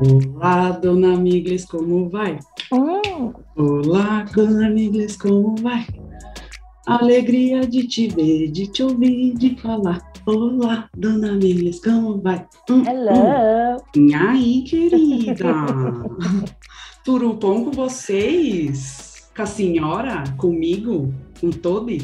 Olá, 0.00 0.70
dona 0.70 1.14
Miglis, 1.14 1.66
como 1.66 2.08
vai? 2.08 2.38
Hum, 2.72 3.34
Olá, 3.54 4.24
dona 4.34 4.70
Miglis, 4.70 5.14
como 5.14 5.54
vai? 5.56 5.86
Alegria 6.86 7.66
de 7.66 7.86
te 7.86 8.08
ver, 8.08 8.50
de 8.50 8.66
te 8.66 8.82
ouvir, 8.82 9.34
de 9.34 9.56
falar. 9.56 10.00
Olá, 10.24 10.88
dona 10.96 11.32
Miglis, 11.32 11.80
como 11.84 12.18
vai? 12.22 12.46
Hum, 12.70 12.82
hello. 12.86 13.76
hum. 13.94 14.08
E 14.08 14.14
aí, 14.14 14.62
querida? 14.62 15.52
Tudo 17.04 17.34
bom 17.34 17.66
com 17.66 17.70
vocês? 17.70 19.28
Com 19.36 19.42
a 19.42 19.46
senhora? 19.46 20.24
Comigo? 20.38 21.12
Com 21.40 21.50
todos? 21.50 22.02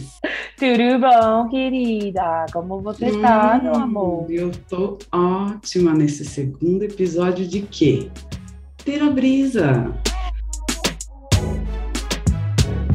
Tudo 0.59 0.98
bom, 1.00 1.48
querida? 1.50 2.46
Como 2.52 2.80
você 2.80 3.11
tá, 3.21 3.61
meu 3.62 3.73
Hum, 3.75 3.82
amor? 3.82 4.27
Eu 4.30 4.51
tô 4.69 4.98
ótima 5.12 5.93
nesse 5.93 6.24
segundo 6.24 6.83
episódio 6.84 7.46
de 7.46 7.60
quê? 7.62 8.10
Ter 8.84 9.02
a 9.02 9.10
brisa. 9.10 9.93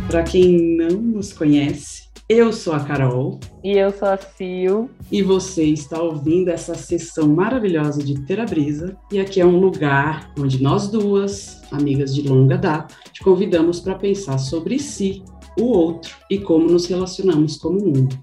Para 0.08 0.24
quem 0.24 0.76
não 0.78 1.00
nos 1.00 1.32
conhece, 1.32 2.10
eu 2.28 2.52
sou 2.52 2.74
a 2.74 2.80
Carol 2.82 3.40
E 3.64 3.78
eu 3.78 3.92
sou 3.92 4.08
a 4.10 4.18
Sil. 4.18 4.90
e 5.12 5.22
você 5.22 5.64
está 5.66 6.02
ouvindo 6.02 6.50
essa 6.50 6.74
sessão 6.76 7.28
maravilhosa 7.28 8.02
de 8.04 8.20
Ter 8.26 8.40
a 8.40 8.46
Brisa. 8.46 8.98
E 9.12 9.20
aqui 9.20 9.40
é 9.40 9.46
um 9.46 9.60
lugar 9.60 10.32
onde 10.40 10.62
nós 10.62 10.88
duas, 10.90 11.62
amigas 11.72 12.14
de 12.16 12.28
longa 12.28 12.58
data, 12.58 12.94
te 13.14 13.24
convidamos 13.24 13.80
para 13.80 13.96
pensar 13.96 14.38
sobre 14.38 14.80
si, 14.80 15.24
o 15.60 15.66
outro 15.66 16.16
e 16.30 16.38
como 16.40 16.68
nos 16.68 16.86
relacionamos 16.86 17.58
como 17.58 17.80
mundo, 17.80 18.18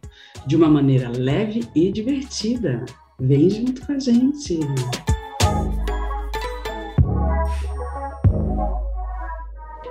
de 0.47 0.57
uma 0.57 0.69
maneira 0.69 1.11
leve 1.15 1.69
e 1.75 1.91
divertida. 1.93 2.85
Vem 3.21 3.51
junto 3.51 3.85
com 3.85 3.93
a 3.93 3.99
gente. 3.99 4.61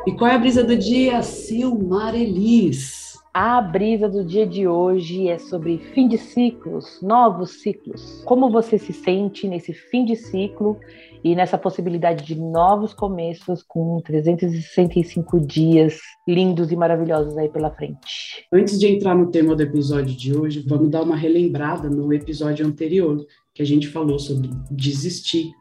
E 0.06 0.12
qual 0.14 0.32
é 0.32 0.36
a 0.36 0.40
brisa 0.40 0.64
do 0.64 0.78
dia, 0.78 1.22
Silmar 1.22 2.16
Elis? 2.16 3.20
A 3.34 3.62
brisa 3.62 4.10
do 4.10 4.24
dia 4.24 4.48
de 4.48 4.68
hoje 4.68 5.28
é 5.28 5.38
sobre 5.38 5.78
fim 5.94 6.08
de 6.08 6.18
ciclos, 6.18 7.00
novos 7.04 7.62
ciclos. 7.62 8.24
Como 8.26 8.50
você 8.50 8.80
se 8.80 8.92
sente 8.92 9.48
nesse 9.48 9.74
fim 9.74 10.06
de 10.06 10.16
ciclo 10.16 10.80
e 11.24 11.36
nessa 11.36 11.58
possibilidade 11.58 12.26
de 12.26 12.36
novos 12.36 12.94
começos 12.94 13.64
com 13.64 14.00
365 14.02 15.40
dias 15.40 16.00
lindos 16.28 16.72
e 16.72 16.76
maravilhosos 16.76 17.38
aí 17.38 17.50
pela 17.50 17.72
frente. 17.72 18.46
Antes 18.52 18.80
de 18.80 18.88
entrar 18.88 19.16
no 19.16 19.32
tema 19.32 19.56
do 19.56 19.64
episódio 19.64 20.16
de 20.16 20.36
hoje, 20.38 20.64
vamos 20.68 20.90
dar 20.90 21.04
uma 21.04 21.16
relembrada 21.16 21.90
no 21.90 22.14
episódio 22.14 22.66
anterior, 22.66 23.26
que 23.54 23.62
a 23.62 23.66
gente 23.66 23.88
falou 23.88 24.20
sobre 24.20 24.50
desistir, 24.70 25.52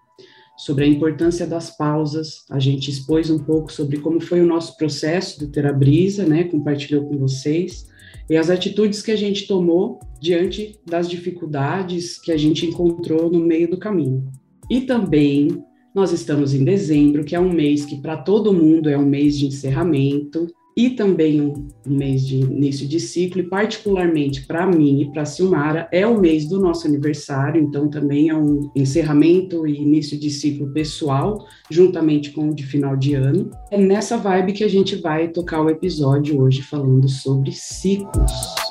sobre 0.57 0.85
a 0.85 0.89
importância 0.89 1.47
das 1.47 1.77
pausas. 1.77 2.45
A 2.51 2.59
gente 2.59 2.91
expôs 2.91 3.31
um 3.31 3.39
pouco 3.39 3.73
sobre 3.73 3.99
como 3.99 4.21
foi 4.21 4.41
o 4.41 4.47
nosso 4.47 4.77
processo 4.77 5.39
de 5.39 5.49
ter 5.49 5.67
a 5.67 5.73
brisa, 5.73 6.25
né? 6.25 6.45
Compartilhou 6.45 7.05
com 7.05 7.19
vocês. 7.19 7.87
E 8.29 8.37
as 8.37 8.51
atitudes 8.51 9.03
que 9.03 9.13
a 9.13 9.17
gente 9.17 9.47
tomou 9.47 10.01
diante 10.21 10.81
das 10.85 11.09
dificuldades 11.09 12.19
que 12.19 12.33
a 12.33 12.37
gente 12.37 12.67
encontrou 12.67 13.31
no 13.31 13.39
meio 13.39 13.71
do 13.71 13.79
caminho. 13.79 14.31
E 14.71 14.83
também 14.83 15.49
nós 15.95 16.13
estamos 16.13 16.53
em 16.53 16.65
dezembro, 16.65 17.25
que 17.25 17.35
é 17.35 17.41
um 17.41 17.53
mês 17.53 17.85
que 17.85 17.97
para 17.97 18.17
todo 18.17 18.53
mundo 18.53 18.89
é 18.89 18.99
um 18.99 19.07
mês 19.07 19.39
de 19.39 19.47
encerramento 19.47 20.47
e 20.77 20.91
também 20.91 21.41
um, 21.41 21.69
mês 21.87 22.27
de 22.27 22.37
início 22.37 22.87
de 22.87 23.01
ciclo, 23.01 23.41
e 23.41 23.49
particularmente 23.49 24.45
para 24.47 24.67
mim 24.67 25.01
e 25.01 25.11
para 25.11 25.25
Silmara, 25.25 25.89
é 25.91 26.07
o 26.07 26.21
mês 26.21 26.47
do 26.47 26.61
nosso 26.61 26.87
aniversário, 26.87 27.63
então 27.63 27.89
também 27.89 28.29
é 28.29 28.37
um 28.37 28.71
encerramento 28.77 29.67
e 29.67 29.75
início 29.75 30.21
de 30.21 30.29
ciclo 30.29 30.71
pessoal, 30.75 31.47
juntamente 31.71 32.31
com 32.31 32.51
o 32.51 32.55
de 32.55 32.67
final 32.67 32.95
de 32.95 33.15
ano. 33.15 33.51
É 33.71 33.79
nessa 33.79 34.19
vibe 34.19 34.53
que 34.53 34.65
a 34.65 34.69
gente 34.69 34.97
vai 34.97 35.29
tocar 35.29 35.63
o 35.63 35.71
episódio 35.71 36.39
hoje 36.43 36.61
falando 36.61 37.09
sobre 37.09 37.53
ciclos. 37.53 38.66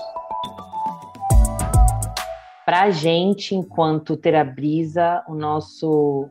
Para 2.76 2.88
a 2.88 2.92
gente, 2.92 3.56
enquanto 3.56 4.18
Terabrisa, 4.18 5.24
o 5.30 5.34
nosso 5.34 6.28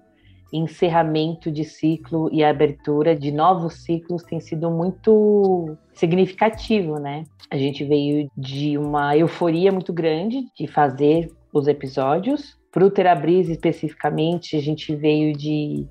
encerramento 0.53 1.50
de 1.50 1.65
ciclo 1.65 2.28
e 2.31 2.44
abertura 2.44 3.16
de 3.16 3.32
novos 3.32 3.82
ciclos 3.82 4.22
tem 4.22 4.38
sido 4.41 4.71
muito 4.71 5.75
significativo, 5.94 6.99
né? 6.99 7.25
A 7.50 7.56
gente 7.56 7.83
veio 7.83 8.28
de 8.37 8.77
uma 8.77 9.16
euforia 9.16 9.72
muito 9.72 9.91
grande 9.91 10.44
de 10.54 10.66
fazer 10.66 11.33
os 11.50 11.66
episódios. 11.66 12.59
Para 12.71 12.84
o 12.84 12.91
Terabrisa 12.91 13.50
especificamente, 13.50 14.54
a 14.54 14.60
gente 14.60 14.94
veio 14.94 15.34
de 15.34 15.87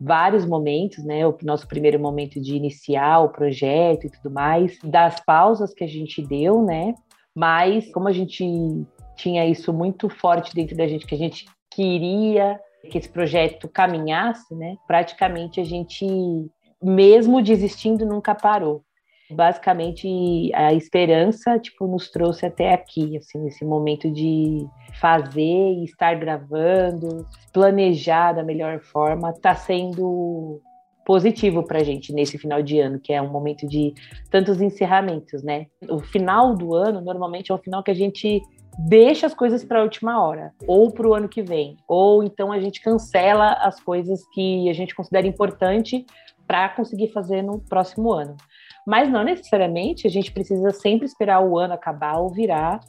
vários 0.00 0.46
momentos, 0.46 1.04
né? 1.04 1.26
O 1.26 1.36
nosso 1.42 1.68
primeiro 1.68 2.00
momento 2.00 2.40
de 2.40 2.56
iniciar 2.56 3.18
o 3.18 3.28
projeto 3.28 4.06
e 4.06 4.10
tudo 4.10 4.32
mais, 4.32 4.78
das 4.82 5.22
pausas 5.22 5.74
que 5.74 5.84
a 5.84 5.88
gente 5.88 6.26
deu, 6.26 6.62
né? 6.62 6.94
Mas 7.34 7.92
como 7.92 8.08
a 8.08 8.12
gente 8.12 8.42
tinha 9.20 9.46
isso 9.46 9.72
muito 9.72 10.08
forte 10.08 10.54
dentro 10.54 10.76
da 10.76 10.86
gente, 10.86 11.06
que 11.06 11.14
a 11.14 11.18
gente 11.18 11.46
queria 11.70 12.58
que 12.90 12.96
esse 12.96 13.08
projeto 13.08 13.68
caminhasse, 13.68 14.54
né? 14.54 14.76
Praticamente 14.86 15.60
a 15.60 15.64
gente, 15.64 16.06
mesmo 16.82 17.42
desistindo, 17.42 18.06
nunca 18.06 18.34
parou. 18.34 18.82
Basicamente, 19.30 20.50
a 20.54 20.72
esperança, 20.72 21.58
tipo, 21.58 21.86
nos 21.86 22.10
trouxe 22.10 22.46
até 22.46 22.72
aqui, 22.72 23.16
assim, 23.16 23.38
nesse 23.38 23.64
momento 23.64 24.10
de 24.10 24.66
fazer 24.98 25.40
e 25.40 25.84
estar 25.84 26.14
gravando, 26.18 27.26
planejar 27.52 28.32
da 28.32 28.42
melhor 28.42 28.80
forma, 28.80 29.30
está 29.30 29.54
sendo 29.54 30.60
positivo 31.04 31.62
para 31.62 31.80
a 31.80 31.84
gente 31.84 32.12
nesse 32.12 32.38
final 32.38 32.62
de 32.62 32.80
ano, 32.80 32.98
que 32.98 33.12
é 33.12 33.22
um 33.22 33.30
momento 33.30 33.68
de 33.68 33.94
tantos 34.30 34.60
encerramentos, 34.60 35.42
né? 35.42 35.66
O 35.88 36.00
final 36.00 36.56
do 36.56 36.74
ano, 36.74 37.00
normalmente, 37.00 37.52
é 37.52 37.54
o 37.54 37.58
final 37.58 37.82
que 37.82 37.90
a 37.90 37.94
gente 37.94 38.40
deixa 38.78 39.26
as 39.26 39.34
coisas 39.34 39.64
para 39.64 39.80
a 39.80 39.82
última 39.82 40.22
hora, 40.22 40.52
ou 40.66 40.90
para 40.90 41.06
o 41.06 41.14
ano 41.14 41.28
que 41.28 41.42
vem, 41.42 41.76
ou 41.88 42.22
então 42.22 42.52
a 42.52 42.60
gente 42.60 42.80
cancela 42.80 43.52
as 43.52 43.80
coisas 43.80 44.22
que 44.32 44.68
a 44.68 44.72
gente 44.72 44.94
considera 44.94 45.26
importante 45.26 46.06
para 46.46 46.68
conseguir 46.70 47.08
fazer 47.08 47.42
no 47.42 47.60
próximo 47.60 48.12
ano. 48.12 48.36
Mas 48.86 49.08
não 49.10 49.22
necessariamente 49.22 50.06
a 50.06 50.10
gente 50.10 50.32
precisa 50.32 50.70
sempre 50.70 51.06
esperar 51.06 51.40
o 51.40 51.58
ano 51.58 51.74
acabar 51.74 52.18
ou 52.18 52.30
virar 52.30 52.80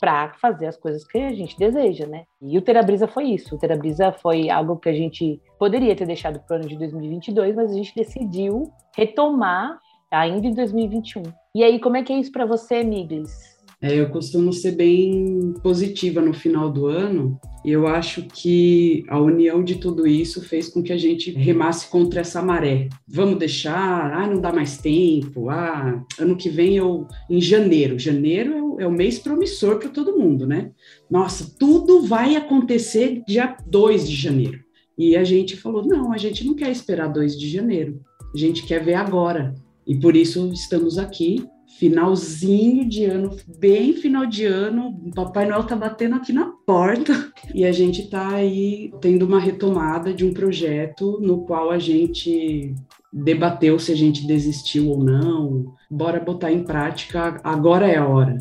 para 0.00 0.32
fazer 0.40 0.66
as 0.66 0.76
coisas 0.76 1.04
que 1.04 1.18
a 1.18 1.32
gente 1.34 1.58
deseja, 1.58 2.06
né? 2.06 2.24
E 2.40 2.56
o 2.56 2.62
Terabrisa 2.62 3.06
foi 3.06 3.24
isso. 3.24 3.54
O 3.54 3.58
Terabrisa 3.58 4.10
foi 4.10 4.48
algo 4.48 4.78
que 4.78 4.88
a 4.88 4.94
gente 4.94 5.38
poderia 5.58 5.94
ter 5.94 6.06
deixado 6.06 6.40
para 6.40 6.56
o 6.56 6.60
ano 6.60 6.68
de 6.68 6.78
2022, 6.78 7.54
mas 7.54 7.70
a 7.70 7.74
gente 7.74 7.94
decidiu 7.94 8.72
retomar 8.96 9.78
ainda 10.10 10.46
em 10.46 10.54
2021. 10.54 11.22
E 11.54 11.62
aí, 11.62 11.78
como 11.78 11.96
é 11.96 12.02
que 12.02 12.12
é 12.12 12.16
isso 12.18 12.32
para 12.32 12.46
você, 12.46 12.82
Miglis? 12.82 13.59
É, 13.82 13.98
eu 13.98 14.10
costumo 14.10 14.52
ser 14.52 14.72
bem 14.72 15.54
positiva 15.62 16.20
no 16.20 16.34
final 16.34 16.70
do 16.70 16.86
ano, 16.86 17.40
e 17.64 17.70
eu 17.70 17.86
acho 17.86 18.22
que 18.22 19.04
a 19.08 19.18
união 19.18 19.64
de 19.64 19.76
tudo 19.76 20.06
isso 20.06 20.42
fez 20.42 20.68
com 20.68 20.82
que 20.82 20.92
a 20.92 20.98
gente 20.98 21.30
remasse 21.30 21.88
contra 21.88 22.20
essa 22.20 22.42
maré. 22.42 22.88
Vamos 23.08 23.38
deixar, 23.38 24.12
ah, 24.12 24.26
não 24.26 24.38
dá 24.38 24.52
mais 24.52 24.76
tempo, 24.76 25.48
ah, 25.48 26.04
ano 26.18 26.36
que 26.36 26.50
vem 26.50 26.76
eu, 26.76 27.06
em 27.28 27.40
janeiro. 27.40 27.98
Janeiro 27.98 28.52
é 28.52 28.62
o, 28.62 28.80
é 28.80 28.86
o 28.86 28.92
mês 28.92 29.18
promissor 29.18 29.78
para 29.78 29.88
todo 29.88 30.18
mundo, 30.18 30.46
né? 30.46 30.72
Nossa, 31.10 31.54
tudo 31.58 32.02
vai 32.02 32.36
acontecer 32.36 33.22
dia 33.26 33.56
2 33.66 34.08
de 34.08 34.16
janeiro. 34.16 34.58
E 34.98 35.16
a 35.16 35.24
gente 35.24 35.56
falou: 35.56 35.86
não, 35.86 36.12
a 36.12 36.18
gente 36.18 36.44
não 36.44 36.54
quer 36.54 36.70
esperar 36.70 37.08
2 37.08 37.38
de 37.38 37.48
janeiro, 37.48 38.00
a 38.34 38.36
gente 38.36 38.66
quer 38.66 38.84
ver 38.84 38.94
agora. 38.94 39.54
E 39.86 39.98
por 39.98 40.14
isso 40.14 40.50
estamos 40.52 40.98
aqui 40.98 41.44
finalzinho 41.78 42.88
de 42.88 43.04
ano, 43.04 43.36
bem 43.58 43.94
final 43.94 44.26
de 44.26 44.44
ano, 44.44 45.00
o 45.06 45.10
Papai 45.10 45.46
Noel 45.46 45.64
tá 45.64 45.76
batendo 45.76 46.16
aqui 46.16 46.32
na 46.32 46.46
porta 46.66 47.32
e 47.54 47.64
a 47.64 47.72
gente 47.72 48.08
tá 48.08 48.34
aí 48.34 48.92
tendo 49.00 49.24
uma 49.26 49.40
retomada 49.40 50.12
de 50.12 50.24
um 50.24 50.32
projeto 50.32 51.18
no 51.20 51.44
qual 51.44 51.70
a 51.70 51.78
gente 51.78 52.74
debateu 53.12 53.78
se 53.78 53.92
a 53.92 53.96
gente 53.96 54.26
desistiu 54.26 54.88
ou 54.88 55.02
não. 55.02 55.74
Bora 55.90 56.20
botar 56.20 56.52
em 56.52 56.64
prática, 56.64 57.40
agora 57.42 57.86
é 57.86 57.96
a 57.96 58.06
hora. 58.06 58.38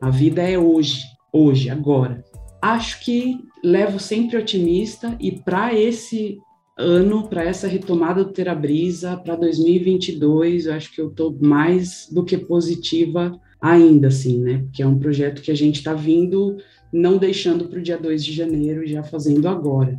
A 0.00 0.10
vida 0.10 0.42
é 0.42 0.58
hoje, 0.58 1.02
hoje, 1.32 1.70
agora. 1.70 2.24
Acho 2.62 3.00
que 3.04 3.38
levo 3.62 3.98
sempre 3.98 4.36
otimista 4.36 5.16
e 5.20 5.32
para 5.32 5.74
esse 5.74 6.38
ano 6.76 7.26
para 7.26 7.42
essa 7.42 7.66
retomada 7.66 8.22
do 8.22 8.32
Ter 8.32 8.48
a 8.48 8.54
Brisa 8.54 9.16
para 9.16 9.34
2022, 9.36 10.66
eu 10.66 10.74
acho 10.74 10.94
que 10.94 11.00
eu 11.00 11.08
estou 11.08 11.36
mais 11.40 12.08
do 12.12 12.24
que 12.24 12.36
positiva 12.36 13.40
ainda, 13.60 14.08
assim, 14.08 14.40
né? 14.42 14.58
Porque 14.64 14.82
é 14.82 14.86
um 14.86 14.98
projeto 14.98 15.40
que 15.40 15.50
a 15.50 15.54
gente 15.54 15.76
está 15.76 15.94
vindo, 15.94 16.56
não 16.92 17.16
deixando 17.16 17.68
para 17.68 17.78
o 17.78 17.82
dia 17.82 17.96
2 17.96 18.22
de 18.22 18.32
janeiro, 18.32 18.86
já 18.86 19.02
fazendo 19.02 19.48
agora. 19.48 19.98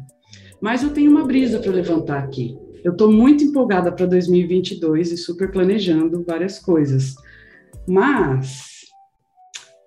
Mas 0.62 0.84
eu 0.84 0.92
tenho 0.92 1.10
uma 1.10 1.26
brisa 1.26 1.60
para 1.60 1.72
levantar 1.72 2.20
aqui. 2.20 2.56
Eu 2.84 2.92
estou 2.92 3.12
muito 3.12 3.44
empolgada 3.44 3.92
para 3.92 4.06
2022 4.06 5.12
e 5.12 5.18
super 5.18 5.52
planejando 5.52 6.24
várias 6.24 6.60
coisas. 6.60 7.16
Mas 7.88 8.77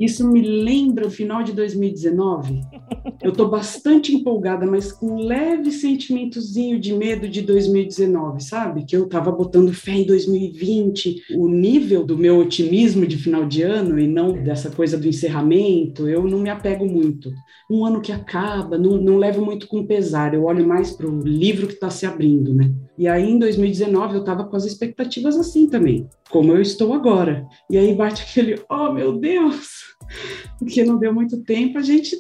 isso 0.00 0.26
me 0.26 0.40
lembra 0.40 1.06
o 1.06 1.10
final 1.10 1.42
de 1.42 1.52
2019. 1.52 2.62
Eu 3.22 3.32
estou 3.32 3.50
bastante 3.50 4.14
empolgada, 4.14 4.66
mas 4.66 4.90
com 4.90 5.08
um 5.08 5.18
leve 5.18 5.70
sentimentozinho 5.70 6.80
de 6.80 6.94
medo 6.94 7.28
de 7.28 7.42
2019, 7.42 8.42
sabe? 8.42 8.86
Que 8.86 8.96
eu 8.96 9.04
estava 9.04 9.30
botando 9.30 9.74
fé 9.74 9.92
em 9.92 10.06
2020. 10.06 11.34
O 11.36 11.46
nível 11.46 12.02
do 12.02 12.16
meu 12.16 12.38
otimismo 12.38 13.06
de 13.06 13.18
final 13.18 13.44
de 13.44 13.62
ano 13.62 13.98
e 13.98 14.06
não 14.06 14.32
dessa 14.32 14.70
coisa 14.70 14.96
do 14.96 15.06
encerramento, 15.06 16.08
eu 16.08 16.24
não 16.24 16.38
me 16.38 16.48
apego 16.48 16.86
muito. 16.86 17.30
Um 17.70 17.84
ano 17.84 18.00
que 18.00 18.10
acaba, 18.10 18.78
não, 18.78 18.96
não 18.96 19.18
levo 19.18 19.44
muito 19.44 19.68
com 19.68 19.86
pesar, 19.86 20.32
eu 20.32 20.44
olho 20.44 20.66
mais 20.66 20.90
para 20.90 21.06
o 21.06 21.20
livro 21.20 21.66
que 21.66 21.74
está 21.74 21.90
se 21.90 22.06
abrindo, 22.06 22.54
né? 22.54 22.72
E 23.00 23.08
aí, 23.08 23.30
em 23.30 23.38
2019, 23.38 24.16
eu 24.16 24.20
estava 24.20 24.44
com 24.44 24.54
as 24.56 24.66
expectativas 24.66 25.34
assim 25.34 25.66
também, 25.66 26.06
como 26.28 26.52
eu 26.52 26.60
estou 26.60 26.92
agora. 26.92 27.48
E 27.70 27.78
aí 27.78 27.94
bate 27.94 28.22
aquele, 28.22 28.62
oh 28.68 28.92
meu 28.92 29.16
Deus, 29.16 29.96
porque 30.60 30.84
não 30.84 30.98
deu 30.98 31.10
muito 31.10 31.42
tempo, 31.42 31.78
a 31.78 31.80
gente 31.80 32.14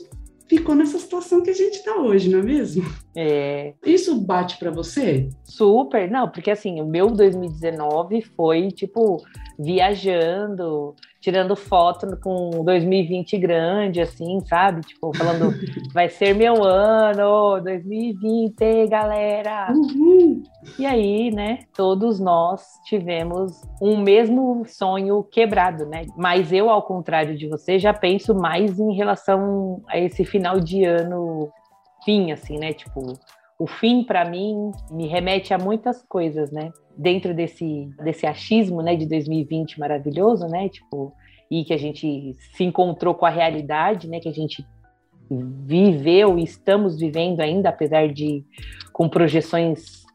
ficou 0.48 0.74
nessa 0.74 0.98
situação 0.98 1.42
que 1.42 1.50
a 1.50 1.54
gente 1.54 1.74
está 1.74 1.98
hoje, 1.98 2.30
não 2.30 2.38
é 2.38 2.42
mesmo? 2.42 2.82
É. 3.14 3.74
Isso 3.84 4.22
bate 4.22 4.56
para 4.58 4.70
você? 4.70 5.28
Super, 5.44 6.10
não, 6.10 6.30
porque 6.30 6.50
assim, 6.50 6.80
o 6.80 6.86
meu 6.86 7.08
2019 7.08 8.22
foi 8.34 8.68
tipo 8.68 9.22
viajando, 9.62 10.94
tirando 11.20 11.54
foto 11.54 12.18
com 12.22 12.64
2020 12.64 13.36
grande, 13.38 14.00
assim, 14.00 14.40
sabe? 14.46 14.80
Tipo, 14.80 15.14
falando, 15.16 15.52
vai 15.92 16.08
ser 16.08 16.34
meu 16.34 16.64
ano, 16.64 17.60
2020, 17.62 18.86
galera! 18.88 19.70
Uhum. 19.70 20.42
E 20.78 20.86
aí, 20.86 21.30
né, 21.30 21.60
todos 21.76 22.18
nós 22.18 22.62
tivemos 22.86 23.60
um 23.82 23.98
mesmo 23.98 24.64
sonho 24.66 25.22
quebrado, 25.22 25.86
né? 25.86 26.06
Mas 26.16 26.52
eu, 26.52 26.70
ao 26.70 26.82
contrário 26.82 27.36
de 27.36 27.46
você, 27.46 27.78
já 27.78 27.92
penso 27.92 28.34
mais 28.34 28.78
em 28.78 28.94
relação 28.94 29.82
a 29.88 29.98
esse 29.98 30.24
final 30.24 30.58
de 30.58 30.84
ano 30.84 31.50
fim, 32.04 32.32
assim, 32.32 32.58
né? 32.58 32.72
Tipo, 32.72 33.14
o 33.60 33.66
fim 33.66 34.02
para 34.02 34.24
mim 34.24 34.72
me 34.90 35.06
remete 35.06 35.52
a 35.52 35.58
muitas 35.58 36.02
coisas, 36.02 36.50
né? 36.50 36.72
Dentro 36.96 37.34
desse 37.34 37.90
desse 38.02 38.26
achismo, 38.26 38.80
né, 38.80 38.96
de 38.96 39.04
2020 39.04 39.78
maravilhoso, 39.78 40.46
né? 40.46 40.70
Tipo, 40.70 41.12
e 41.50 41.62
que 41.62 41.74
a 41.74 41.76
gente 41.76 42.34
se 42.56 42.64
encontrou 42.64 43.14
com 43.14 43.26
a 43.26 43.30
realidade, 43.30 44.08
né, 44.08 44.18
que 44.18 44.28
a 44.30 44.32
gente 44.32 44.64
viveu 45.30 46.38
e 46.38 46.44
estamos 46.44 46.98
vivendo 46.98 47.40
ainda, 47.40 47.68
apesar 47.68 48.08
de 48.08 48.42
com 48.94 49.10
projeções 49.10 50.06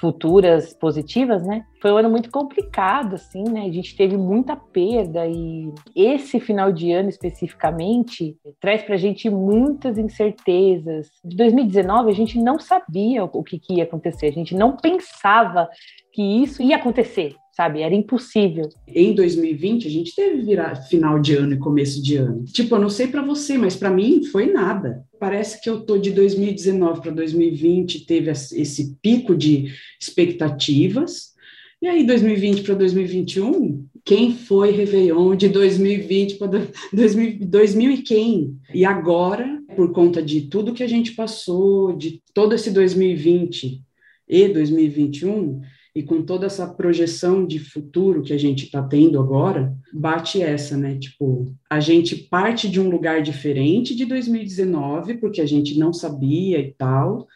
futuras 0.00 0.72
positivas, 0.72 1.46
né? 1.46 1.64
Foi 1.80 1.92
um 1.92 1.98
ano 1.98 2.10
muito 2.10 2.30
complicado, 2.30 3.14
assim, 3.14 3.44
né? 3.44 3.66
A 3.66 3.72
gente 3.72 3.94
teve 3.94 4.16
muita 4.16 4.56
perda 4.56 5.26
e 5.26 5.70
esse 5.94 6.40
final 6.40 6.72
de 6.72 6.90
ano 6.90 7.10
especificamente 7.10 8.36
traz 8.58 8.82
para 8.82 8.94
a 8.94 8.98
gente 8.98 9.28
muitas 9.28 9.98
incertezas. 9.98 11.10
De 11.22 11.36
2019 11.36 12.10
a 12.10 12.14
gente 12.14 12.38
não 12.38 12.58
sabia 12.58 13.24
o 13.24 13.42
que, 13.42 13.58
que 13.58 13.74
ia 13.74 13.84
acontecer, 13.84 14.26
a 14.26 14.32
gente 14.32 14.54
não 14.54 14.74
pensava 14.76 15.68
que 16.12 16.22
isso 16.42 16.62
ia 16.62 16.76
acontecer, 16.76 17.36
sabe? 17.52 17.82
Era 17.82 17.94
impossível. 17.94 18.68
Em 18.88 19.14
2020, 19.14 19.86
a 19.86 19.90
gente 19.90 20.14
teve 20.14 20.42
virar 20.42 20.74
final 20.76 21.20
de 21.20 21.36
ano 21.36 21.54
e 21.54 21.58
começo 21.58 22.02
de 22.02 22.16
ano. 22.16 22.44
Tipo, 22.44 22.74
eu 22.74 22.80
não 22.80 22.88
sei 22.88 23.06
para 23.06 23.22
você, 23.22 23.56
mas 23.56 23.76
para 23.76 23.90
mim 23.90 24.24
foi 24.24 24.50
nada. 24.50 25.04
Parece 25.20 25.60
que 25.60 25.68
eu 25.68 25.82
tô 25.82 25.98
de 25.98 26.12
2019 26.12 27.02
para 27.02 27.10
2020, 27.10 28.06
teve 28.06 28.30
esse 28.30 28.96
pico 29.02 29.36
de 29.36 29.70
expectativas. 30.00 31.34
E 31.82 31.86
aí, 31.86 32.06
2020 32.06 32.62
para 32.62 32.74
2021, 32.74 33.86
quem 34.02 34.34
foi 34.34 34.70
Réveillon 34.70 35.36
de 35.36 35.50
2020 35.50 36.36
para 36.36 36.66
2000, 36.90 37.38
2000 37.42 37.90
e 37.90 37.98
quem? 37.98 38.56
E 38.72 38.82
agora, 38.86 39.62
por 39.76 39.92
conta 39.92 40.22
de 40.22 40.42
tudo 40.42 40.72
que 40.72 40.82
a 40.82 40.88
gente 40.88 41.12
passou, 41.12 41.94
de 41.94 42.22
todo 42.32 42.54
esse 42.54 42.70
2020 42.70 43.82
e 44.26 44.48
2021, 44.48 45.60
e 45.94 46.02
com 46.02 46.22
toda 46.22 46.46
essa 46.46 46.66
projeção 46.66 47.44
de 47.44 47.58
futuro 47.58 48.22
que 48.22 48.32
a 48.32 48.38
gente 48.38 48.64
está 48.64 48.82
tendo 48.82 49.18
agora, 49.18 49.74
bate 49.92 50.40
essa, 50.40 50.76
né? 50.76 50.96
Tipo, 50.98 51.52
a 51.68 51.80
gente 51.80 52.16
parte 52.16 52.68
de 52.68 52.80
um 52.80 52.88
lugar 52.88 53.22
diferente 53.22 53.94
de 53.94 54.04
2019, 54.04 55.14
porque 55.14 55.40
a 55.40 55.46
gente 55.46 55.78
não 55.78 55.92
sabia 55.92 56.60
e 56.60 56.72
tal, 56.72 57.26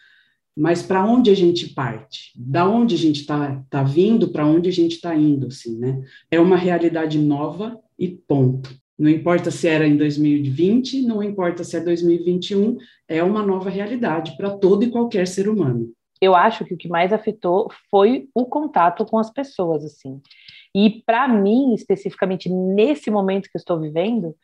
mas 0.57 0.83
para 0.83 1.05
onde 1.05 1.31
a 1.31 1.35
gente 1.35 1.71
parte? 1.75 2.31
Da 2.37 2.69
onde 2.69 2.95
a 2.95 2.99
gente 2.99 3.23
está 3.23 3.65
tá 3.69 3.83
vindo, 3.83 4.29
para 4.29 4.47
onde 4.47 4.69
a 4.69 4.73
gente 4.73 4.93
está 4.93 5.15
indo, 5.17 5.49
assim, 5.49 5.77
né? 5.79 6.01
É 6.31 6.39
uma 6.39 6.57
realidade 6.57 7.19
nova 7.19 7.77
e 7.99 8.09
ponto. 8.09 8.71
Não 8.97 9.11
importa 9.11 9.51
se 9.51 9.67
era 9.67 9.85
em 9.85 9.97
2020, 9.97 11.03
não 11.03 11.21
importa 11.21 11.65
se 11.65 11.77
é 11.77 11.81
2021, 11.81 12.77
é 13.09 13.21
uma 13.25 13.45
nova 13.45 13.69
realidade 13.69 14.37
para 14.37 14.57
todo 14.57 14.85
e 14.85 14.91
qualquer 14.91 15.27
ser 15.27 15.49
humano 15.49 15.93
eu 16.25 16.35
acho 16.35 16.65
que 16.65 16.75
o 16.75 16.77
que 16.77 16.89
mais 16.89 17.13
afetou 17.13 17.69
foi 17.91 18.29
o 18.35 18.45
contato 18.45 19.05
com 19.05 19.19
as 19.19 19.31
pessoas, 19.31 19.85
assim. 19.85 20.21
E 20.75 21.03
para 21.07 21.29
mim, 21.29 21.75
especificamente 21.75 22.49
nesse 22.49 23.11
momento 23.11 23.49
que 23.49 23.57
eu 23.57 23.61
estou 23.61 23.79
vivendo, 23.79 24.35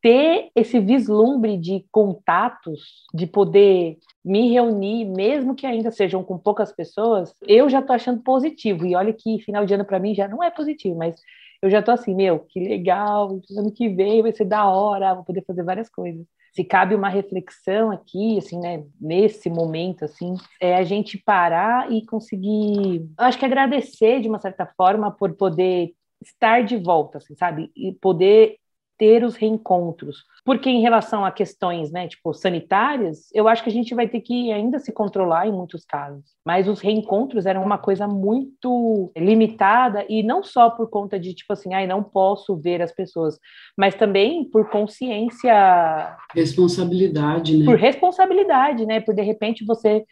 ter 0.00 0.50
esse 0.54 0.78
vislumbre 0.78 1.56
de 1.56 1.84
contatos, 1.90 3.04
de 3.12 3.26
poder 3.26 3.98
me 4.24 4.50
reunir, 4.50 5.04
mesmo 5.04 5.54
que 5.54 5.66
ainda 5.66 5.90
sejam 5.90 6.22
com 6.22 6.38
poucas 6.38 6.72
pessoas, 6.72 7.34
eu 7.46 7.68
já 7.68 7.80
estou 7.80 7.94
achando 7.94 8.22
positivo. 8.22 8.86
E 8.86 8.94
olha 8.94 9.12
que 9.12 9.40
final 9.40 9.64
de 9.64 9.74
ano 9.74 9.84
para 9.84 9.98
mim 9.98 10.14
já 10.14 10.28
não 10.28 10.42
é 10.42 10.50
positivo, 10.50 10.96
mas 10.96 11.16
eu 11.62 11.70
já 11.70 11.80
estou 11.80 11.94
assim, 11.94 12.14
meu, 12.14 12.40
que 12.40 12.60
legal, 12.60 13.40
ano 13.56 13.72
que 13.72 13.88
vem 13.88 14.22
vai 14.22 14.32
ser 14.32 14.44
da 14.44 14.68
hora, 14.68 15.14
vou 15.14 15.24
poder 15.24 15.44
fazer 15.46 15.62
várias 15.64 15.88
coisas. 15.88 16.24
Se 16.52 16.64
cabe 16.64 16.94
uma 16.94 17.08
reflexão 17.08 17.90
aqui, 17.90 18.38
assim, 18.38 18.58
né, 18.58 18.84
nesse 19.00 19.50
momento, 19.50 20.04
assim, 20.04 20.34
é 20.60 20.76
a 20.76 20.82
gente 20.82 21.18
parar 21.18 21.90
e 21.92 22.04
conseguir, 22.06 23.08
acho 23.18 23.38
que 23.38 23.44
agradecer 23.44 24.20
de 24.20 24.28
uma 24.28 24.38
certa 24.38 24.66
forma 24.76 25.10
por 25.10 25.34
poder 25.34 25.92
estar 26.22 26.64
de 26.64 26.76
volta, 26.76 27.18
assim, 27.18 27.34
sabe, 27.36 27.70
e 27.76 27.92
poder 27.92 28.56
ter 28.98 29.24
os 29.24 29.36
reencontros. 29.36 30.24
Porque 30.44 30.68
em 30.68 30.80
relação 30.80 31.24
a 31.24 31.30
questões, 31.30 31.92
né, 31.92 32.08
tipo, 32.08 32.34
sanitárias, 32.34 33.28
eu 33.32 33.46
acho 33.46 33.62
que 33.62 33.70
a 33.70 33.72
gente 33.72 33.94
vai 33.94 34.08
ter 34.08 34.20
que 34.20 34.50
ainda 34.50 34.78
se 34.78 34.92
controlar 34.92 35.46
em 35.46 35.52
muitos 35.52 35.84
casos. 35.84 36.24
Mas 36.44 36.66
os 36.66 36.80
reencontros 36.80 37.46
eram 37.46 37.62
uma 37.62 37.78
coisa 37.78 38.08
muito 38.08 39.12
limitada 39.16 40.04
e 40.08 40.22
não 40.22 40.42
só 40.42 40.70
por 40.70 40.90
conta 40.90 41.18
de, 41.18 41.34
tipo 41.34 41.52
assim, 41.52 41.74
ai, 41.74 41.86
não 41.86 42.02
posso 42.02 42.56
ver 42.56 42.82
as 42.82 42.92
pessoas, 42.92 43.38
mas 43.76 43.94
também 43.94 44.44
por 44.44 44.68
consciência... 44.70 46.16
Responsabilidade, 46.34 47.56
né? 47.56 47.64
Por 47.64 47.76
responsabilidade, 47.76 48.86
né? 48.86 49.00
Por, 49.00 49.14
de 49.14 49.22
repente, 49.22 49.64
você 49.64 50.04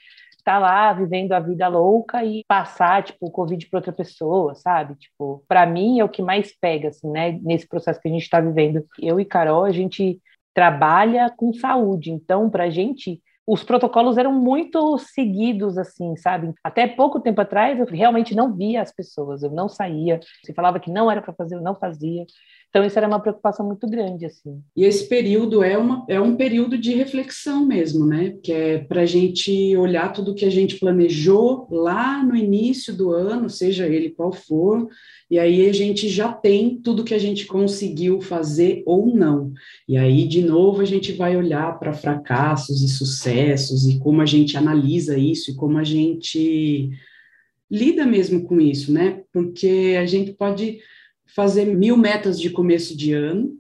tá 0.46 0.60
lá 0.60 0.92
vivendo 0.92 1.32
a 1.32 1.40
vida 1.40 1.66
louca 1.66 2.24
e 2.24 2.44
passar, 2.46 3.02
tipo, 3.02 3.26
o 3.26 3.30
Covid 3.32 3.68
para 3.68 3.78
outra 3.78 3.92
pessoa, 3.92 4.54
sabe? 4.54 4.94
Tipo, 4.94 5.42
para 5.48 5.66
mim 5.66 5.98
é 5.98 6.04
o 6.04 6.08
que 6.08 6.22
mais 6.22 6.56
pega, 6.56 6.90
assim, 6.90 7.10
né? 7.10 7.32
Nesse 7.42 7.66
processo 7.66 8.00
que 8.00 8.06
a 8.06 8.12
gente 8.12 8.22
está 8.22 8.40
vivendo. 8.40 8.86
Eu 9.00 9.18
e 9.18 9.24
Carol, 9.24 9.64
a 9.64 9.72
gente 9.72 10.20
trabalha 10.54 11.28
com 11.36 11.52
saúde, 11.52 12.12
então, 12.12 12.48
para 12.48 12.64
a 12.64 12.70
gente 12.70 13.20
os 13.48 13.62
protocolos 13.62 14.18
eram 14.18 14.32
muito 14.32 14.98
seguidos, 14.98 15.78
assim, 15.78 16.16
sabe? 16.16 16.52
Até 16.64 16.86
pouco 16.88 17.20
tempo 17.20 17.40
atrás, 17.40 17.78
eu 17.78 17.86
realmente 17.86 18.34
não 18.34 18.52
via 18.52 18.82
as 18.82 18.92
pessoas, 18.92 19.42
eu 19.42 19.50
não 19.50 19.68
saía. 19.68 20.18
Se 20.44 20.52
falava 20.52 20.80
que 20.80 20.90
não 20.90 21.08
era 21.08 21.22
para 21.22 21.32
fazer, 21.32 21.54
eu 21.54 21.62
não 21.62 21.76
fazia. 21.76 22.24
Então, 22.68 22.85
isso 22.85 22.99
era 22.99 23.08
uma 23.08 23.20
preocupação 23.20 23.64
muito 23.64 23.88
grande, 23.88 24.26
assim. 24.26 24.61
E 24.76 24.85
esse 24.85 25.08
período 25.08 25.62
é, 25.62 25.78
uma, 25.78 26.04
é 26.08 26.20
um 26.20 26.37
período 26.37 26.76
de 26.76 26.92
reflexão 26.92 27.64
mesmo, 27.64 28.04
né? 28.04 28.37
Que 28.42 28.52
é 28.52 28.78
para 28.78 29.02
a 29.02 29.06
gente 29.06 29.75
olhar 29.76 30.12
tudo 30.12 30.35
que 30.35 30.44
a 30.44 30.50
gente 30.50 30.78
planejou 30.78 31.66
lá 31.70 32.23
no 32.23 32.37
início 32.37 32.94
do 32.94 33.12
ano, 33.12 33.49
seja 33.49 33.87
ele 33.87 34.11
qual 34.11 34.30
for, 34.30 34.88
e 35.30 35.38
aí 35.38 35.68
a 35.68 35.73
gente 35.73 36.08
já 36.08 36.32
tem 36.32 36.78
tudo 36.78 37.02
que 37.02 37.14
a 37.14 37.18
gente 37.18 37.46
conseguiu 37.46 38.20
fazer 38.20 38.82
ou 38.85 39.06
não. 39.06 39.52
E 39.88 39.96
aí, 39.96 40.28
de 40.28 40.42
novo, 40.42 40.82
a 40.82 40.85
gente 40.85 41.12
vai 41.12 41.37
olhar 41.37 41.78
para 41.78 41.94
fracassos 41.94 42.82
e 42.82 42.88
sucessos 42.88 43.87
e 43.87 43.99
como 43.99 44.20
a 44.20 44.26
gente 44.26 44.56
analisa 44.56 45.16
isso 45.16 45.50
e 45.50 45.54
como 45.54 45.78
a 45.78 45.85
gente 45.85 46.90
lida 47.70 48.06
mesmo 48.06 48.44
com 48.44 48.61
isso, 48.61 48.92
né? 48.92 49.23
Porque 49.32 49.96
a 49.99 50.06
gente 50.06 50.32
pode 50.32 50.78
fazer 51.26 51.66
mil 51.66 51.97
metas 51.97 52.40
de 52.40 52.50
começo 52.50 52.97
de 52.97 53.12
ano 53.12 53.59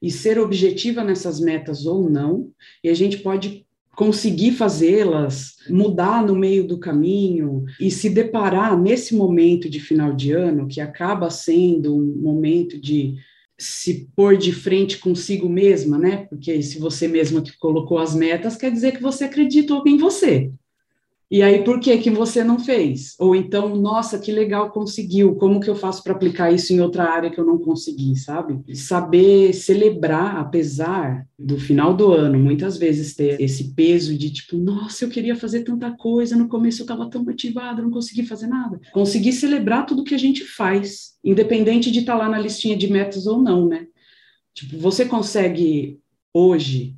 e 0.00 0.10
ser 0.10 0.38
objetiva 0.38 1.02
nessas 1.04 1.40
metas 1.40 1.86
ou 1.86 2.08
não, 2.10 2.50
e 2.82 2.88
a 2.88 2.94
gente 2.94 3.18
pode 3.18 3.66
conseguir 3.94 4.52
fazê-las, 4.52 5.56
mudar 5.68 6.24
no 6.24 6.34
meio 6.34 6.66
do 6.66 6.78
caminho 6.78 7.64
e 7.80 7.90
se 7.90 8.10
deparar 8.10 8.80
nesse 8.80 9.14
momento 9.14 9.68
de 9.70 9.80
final 9.80 10.12
de 10.12 10.32
ano, 10.32 10.66
que 10.66 10.80
acaba 10.80 11.30
sendo 11.30 11.96
um 11.96 12.16
momento 12.20 12.78
de 12.80 13.14
se 13.56 14.08
pôr 14.16 14.36
de 14.36 14.52
frente 14.52 14.98
consigo 14.98 15.48
mesma, 15.48 15.96
né? 15.96 16.26
Porque 16.28 16.60
se 16.60 16.78
você 16.78 17.06
mesma 17.06 17.40
que 17.40 17.56
colocou 17.56 17.98
as 17.98 18.14
metas, 18.14 18.56
quer 18.56 18.70
dizer 18.70 18.92
que 18.92 19.02
você 19.02 19.24
acredita 19.24 19.80
em 19.86 19.96
você. 19.96 20.50
E 21.34 21.42
aí, 21.42 21.64
por 21.64 21.80
que 21.80 21.98
que 21.98 22.10
você 22.10 22.44
não 22.44 22.60
fez? 22.60 23.16
Ou 23.18 23.34
então, 23.34 23.74
nossa, 23.74 24.20
que 24.20 24.30
legal, 24.30 24.70
conseguiu. 24.70 25.34
Como 25.34 25.58
que 25.58 25.68
eu 25.68 25.74
faço 25.74 26.00
para 26.00 26.12
aplicar 26.12 26.52
isso 26.52 26.72
em 26.72 26.80
outra 26.80 27.10
área 27.10 27.28
que 27.28 27.40
eu 27.40 27.44
não 27.44 27.58
consegui, 27.58 28.14
sabe? 28.14 28.62
Saber 28.72 29.52
celebrar, 29.52 30.36
apesar 30.36 31.26
do 31.36 31.58
final 31.58 31.92
do 31.92 32.12
ano, 32.12 32.38
muitas 32.38 32.76
vezes 32.78 33.16
ter 33.16 33.40
esse 33.40 33.74
peso 33.74 34.16
de 34.16 34.30
tipo, 34.30 34.56
nossa, 34.56 35.04
eu 35.04 35.08
queria 35.08 35.34
fazer 35.34 35.64
tanta 35.64 35.90
coisa, 35.96 36.36
no 36.36 36.46
começo 36.46 36.82
eu 36.82 36.84
estava 36.84 37.10
tão 37.10 37.24
motivada, 37.24 37.82
não 37.82 37.90
consegui 37.90 38.24
fazer 38.24 38.46
nada. 38.46 38.80
Conseguir 38.92 39.32
celebrar 39.32 39.86
tudo 39.86 40.04
que 40.04 40.14
a 40.14 40.18
gente 40.18 40.44
faz, 40.44 41.14
independente 41.24 41.90
de 41.90 41.98
estar 41.98 42.12
tá 42.12 42.18
lá 42.20 42.28
na 42.28 42.38
listinha 42.38 42.76
de 42.76 42.88
metas 42.88 43.26
ou 43.26 43.42
não, 43.42 43.66
né? 43.66 43.88
Tipo, 44.54 44.78
você 44.78 45.04
consegue 45.04 45.98
hoje 46.32 46.94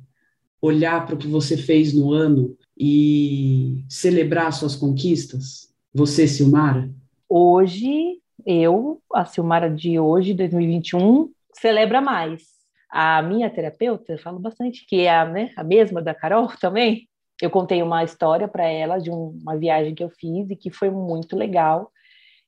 olhar 0.61 1.05
para 1.05 1.15
o 1.15 1.17
que 1.17 1.27
você 1.27 1.55
fez 1.55 1.93
no 1.93 2.11
ano 2.11 2.56
e 2.79 3.83
celebrar 3.89 4.51
suas 4.53 4.75
conquistas? 4.75 5.73
Você, 5.93 6.27
Silmara? 6.27 6.89
Hoje, 7.27 8.19
eu, 8.45 9.01
a 9.13 9.25
Silmara 9.25 9.69
de 9.69 9.99
hoje, 9.99 10.33
2021, 10.33 11.31
celebra 11.53 12.01
mais. 12.01 12.43
A 12.89 13.21
minha 13.21 13.49
terapeuta, 13.49 14.13
eu 14.13 14.19
falo 14.19 14.39
bastante, 14.39 14.85
que 14.87 15.01
é 15.01 15.15
a, 15.15 15.25
né, 15.25 15.51
a 15.57 15.63
mesma 15.63 16.01
da 16.01 16.13
Carol 16.13 16.47
também, 16.61 17.07
eu 17.41 17.51
contei 17.51 17.83
uma 17.83 18.03
história 18.03 18.47
para 18.47 18.65
ela 18.65 18.97
de 18.97 19.11
um, 19.11 19.37
uma 19.41 19.57
viagem 19.57 19.93
que 19.93 20.03
eu 20.03 20.09
fiz 20.09 20.49
e 20.49 20.55
que 20.55 20.71
foi 20.71 20.89
muito 20.89 21.35
legal. 21.35 21.91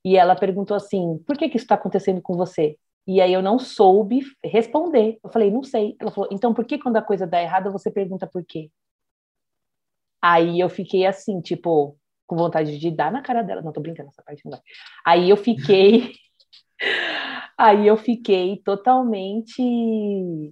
E 0.04 0.16
ela 0.16 0.34
perguntou 0.34 0.76
assim: 0.76 1.18
por 1.26 1.36
que, 1.36 1.48
que 1.48 1.56
isso 1.56 1.64
está 1.64 1.76
acontecendo 1.76 2.20
com 2.20 2.34
você? 2.36 2.76
E 3.06 3.20
aí 3.20 3.32
eu 3.32 3.42
não 3.42 3.58
soube 3.58 4.20
responder. 4.44 5.18
Eu 5.22 5.30
falei, 5.30 5.50
não 5.50 5.62
sei. 5.62 5.96
Ela 6.00 6.10
falou, 6.10 6.28
então 6.32 6.52
por 6.52 6.64
que 6.64 6.78
quando 6.78 6.96
a 6.96 7.02
coisa 7.02 7.26
dá 7.26 7.42
errada 7.42 7.70
você 7.70 7.90
pergunta 7.90 8.26
por 8.26 8.44
quê? 8.44 8.70
Aí 10.22 10.60
eu 10.60 10.68
fiquei 10.68 11.06
assim, 11.06 11.40
tipo, 11.40 11.96
com 12.26 12.36
vontade 12.36 12.78
de 12.78 12.90
dar 12.90 13.10
na 13.10 13.22
cara 13.22 13.42
dela. 13.42 13.62
Não, 13.62 13.72
tô 13.72 13.80
brincando, 13.80 14.08
essa 14.10 14.22
parte 14.22 14.44
não 14.44 14.52
vai. 14.52 14.60
Aí 15.06 15.30
eu 15.30 15.36
fiquei. 15.36 16.12
Aí 17.58 17.86
eu 17.86 17.96
fiquei 17.96 18.56
totalmente 18.64 19.62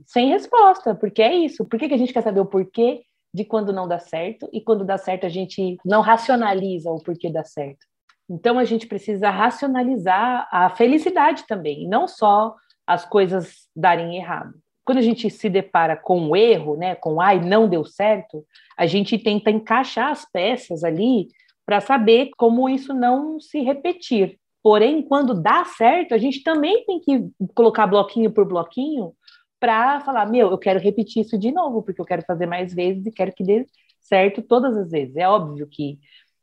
sem 0.06 0.28
resposta, 0.28 0.94
porque 0.94 1.22
é 1.22 1.34
isso. 1.34 1.64
Por 1.64 1.78
que, 1.78 1.88
que 1.88 1.94
a 1.94 1.98
gente 1.98 2.12
quer 2.12 2.22
saber 2.22 2.40
o 2.40 2.46
porquê 2.46 3.02
de 3.32 3.46
quando 3.46 3.72
não 3.72 3.88
dá 3.88 3.98
certo 3.98 4.48
e 4.52 4.60
quando 4.60 4.84
dá 4.84 4.98
certo 4.98 5.24
a 5.24 5.28
gente 5.30 5.78
não 5.84 6.02
racionaliza 6.02 6.90
o 6.90 7.02
porquê 7.02 7.32
dá 7.32 7.44
certo? 7.44 7.86
Então 8.28 8.58
a 8.58 8.64
gente 8.64 8.86
precisa 8.86 9.30
racionalizar 9.30 10.46
a 10.52 10.68
felicidade 10.68 11.46
também, 11.46 11.88
não 11.88 12.06
só 12.06 12.54
as 12.86 13.06
coisas 13.06 13.66
darem 13.74 14.18
errado 14.18 14.52
quando 14.88 14.98
a 15.00 15.02
gente 15.02 15.28
se 15.28 15.50
depara 15.50 15.94
com 15.94 16.18
um 16.18 16.34
erro, 16.34 16.74
né, 16.74 16.94
com 16.94 17.20
ai, 17.20 17.38
não 17.38 17.68
deu 17.68 17.84
certo, 17.84 18.42
a 18.74 18.86
gente 18.86 19.18
tenta 19.18 19.50
encaixar 19.50 20.10
as 20.10 20.24
peças 20.24 20.82
ali 20.82 21.28
para 21.66 21.78
saber 21.78 22.30
como 22.38 22.70
isso 22.70 22.94
não 22.94 23.38
se 23.38 23.60
repetir. 23.60 24.38
Porém, 24.62 25.02
quando 25.02 25.34
dá 25.34 25.62
certo, 25.66 26.14
a 26.14 26.16
gente 26.16 26.42
também 26.42 26.86
tem 26.86 27.00
que 27.00 27.28
colocar 27.54 27.86
bloquinho 27.86 28.30
por 28.30 28.48
bloquinho 28.48 29.12
para 29.60 30.00
falar, 30.00 30.24
meu, 30.24 30.50
eu 30.50 30.56
quero 30.56 30.80
repetir 30.80 31.22
isso 31.22 31.36
de 31.36 31.52
novo, 31.52 31.82
porque 31.82 32.00
eu 32.00 32.06
quero 32.06 32.22
fazer 32.22 32.46
mais 32.46 32.72
vezes 32.72 33.04
e 33.04 33.12
quero 33.12 33.34
que 33.34 33.44
dê 33.44 33.66
certo 34.00 34.40
todas 34.40 34.74
as 34.74 34.90
vezes. 34.90 35.16
É 35.16 35.28
óbvio 35.28 35.68
que 35.70 35.98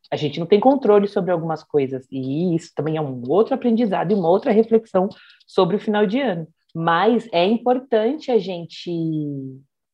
a 0.08 0.14
gente 0.14 0.38
não 0.38 0.46
tem 0.46 0.60
controle 0.60 1.08
sobre 1.08 1.32
algumas 1.32 1.64
coisas, 1.64 2.06
e 2.12 2.54
isso 2.54 2.70
também 2.76 2.96
é 2.96 3.00
um 3.00 3.24
outro 3.28 3.56
aprendizado 3.56 4.12
e 4.12 4.14
uma 4.14 4.28
outra 4.28 4.52
reflexão 4.52 5.08
sobre 5.48 5.74
o 5.74 5.80
final 5.80 6.06
de 6.06 6.20
ano. 6.20 6.46
Mas 6.78 7.26
é 7.32 7.42
importante 7.46 8.30
a 8.30 8.38
gente 8.38 8.92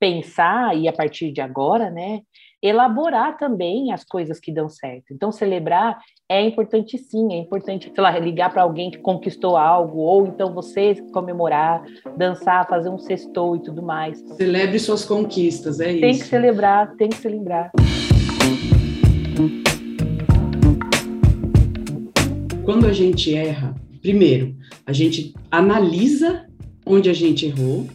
pensar 0.00 0.76
e 0.76 0.88
a 0.88 0.92
partir 0.92 1.30
de 1.30 1.40
agora, 1.40 1.88
né, 1.88 2.22
elaborar 2.60 3.38
também 3.38 3.92
as 3.92 4.04
coisas 4.04 4.40
que 4.40 4.52
dão 4.52 4.68
certo. 4.68 5.14
Então 5.14 5.30
celebrar 5.30 5.96
é 6.28 6.42
importante 6.44 6.98
sim, 6.98 7.34
é 7.34 7.36
importante, 7.36 7.88
sei 7.94 8.02
lá, 8.02 8.18
ligar 8.18 8.52
para 8.52 8.64
alguém 8.64 8.90
que 8.90 8.98
conquistou 8.98 9.56
algo 9.56 9.98
ou 9.98 10.26
então 10.26 10.52
você 10.52 10.96
comemorar, 11.12 11.84
dançar, 12.16 12.68
fazer 12.68 12.88
um 12.88 12.98
sextou 12.98 13.54
e 13.54 13.62
tudo 13.62 13.80
mais. 13.80 14.18
Celebre 14.36 14.80
suas 14.80 15.04
conquistas, 15.04 15.78
é 15.78 15.84
tem 15.84 15.94
isso. 15.94 16.00
Tem 16.00 16.18
que 16.18 16.24
celebrar, 16.24 16.96
tem 16.96 17.08
que 17.10 17.16
se 17.16 17.28
lembrar. 17.28 17.70
Quando 22.64 22.88
a 22.88 22.92
gente 22.92 23.32
erra, 23.32 23.72
primeiro, 24.00 24.56
a 24.84 24.92
gente 24.92 25.32
analisa 25.48 26.44
onde 26.84 27.08
a 27.08 27.12
gente 27.12 27.46
errou 27.46 27.86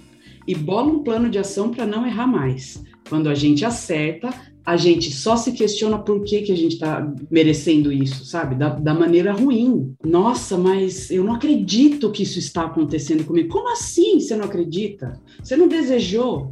e 0.47 0.55
bola 0.55 0.91
um 0.91 1.03
plano 1.03 1.29
de 1.29 1.37
ação 1.37 1.69
para 1.71 1.85
não 1.85 2.05
errar 2.05 2.27
mais. 2.27 2.81
Quando 3.09 3.29
a 3.29 3.35
gente 3.35 3.65
acerta, 3.65 4.29
a 4.65 4.75
gente 4.75 5.11
só 5.11 5.37
se 5.37 5.53
questiona 5.53 5.97
por 5.97 6.25
que, 6.25 6.41
que 6.41 6.51
a 6.51 6.57
gente 6.57 6.73
está 6.73 7.09
merecendo 7.31 7.89
isso, 7.89 8.25
sabe? 8.25 8.53
Da, 8.55 8.69
da, 8.69 8.93
maneira 8.93 9.31
ruim. 9.31 9.95
Nossa, 10.05 10.57
mas 10.57 11.09
eu 11.09 11.23
não 11.23 11.35
acredito 11.35 12.11
que 12.11 12.23
isso 12.23 12.37
está 12.37 12.63
acontecendo 12.63 13.23
comigo. 13.23 13.47
Como 13.47 13.71
assim 13.71 14.19
você 14.19 14.35
não 14.35 14.43
acredita? 14.43 15.21
Você 15.41 15.55
não 15.55 15.69
desejou? 15.69 16.51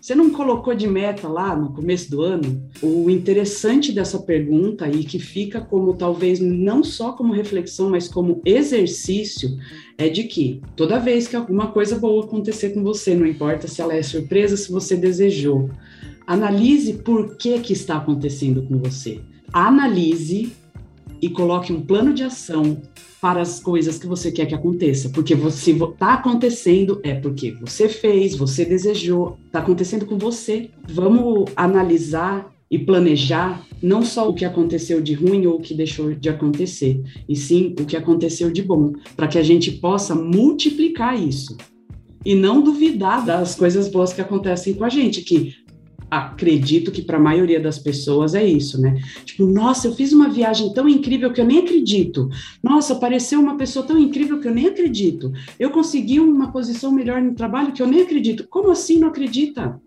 Você 0.00 0.14
não 0.14 0.30
colocou 0.30 0.74
de 0.74 0.88
meta 0.88 1.28
lá 1.28 1.54
no 1.54 1.74
começo 1.74 2.10
do 2.10 2.22
ano? 2.22 2.70
O 2.82 3.10
interessante 3.10 3.92
dessa 3.92 4.18
pergunta 4.18 4.88
e 4.88 5.04
que 5.04 5.18
fica 5.18 5.60
como 5.60 5.94
talvez 5.94 6.40
não 6.40 6.82
só 6.82 7.12
como 7.12 7.34
reflexão, 7.34 7.90
mas 7.90 8.08
como 8.08 8.40
exercício, 8.44 9.58
é 9.98 10.08
de 10.08 10.24
que 10.24 10.62
toda 10.74 10.98
vez 10.98 11.28
que 11.28 11.36
alguma 11.36 11.66
coisa 11.66 11.98
boa 11.98 12.24
acontecer 12.24 12.70
com 12.70 12.82
você, 12.82 13.14
não 13.14 13.26
importa 13.26 13.68
se 13.68 13.82
ela 13.82 13.94
é 13.94 14.02
surpresa, 14.02 14.56
se 14.56 14.72
você 14.72 14.96
desejou, 14.96 15.68
analise 16.26 16.94
por 16.94 17.36
que 17.36 17.60
que 17.60 17.74
está 17.74 17.98
acontecendo 17.98 18.62
com 18.62 18.78
você. 18.78 19.20
Analise 19.52 20.52
e 21.20 21.28
coloque 21.28 21.72
um 21.72 21.80
plano 21.80 22.12
de 22.12 22.22
ação 22.22 22.80
para 23.20 23.40
as 23.40 23.60
coisas 23.60 23.98
que 23.98 24.06
você 24.06 24.32
quer 24.32 24.46
que 24.46 24.54
aconteça. 24.54 25.10
Porque 25.10 25.36
se 25.50 25.72
está 25.72 26.14
acontecendo, 26.14 27.00
é 27.02 27.14
porque 27.14 27.52
você 27.60 27.88
fez, 27.88 28.34
você 28.34 28.64
desejou, 28.64 29.38
está 29.46 29.58
acontecendo 29.58 30.06
com 30.06 30.16
você. 30.16 30.70
Vamos 30.88 31.50
analisar 31.54 32.50
e 32.70 32.78
planejar 32.78 33.66
não 33.82 34.02
só 34.02 34.28
o 34.28 34.34
que 34.34 34.44
aconteceu 34.44 35.00
de 35.00 35.12
ruim 35.12 35.44
ou 35.46 35.56
o 35.56 35.60
que 35.60 35.74
deixou 35.74 36.14
de 36.14 36.28
acontecer, 36.28 37.02
e 37.28 37.34
sim 37.34 37.74
o 37.80 37.84
que 37.84 37.96
aconteceu 37.96 38.50
de 38.50 38.62
bom, 38.62 38.92
para 39.16 39.26
que 39.26 39.38
a 39.38 39.42
gente 39.42 39.72
possa 39.72 40.14
multiplicar 40.14 41.18
isso. 41.20 41.56
E 42.24 42.34
não 42.34 42.62
duvidar 42.62 43.24
das 43.24 43.54
coisas 43.54 43.88
boas 43.88 44.12
que 44.12 44.20
acontecem 44.20 44.74
com 44.74 44.84
a 44.84 44.90
gente, 44.90 45.22
que 45.22 45.54
acredito 46.10 46.90
que 46.90 47.02
para 47.02 47.18
a 47.18 47.20
maioria 47.20 47.60
das 47.60 47.78
pessoas 47.78 48.34
é 48.34 48.44
isso, 48.44 48.80
né? 48.80 49.00
Tipo, 49.24 49.46
nossa, 49.46 49.86
eu 49.86 49.94
fiz 49.94 50.12
uma 50.12 50.28
viagem 50.28 50.72
tão 50.72 50.88
incrível 50.88 51.32
que 51.32 51.40
eu 51.40 51.44
nem 51.44 51.58
acredito. 51.60 52.28
Nossa, 52.62 52.94
apareceu 52.94 53.38
uma 53.40 53.56
pessoa 53.56 53.86
tão 53.86 53.98
incrível 53.98 54.40
que 54.40 54.48
eu 54.48 54.54
nem 54.54 54.66
acredito. 54.66 55.32
Eu 55.58 55.70
consegui 55.70 56.18
uma 56.18 56.50
posição 56.50 56.90
melhor 56.90 57.22
no 57.22 57.34
trabalho 57.34 57.72
que 57.72 57.80
eu 57.80 57.86
nem 57.86 58.02
acredito. 58.02 58.46
Como 58.48 58.70
assim 58.70 58.98
não 58.98 59.08
acredita? 59.08 59.80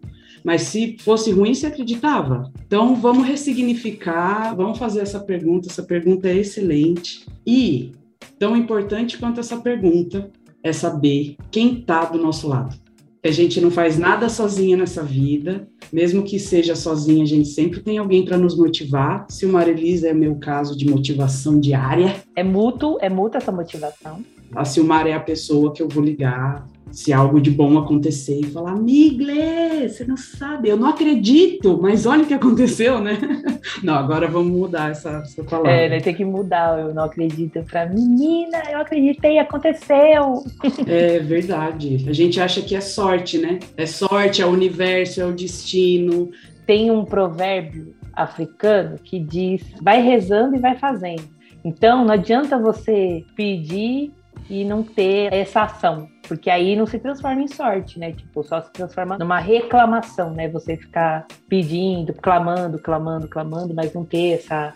Mas 0.44 0.64
se 0.64 0.98
fosse 1.00 1.32
ruim, 1.32 1.54
você 1.54 1.68
acreditava? 1.68 2.52
Então, 2.66 2.96
vamos 2.96 3.26
ressignificar, 3.26 4.54
vamos 4.56 4.78
fazer 4.78 5.00
essa 5.00 5.20
pergunta. 5.20 5.70
Essa 5.70 5.84
pergunta 5.84 6.28
é 6.28 6.38
excelente. 6.38 7.26
E, 7.48 7.92
tão 8.38 8.56
importante 8.56 9.18
quanto 9.18 9.40
essa 9.40 9.58
pergunta, 9.58 10.30
é 10.62 10.72
saber 10.74 11.38
quem 11.52 11.80
está 11.80 12.06
do 12.06 12.18
nosso 12.18 12.48
lado. 12.48 12.83
A 13.26 13.32
gente 13.32 13.62
não 13.62 13.72
faz 13.72 13.98
nada 13.98 14.28
sozinha 14.28 14.76
nessa 14.76 15.02
vida, 15.02 15.66
mesmo 15.94 16.24
que 16.24 16.38
seja 16.38 16.76
sozinha, 16.76 17.24
a 17.24 17.28
gente 17.28 17.48
sempre 17.48 17.80
tem 17.80 17.98
alguém 17.98 18.26
para 18.26 18.38
nos 18.38 18.58
motivar. 18.58 19.26
Se 19.30 19.46
o 19.46 19.50
Marilisa 19.50 20.10
é 20.10 20.14
meu 20.14 20.36
caso 20.36 20.78
de 20.78 20.86
motivação 20.86 21.58
diária. 21.58 22.18
É 22.36 22.44
mútuo, 22.44 22.98
é 23.00 23.10
mútua 23.10 23.38
essa 23.38 23.50
motivação. 23.50 24.26
A 24.54 24.66
Silmar 24.66 25.08
é 25.08 25.14
a 25.14 25.22
pessoa 25.22 25.72
que 25.72 25.82
eu 25.82 25.88
vou 25.88 26.04
ligar 26.04 26.68
se 26.94 27.12
algo 27.12 27.42
de 27.42 27.50
bom 27.50 27.80
acontecer 27.80 28.40
e 28.40 28.52
falar, 28.52 28.76
Migle, 28.76 29.90
você 29.90 30.06
não 30.06 30.16
sabe, 30.16 30.70
eu 30.70 30.78
não 30.78 30.88
acredito, 30.88 31.80
mas 31.82 32.06
olha 32.06 32.22
o 32.22 32.28
que 32.28 32.36
aconteceu, 32.36 33.02
né? 33.02 33.18
Não, 33.82 33.96
agora 33.96 34.28
vamos 34.28 34.52
mudar 34.52 34.92
essa, 34.92 35.24
essa 35.24 35.44
palavra. 35.44 35.72
É, 35.72 35.90
né, 35.90 36.00
tem 36.00 36.14
que 36.14 36.24
mudar, 36.24 36.80
eu 36.80 36.94
não 36.94 37.06
acredito 37.06 37.64
para 37.64 37.86
menina, 37.88 38.62
eu 38.70 38.80
acreditei, 38.80 39.40
aconteceu. 39.40 40.44
É 40.86 41.20
verdade, 41.20 42.06
a 42.08 42.14
gente 42.14 42.40
acha 42.40 42.62
que 42.62 42.76
é 42.76 42.82
sorte, 42.82 43.38
né? 43.38 43.60
É 43.76 43.86
sorte, 43.86 44.42
é 44.42 44.46
o 44.46 44.50
universo, 44.50 45.22
é 45.22 45.26
o 45.26 45.32
destino. 45.32 46.30
Tem 46.68 46.92
um 46.92 47.06
provérbio 47.06 47.96
africano 48.14 49.00
que 49.04 49.20
diz, 49.20 49.64
vai 49.82 50.02
rezando 50.02 50.56
e 50.56 50.60
vai 50.60 50.78
fazendo. 50.78 51.24
Então, 51.64 52.04
não 52.06 52.14
adianta 52.14 52.60
você 52.60 53.24
pedir 53.36 54.12
e 54.50 54.64
não 54.64 54.84
ter 54.84 55.34
essa 55.34 55.64
ação, 55.64 56.08
porque 56.28 56.50
aí 56.50 56.76
não 56.76 56.86
se 56.86 57.00
transforma 57.00 57.42
em 57.42 57.48
sorte, 57.48 58.00
né? 58.00 58.12
Tipo, 58.12 58.44
só 58.44 58.62
se 58.62 58.72
transforma 58.72 59.18
numa 59.18 59.40
reclamação, 59.40 60.32
né? 60.32 60.48
Você 60.50 60.78
ficar 60.78 61.26
pedindo, 61.48 62.14
clamando, 62.14 62.80
clamando, 62.80 63.28
clamando, 63.28 63.74
mas 63.74 63.94
não 63.94 64.04
ter 64.04 64.34
essa 64.34 64.74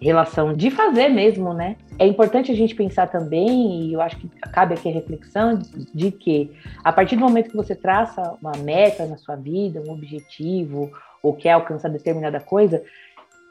relação 0.00 0.52
de 0.52 0.70
fazer 0.70 1.08
mesmo, 1.08 1.54
né? 1.54 1.76
É 1.98 2.06
importante 2.06 2.52
a 2.52 2.54
gente 2.54 2.74
pensar 2.74 3.06
também, 3.06 3.86
e 3.86 3.92
eu 3.94 4.00
acho 4.00 4.16
que 4.18 4.28
cabe 4.52 4.74
aqui 4.74 4.88
a 4.88 4.92
reflexão 4.92 5.58
de 5.94 6.10
que 6.10 6.52
a 6.84 6.92
partir 6.92 7.16
do 7.16 7.22
momento 7.22 7.50
que 7.50 7.56
você 7.56 7.74
traça 7.74 8.36
uma 8.40 8.52
meta 8.58 9.06
na 9.06 9.16
sua 9.16 9.36
vida, 9.36 9.82
um 9.86 9.92
objetivo, 9.92 10.90
ou 11.22 11.32
quer 11.34 11.52
alcançar 11.52 11.88
determinada 11.88 12.38
coisa, 12.38 12.82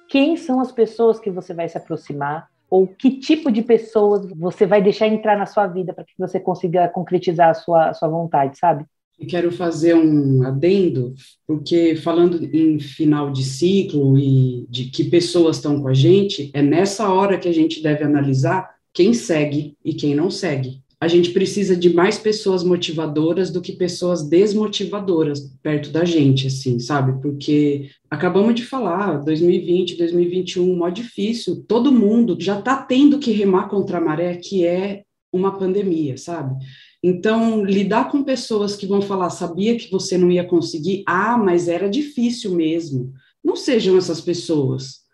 quem 0.07 0.37
são 0.37 0.59
as 0.59 0.71
pessoas 0.71 1.19
que 1.19 1.31
você 1.31 1.53
vai 1.53 1.67
se 1.67 1.77
aproximar, 1.77 2.47
ou 2.75 2.85
que 2.85 3.09
tipo 3.09 3.49
de 3.49 3.61
pessoas 3.61 4.27
você 4.35 4.65
vai 4.65 4.81
deixar 4.81 5.07
entrar 5.07 5.37
na 5.37 5.45
sua 5.45 5.65
vida 5.65 5.93
para 5.93 6.03
que 6.03 6.11
você 6.19 6.41
consiga 6.41 6.89
concretizar 6.89 7.51
a 7.51 7.53
sua, 7.53 7.89
a 7.91 7.93
sua 7.93 8.09
vontade, 8.09 8.57
sabe? 8.57 8.83
E 9.17 9.25
quero 9.25 9.49
fazer 9.49 9.95
um 9.95 10.43
adendo, 10.43 11.13
porque 11.47 11.95
falando 11.95 12.43
em 12.53 12.77
final 12.77 13.31
de 13.31 13.45
ciclo 13.45 14.17
e 14.17 14.67
de 14.69 14.89
que 14.89 15.05
pessoas 15.05 15.55
estão 15.55 15.81
com 15.81 15.87
a 15.87 15.93
gente, 15.93 16.51
é 16.53 16.61
nessa 16.61 17.07
hora 17.07 17.37
que 17.37 17.47
a 17.47 17.53
gente 17.53 17.81
deve 17.81 18.03
analisar 18.03 18.69
quem 18.93 19.13
segue 19.13 19.77
e 19.81 19.93
quem 19.93 20.13
não 20.13 20.29
segue. 20.29 20.81
A 21.05 21.07
gente 21.07 21.29
precisa 21.29 21.75
de 21.75 21.93
mais 21.93 22.17
pessoas 22.17 22.63
motivadoras 22.63 23.51
do 23.51 23.61
que 23.61 23.73
pessoas 23.73 24.27
desmotivadoras 24.27 25.39
perto 25.61 25.91
da 25.91 26.03
gente, 26.03 26.47
assim, 26.47 26.79
sabe? 26.79 27.21
Porque 27.21 27.91
acabamos 28.09 28.55
de 28.55 28.65
falar, 28.65 29.17
2020, 29.17 29.97
2021, 29.97 30.75
mó 30.75 30.89
difícil. 30.89 31.63
Todo 31.67 31.91
mundo 31.91 32.35
já 32.39 32.57
está 32.57 32.77
tendo 32.77 33.19
que 33.19 33.31
remar 33.31 33.69
contra 33.69 33.99
a 33.99 34.01
maré, 34.01 34.35
que 34.37 34.65
é 34.65 35.03
uma 35.31 35.59
pandemia, 35.59 36.17
sabe? 36.17 36.55
Então, 37.03 37.63
lidar 37.63 38.09
com 38.09 38.23
pessoas 38.23 38.75
que 38.75 38.87
vão 38.87 38.99
falar, 38.99 39.29
sabia 39.29 39.77
que 39.77 39.91
você 39.91 40.17
não 40.17 40.31
ia 40.31 40.43
conseguir? 40.43 41.03
Ah, 41.05 41.37
mas 41.37 41.67
era 41.67 41.87
difícil 41.87 42.55
mesmo. 42.55 43.13
Não 43.43 43.55
sejam 43.55 43.95
essas 43.95 44.21
pessoas, 44.21 45.04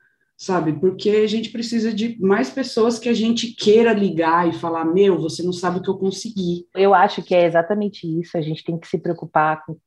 sabe? 0.41 0.73
Porque 0.73 1.07
a 1.11 1.27
gente 1.27 1.51
precisa 1.51 1.93
de 1.93 2.19
mais 2.19 2.49
pessoas 2.49 2.97
que 2.97 3.07
a 3.07 3.13
gente 3.13 3.53
queira 3.53 3.93
ligar 3.93 4.49
e 4.49 4.53
falar: 4.53 4.83
meu, 4.85 5.19
você 5.19 5.43
não 5.43 5.53
sabe 5.53 5.77
o 5.77 5.81
que 5.83 5.89
eu 5.89 5.99
consegui. 5.99 6.65
Eu 6.75 6.95
acho 6.95 7.21
que 7.21 7.35
é 7.35 7.45
exatamente 7.45 8.07
isso. 8.19 8.35
A 8.35 8.41
gente 8.41 8.63
tem 8.63 8.79
que 8.79 8.87
se 8.87 8.97
preocupar 8.97 9.63
com 9.63 9.77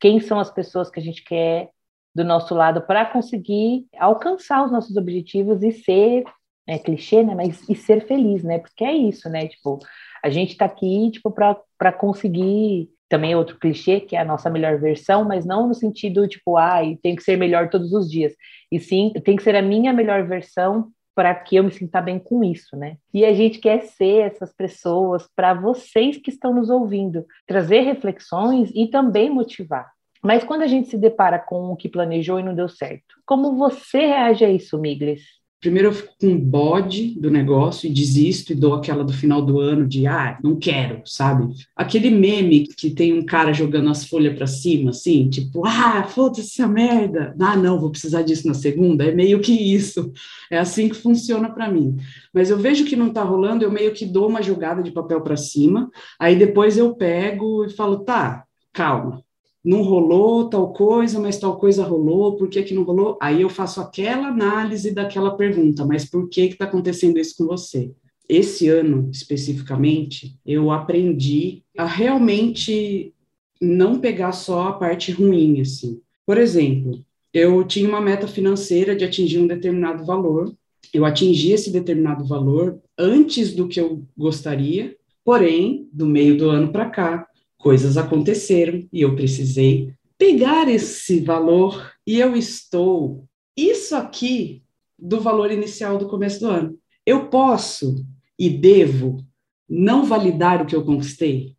quem 0.00 0.18
são 0.18 0.40
as 0.40 0.50
pessoas 0.50 0.90
que 0.90 0.98
a 0.98 1.02
gente 1.02 1.22
quer 1.22 1.68
do 2.14 2.24
nosso 2.24 2.54
lado 2.54 2.80
para 2.80 3.04
conseguir 3.04 3.86
alcançar 3.98 4.64
os 4.64 4.72
nossos 4.72 4.96
objetivos 4.96 5.62
e 5.62 5.70
ser 5.70 6.24
é 6.66 6.78
clichê, 6.78 7.22
né? 7.22 7.34
Mas 7.34 7.68
e 7.68 7.76
ser 7.76 8.06
feliz, 8.06 8.42
né? 8.42 8.58
Porque 8.58 8.84
é 8.84 8.96
isso, 8.96 9.28
né? 9.28 9.48
Tipo, 9.48 9.80
a 10.24 10.30
gente 10.30 10.52
está 10.52 10.64
aqui, 10.64 11.10
tipo, 11.10 11.30
para 11.30 11.92
conseguir 11.92 12.88
também 13.10 13.34
outro 13.34 13.58
clichê, 13.58 14.00
que 14.00 14.14
é 14.14 14.20
a 14.20 14.24
nossa 14.24 14.48
melhor 14.48 14.78
versão, 14.78 15.24
mas 15.24 15.44
não 15.44 15.66
no 15.66 15.74
sentido, 15.74 16.28
tipo, 16.28 16.56
ai, 16.56 16.96
tem 17.02 17.16
que 17.16 17.24
ser 17.24 17.36
melhor 17.36 17.68
todos 17.68 17.92
os 17.92 18.08
dias. 18.08 18.32
E 18.70 18.78
sim, 18.78 19.12
tem 19.24 19.36
que 19.36 19.42
ser 19.42 19.56
a 19.56 19.60
minha 19.60 19.92
melhor 19.92 20.26
versão 20.26 20.92
para 21.12 21.34
que 21.34 21.56
eu 21.56 21.64
me 21.64 21.72
sinta 21.72 22.00
bem 22.00 22.20
com 22.20 22.44
isso, 22.44 22.76
né? 22.76 22.96
E 23.12 23.24
a 23.24 23.34
gente 23.34 23.58
quer 23.58 23.82
ser 23.82 24.26
essas 24.26 24.54
pessoas 24.54 25.28
para 25.34 25.52
vocês 25.52 26.16
que 26.16 26.30
estão 26.30 26.54
nos 26.54 26.70
ouvindo, 26.70 27.26
trazer 27.46 27.80
reflexões 27.80 28.70
e 28.72 28.86
também 28.86 29.28
motivar. 29.28 29.90
Mas 30.22 30.44
quando 30.44 30.62
a 30.62 30.66
gente 30.68 30.88
se 30.88 30.96
depara 30.96 31.38
com 31.38 31.72
o 31.72 31.76
que 31.76 31.88
planejou 31.88 32.38
e 32.38 32.44
não 32.44 32.54
deu 32.54 32.68
certo, 32.68 33.16
como 33.26 33.56
você 33.56 34.06
reage 34.06 34.44
a 34.44 34.50
isso, 34.50 34.78
Miglis? 34.78 35.39
Primeiro 35.60 35.88
eu 35.88 35.92
fico 35.92 36.14
com 36.18 36.38
bode 36.38 37.20
do 37.20 37.30
negócio 37.30 37.86
e 37.86 37.92
desisto 37.92 38.50
e 38.50 38.54
dou 38.54 38.72
aquela 38.72 39.04
do 39.04 39.12
final 39.12 39.42
do 39.42 39.60
ano 39.60 39.86
de 39.86 40.06
ah, 40.06 40.38
não 40.42 40.56
quero, 40.56 41.02
sabe? 41.04 41.52
Aquele 41.76 42.08
meme 42.08 42.66
que 42.66 42.88
tem 42.88 43.12
um 43.12 43.24
cara 43.24 43.52
jogando 43.52 43.90
as 43.90 44.06
folhas 44.06 44.34
para 44.34 44.46
cima, 44.46 44.88
assim, 44.88 45.28
tipo, 45.28 45.66
ah, 45.66 46.04
foda-se 46.04 46.40
essa 46.40 46.66
merda. 46.66 47.36
Ah, 47.38 47.56
não, 47.56 47.78
vou 47.78 47.90
precisar 47.90 48.22
disso 48.22 48.46
na 48.46 48.54
segunda. 48.54 49.04
É 49.04 49.12
meio 49.12 49.38
que 49.40 49.52
isso. 49.52 50.10
É 50.50 50.58
assim 50.58 50.88
que 50.88 50.96
funciona 50.96 51.50
para 51.50 51.70
mim. 51.70 51.94
Mas 52.32 52.48
eu 52.48 52.58
vejo 52.58 52.86
que 52.86 52.96
não 52.96 53.12
tá 53.12 53.22
rolando, 53.22 53.62
eu 53.62 53.70
meio 53.70 53.92
que 53.92 54.06
dou 54.06 54.28
uma 54.28 54.42
jogada 54.42 54.82
de 54.82 54.90
papel 54.90 55.20
para 55.20 55.36
cima, 55.36 55.90
aí 56.18 56.36
depois 56.36 56.78
eu 56.78 56.94
pego 56.94 57.66
e 57.66 57.70
falo, 57.70 57.98
tá, 57.98 58.44
calma, 58.72 59.22
não 59.64 59.82
rolou 59.82 60.48
tal 60.48 60.72
coisa, 60.72 61.20
mas 61.20 61.38
tal 61.38 61.58
coisa 61.58 61.84
rolou, 61.84 62.36
por 62.36 62.48
que 62.48 62.62
que 62.62 62.74
não 62.74 62.82
rolou? 62.82 63.18
Aí 63.20 63.42
eu 63.42 63.50
faço 63.50 63.80
aquela 63.80 64.28
análise 64.28 64.90
daquela 64.90 65.36
pergunta, 65.36 65.84
mas 65.84 66.04
por 66.04 66.28
que 66.28 66.42
está 66.42 66.64
acontecendo 66.64 67.18
isso 67.18 67.36
com 67.36 67.46
você? 67.46 67.92
Esse 68.28 68.68
ano, 68.68 69.10
especificamente, 69.12 70.38
eu 70.46 70.70
aprendi 70.70 71.62
a 71.76 71.84
realmente 71.84 73.12
não 73.60 73.98
pegar 73.98 74.32
só 74.32 74.68
a 74.68 74.72
parte 74.72 75.12
ruim, 75.12 75.60
assim. 75.60 76.00
Por 76.24 76.38
exemplo, 76.38 77.04
eu 77.34 77.62
tinha 77.64 77.88
uma 77.88 78.00
meta 78.00 78.26
financeira 78.26 78.96
de 78.96 79.04
atingir 79.04 79.38
um 79.38 79.46
determinado 79.46 80.04
valor, 80.04 80.54
eu 80.94 81.04
atingi 81.04 81.52
esse 81.52 81.70
determinado 81.70 82.24
valor 82.24 82.80
antes 82.98 83.54
do 83.54 83.68
que 83.68 83.80
eu 83.80 84.02
gostaria, 84.16 84.96
porém, 85.24 85.88
do 85.92 86.06
meio 86.06 86.36
do 86.36 86.48
ano 86.48 86.72
para 86.72 86.88
cá, 86.88 87.26
coisas 87.60 87.96
aconteceram 87.96 88.88
e 88.92 89.02
eu 89.02 89.14
precisei 89.14 89.94
pegar 90.18 90.68
esse 90.68 91.20
valor 91.20 91.92
e 92.06 92.18
eu 92.18 92.34
estou 92.34 93.24
isso 93.56 93.94
aqui 93.94 94.62
do 94.98 95.20
valor 95.20 95.50
inicial 95.50 95.98
do 95.98 96.08
começo 96.08 96.40
do 96.40 96.46
ano. 96.46 96.78
Eu 97.06 97.28
posso 97.28 98.04
e 98.38 98.48
devo 98.50 99.24
não 99.68 100.04
validar 100.04 100.60
o 100.60 100.66
que 100.66 100.74
eu 100.74 100.84
conquistei? 100.84 101.54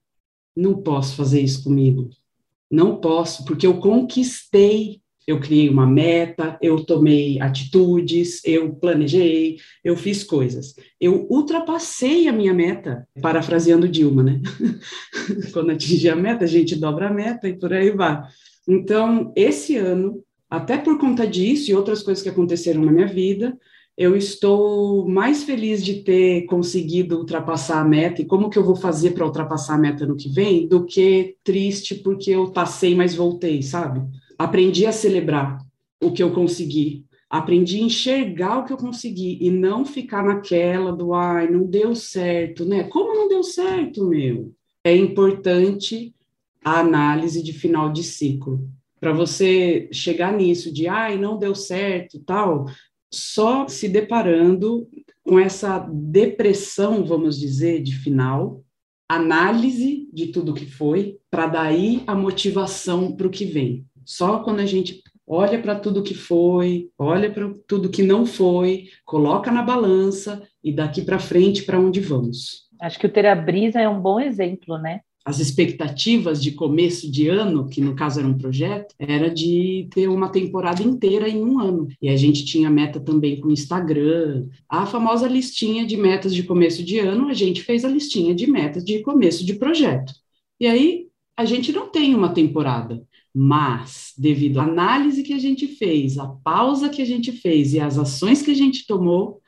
Não 0.55 0.81
posso 0.81 1.15
fazer 1.15 1.41
isso 1.41 1.63
comigo. 1.63 2.09
Não 2.69 2.97
posso, 2.97 3.45
porque 3.45 3.65
eu 3.65 3.79
conquistei 3.79 5.00
eu 5.27 5.39
criei 5.39 5.69
uma 5.69 5.85
meta, 5.85 6.57
eu 6.61 6.83
tomei 6.83 7.39
atitudes, 7.39 8.43
eu 8.43 8.73
planejei, 8.73 9.57
eu 9.83 9.95
fiz 9.95 10.23
coisas. 10.23 10.75
Eu 10.99 11.27
ultrapassei 11.29 12.27
a 12.27 12.33
minha 12.33 12.53
meta, 12.53 13.07
parafraseando 13.21 13.87
Dilma, 13.87 14.23
né? 14.23 14.41
Quando 15.53 15.71
atingir 15.71 16.09
a 16.09 16.15
meta, 16.15 16.45
a 16.45 16.47
gente 16.47 16.75
dobra 16.75 17.07
a 17.07 17.13
meta 17.13 17.47
e 17.47 17.57
por 17.57 17.71
aí 17.71 17.91
vai. 17.91 18.21
Então, 18.67 19.31
esse 19.35 19.77
ano, 19.77 20.23
até 20.49 20.77
por 20.77 20.99
conta 20.99 21.25
disso 21.25 21.71
e 21.71 21.75
outras 21.75 22.01
coisas 22.03 22.23
que 22.23 22.29
aconteceram 22.29 22.83
na 22.83 22.91
minha 22.91 23.07
vida, 23.07 23.57
eu 23.97 24.15
estou 24.15 25.07
mais 25.07 25.43
feliz 25.43 25.83
de 25.83 26.01
ter 26.01 26.45
conseguido 26.45 27.17
ultrapassar 27.19 27.81
a 27.81 27.87
meta 27.87 28.21
e 28.21 28.25
como 28.25 28.49
que 28.49 28.57
eu 28.57 28.63
vou 28.63 28.75
fazer 28.75 29.11
para 29.11 29.25
ultrapassar 29.25 29.75
a 29.75 29.77
meta 29.77 30.05
no 30.05 30.15
que 30.15 30.29
vem, 30.29 30.67
do 30.67 30.85
que 30.85 31.35
triste 31.43 31.95
porque 31.95 32.31
eu 32.31 32.51
passei, 32.51 32.95
mas 32.95 33.13
voltei, 33.13 33.61
sabe? 33.61 34.01
Aprendi 34.43 34.87
a 34.87 34.91
celebrar 34.91 35.59
o 36.01 36.11
que 36.11 36.23
eu 36.23 36.31
consegui, 36.31 37.05
aprendi 37.29 37.77
a 37.77 37.83
enxergar 37.83 38.59
o 38.59 38.65
que 38.65 38.73
eu 38.73 38.77
consegui 38.77 39.37
e 39.39 39.51
não 39.51 39.85
ficar 39.85 40.23
naquela 40.23 40.91
do 40.91 41.13
ai, 41.13 41.47
não 41.47 41.63
deu 41.63 41.93
certo, 41.93 42.65
né? 42.65 42.83
Como 42.85 43.13
não 43.13 43.29
deu 43.29 43.43
certo, 43.43 44.07
meu? 44.07 44.51
É 44.83 44.95
importante 44.95 46.15
a 46.65 46.79
análise 46.79 47.43
de 47.43 47.53
final 47.53 47.91
de 47.91 48.03
ciclo. 48.03 48.67
Para 48.99 49.13
você 49.13 49.87
chegar 49.91 50.33
nisso 50.33 50.73
de 50.73 50.87
ai, 50.87 51.19
não 51.19 51.37
deu 51.37 51.53
certo, 51.53 52.19
tal, 52.19 52.65
só 53.13 53.67
se 53.67 53.87
deparando 53.87 54.87
com 55.23 55.39
essa 55.39 55.77
depressão, 55.87 57.05
vamos 57.05 57.39
dizer, 57.39 57.83
de 57.83 57.95
final, 57.95 58.63
análise 59.07 60.09
de 60.11 60.27
tudo 60.27 60.53
que 60.53 60.65
foi, 60.65 61.19
para 61.29 61.45
daí 61.45 62.03
a 62.07 62.15
motivação 62.15 63.11
para 63.15 63.27
o 63.27 63.31
que 63.31 63.45
vem. 63.45 63.85
Só 64.11 64.39
quando 64.39 64.59
a 64.59 64.65
gente 64.65 65.01
olha 65.25 65.57
para 65.61 65.73
tudo 65.73 66.03
que 66.03 66.13
foi, 66.13 66.89
olha 66.97 67.31
para 67.31 67.49
tudo 67.65 67.89
que 67.89 68.03
não 68.03 68.25
foi, 68.25 68.89
coloca 69.05 69.49
na 69.49 69.61
balança 69.61 70.43
e 70.61 70.73
daqui 70.73 71.01
para 71.01 71.17
frente 71.17 71.63
para 71.63 71.79
onde 71.79 72.01
vamos. 72.01 72.67
Acho 72.81 72.99
que 72.99 73.05
o 73.05 73.09
Ter 73.09 73.25
a 73.25 73.33
Brisa 73.33 73.79
é 73.79 73.87
um 73.87 74.01
bom 74.01 74.19
exemplo, 74.19 74.77
né? 74.77 74.99
As 75.23 75.39
expectativas 75.39 76.43
de 76.43 76.51
começo 76.51 77.09
de 77.09 77.29
ano, 77.29 77.69
que 77.69 77.79
no 77.79 77.95
caso 77.95 78.19
era 78.19 78.27
um 78.27 78.37
projeto, 78.37 78.93
era 78.99 79.29
de 79.29 79.87
ter 79.93 80.09
uma 80.09 80.27
temporada 80.27 80.83
inteira 80.83 81.29
em 81.29 81.41
um 81.41 81.57
ano. 81.61 81.87
E 82.01 82.09
a 82.09 82.17
gente 82.17 82.43
tinha 82.43 82.69
meta 82.69 82.99
também 82.99 83.39
com 83.39 83.47
o 83.47 83.53
Instagram. 83.53 84.47
A 84.67 84.85
famosa 84.85 85.25
listinha 85.25 85.85
de 85.85 85.95
metas 85.95 86.35
de 86.35 86.43
começo 86.43 86.83
de 86.83 86.99
ano, 86.99 87.29
a 87.29 87.33
gente 87.33 87.61
fez 87.61 87.85
a 87.85 87.87
listinha 87.87 88.35
de 88.35 88.45
metas 88.45 88.83
de 88.83 88.99
começo 89.03 89.45
de 89.45 89.53
projeto. 89.53 90.11
E 90.59 90.67
aí 90.67 91.07
a 91.37 91.45
gente 91.45 91.71
não 91.71 91.89
tem 91.89 92.13
uma 92.13 92.33
temporada. 92.33 93.01
Mas, 93.33 94.13
devido 94.17 94.59
à 94.59 94.63
análise 94.63 95.23
que 95.23 95.33
a 95.33 95.39
gente 95.39 95.67
fez, 95.67 96.17
a 96.17 96.27
pausa 96.27 96.89
que 96.89 97.01
a 97.01 97.05
gente 97.05 97.31
fez 97.31 97.73
e 97.73 97.79
as 97.79 97.97
ações 97.97 98.41
que 98.41 98.51
a 98.51 98.55
gente 98.55 98.85
tomou 98.85 99.41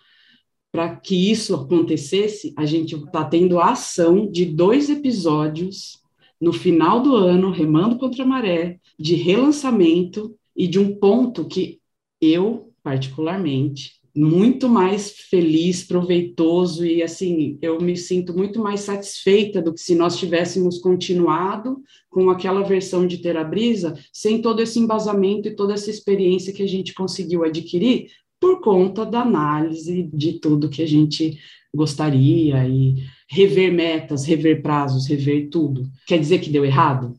para 0.72 0.96
que 0.96 1.32
isso 1.32 1.54
acontecesse, 1.54 2.54
a 2.58 2.66
gente 2.66 2.96
está 2.96 3.24
tendo 3.24 3.60
a 3.60 3.72
ação 3.72 4.30
de 4.32 4.46
dois 4.46 4.90
episódios 4.90 6.02
no 6.42 6.52
final 6.52 7.00
do 7.02 7.16
ano, 7.16 7.52
Remando 7.52 7.98
contra 7.98 8.24
a 8.24 8.28
Maré, 8.28 8.80
de 9.00 9.16
relançamento 9.16 10.36
e 10.56 10.68
de 10.68 10.80
um 10.80 10.96
ponto 10.96 11.48
que 11.48 11.80
eu, 12.20 12.74
particularmente, 12.82 13.94
muito 14.16 14.70
mais 14.70 15.10
feliz, 15.12 15.84
proveitoso 15.84 16.86
e 16.86 17.02
assim, 17.02 17.58
eu 17.62 17.82
me 17.82 17.98
sinto 17.98 18.36
muito 18.38 18.60
mais 18.60 18.82
satisfeita 18.82 19.62
do 19.62 19.74
que 19.74 19.82
se 19.82 19.96
nós 19.96 20.18
tivéssemos 20.18 20.78
continuado 20.78 21.82
com 22.10 22.30
aquela 22.30 22.62
versão 22.62 23.08
de 23.08 23.18
Ter 23.18 23.36
a 23.36 23.44
Brisa, 23.44 23.98
sem 24.12 24.40
todo 24.40 24.62
esse 24.62 24.80
embasamento 24.80 25.48
e 25.48 25.56
toda 25.56 25.74
essa 25.74 25.90
experiência 25.90 26.54
que 26.54 26.62
a 26.62 26.68
gente 26.68 26.94
conseguiu 26.94 27.44
adquirir 27.44 28.08
por 28.40 28.62
conta 28.62 29.06
da 29.06 29.22
análise 29.22 30.04
de 30.14 30.34
tudo 30.34 30.70
que 30.70 30.84
a 30.84 30.88
gente 30.88 31.40
gostaria 31.74 32.68
e 32.68 33.04
rever 33.28 33.74
metas, 33.74 34.26
rever 34.26 34.62
prazos, 34.62 35.08
rever 35.08 35.50
tudo. 35.50 35.90
Quer 36.06 36.20
dizer 36.20 36.40
que 36.40 36.52
deu 36.52 36.64
errado? 36.64 37.14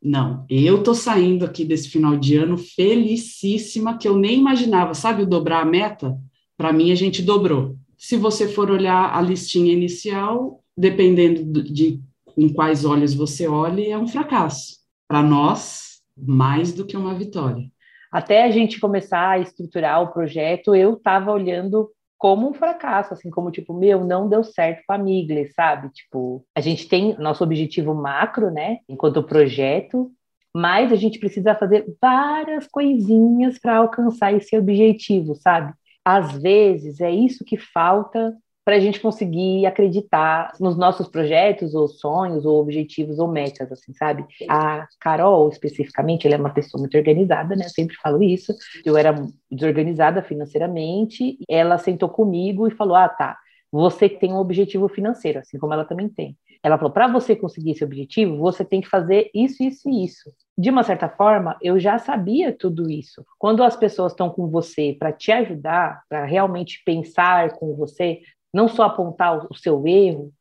Não, 0.00 0.46
eu 0.48 0.82
tô 0.82 0.94
saindo 0.94 1.44
aqui 1.44 1.64
desse 1.64 1.88
final 1.88 2.16
de 2.16 2.36
ano 2.36 2.56
felicíssima, 2.56 3.98
que 3.98 4.08
eu 4.08 4.16
nem 4.16 4.38
imaginava. 4.38 4.94
Sabe 4.94 5.24
o 5.24 5.26
dobrar 5.26 5.62
a 5.62 5.66
meta? 5.66 6.16
Para 6.58 6.72
mim, 6.72 6.90
a 6.90 6.94
gente 6.96 7.22
dobrou. 7.22 7.76
Se 7.96 8.16
você 8.16 8.48
for 8.48 8.68
olhar 8.68 9.16
a 9.16 9.22
listinha 9.22 9.72
inicial, 9.72 10.60
dependendo 10.76 11.62
de 11.62 12.00
com 12.24 12.52
quais 12.52 12.84
olhos 12.84 13.14
você 13.14 13.46
olhe, 13.46 13.90
é 13.90 13.96
um 13.96 14.08
fracasso. 14.08 14.78
Para 15.06 15.22
nós, 15.22 16.02
mais 16.16 16.72
do 16.72 16.84
que 16.84 16.96
uma 16.96 17.14
vitória. 17.14 17.64
Até 18.10 18.42
a 18.42 18.50
gente 18.50 18.80
começar 18.80 19.30
a 19.30 19.38
estruturar 19.38 20.02
o 20.02 20.12
projeto, 20.12 20.74
eu 20.74 20.94
estava 20.94 21.30
olhando 21.32 21.90
como 22.18 22.48
um 22.48 22.54
fracasso, 22.54 23.14
assim, 23.14 23.30
como 23.30 23.52
tipo, 23.52 23.72
meu, 23.72 24.04
não 24.04 24.28
deu 24.28 24.42
certo 24.42 24.82
com 24.84 24.92
a 24.92 24.98
Migler, 24.98 25.52
sabe? 25.54 25.88
Tipo, 25.90 26.44
a 26.56 26.60
gente 26.60 26.88
tem 26.88 27.16
nosso 27.18 27.44
objetivo 27.44 27.94
macro, 27.94 28.50
né, 28.50 28.78
enquanto 28.88 29.22
projeto, 29.22 30.10
mas 30.52 30.90
a 30.90 30.96
gente 30.96 31.20
precisa 31.20 31.54
fazer 31.54 31.86
várias 32.00 32.66
coisinhas 32.66 33.58
para 33.60 33.76
alcançar 33.76 34.32
esse 34.32 34.58
objetivo, 34.58 35.36
sabe? 35.36 35.72
Às 36.10 36.32
vezes 36.40 37.02
é 37.02 37.10
isso 37.10 37.44
que 37.44 37.58
falta 37.58 38.34
para 38.64 38.76
a 38.76 38.80
gente 38.80 38.98
conseguir 38.98 39.66
acreditar 39.66 40.54
nos 40.58 40.74
nossos 40.74 41.06
projetos, 41.06 41.74
ou 41.74 41.86
sonhos, 41.86 42.46
ou 42.46 42.58
objetivos, 42.58 43.18
ou 43.18 43.28
metas, 43.28 43.70
assim, 43.70 43.92
sabe? 43.92 44.24
A 44.48 44.88
Carol, 44.98 45.50
especificamente, 45.50 46.26
ela 46.26 46.36
é 46.36 46.38
uma 46.38 46.48
pessoa 46.48 46.80
muito 46.80 46.96
organizada, 46.96 47.54
né? 47.54 47.66
Eu 47.66 47.68
sempre 47.68 47.94
falo 47.96 48.22
isso. 48.22 48.54
Eu 48.86 48.96
era 48.96 49.14
desorganizada 49.50 50.22
financeiramente, 50.22 51.36
ela 51.46 51.76
sentou 51.76 52.08
comigo 52.08 52.66
e 52.66 52.70
falou: 52.70 52.96
ah, 52.96 53.10
tá, 53.10 53.36
você 53.70 54.08
tem 54.08 54.32
um 54.32 54.38
objetivo 54.38 54.88
financeiro, 54.88 55.40
assim 55.40 55.58
como 55.58 55.74
ela 55.74 55.84
também 55.84 56.08
tem. 56.08 56.38
Ela 56.62 56.78
falou: 56.78 56.92
para 56.92 57.06
você 57.06 57.36
conseguir 57.36 57.72
esse 57.72 57.84
objetivo, 57.84 58.38
você 58.38 58.64
tem 58.64 58.80
que 58.80 58.88
fazer 58.88 59.30
isso, 59.34 59.62
isso 59.62 59.90
e 59.90 60.06
isso. 60.06 60.32
De 60.58 60.70
uma 60.70 60.82
certa 60.82 61.08
forma, 61.08 61.56
eu 61.62 61.78
já 61.78 61.98
sabia 61.98 62.52
tudo 62.52 62.90
isso. 62.90 63.24
Quando 63.38 63.62
as 63.62 63.76
pessoas 63.76 64.10
estão 64.10 64.28
com 64.28 64.48
você 64.48 64.96
para 64.98 65.12
te 65.12 65.30
ajudar, 65.30 66.02
para 66.08 66.24
realmente 66.24 66.82
pensar 66.84 67.52
com 67.52 67.76
você, 67.76 68.20
não 68.52 68.66
só 68.66 68.86
apontar 68.86 69.46
o 69.48 69.54
seu 69.54 69.86
erro, 69.86 70.32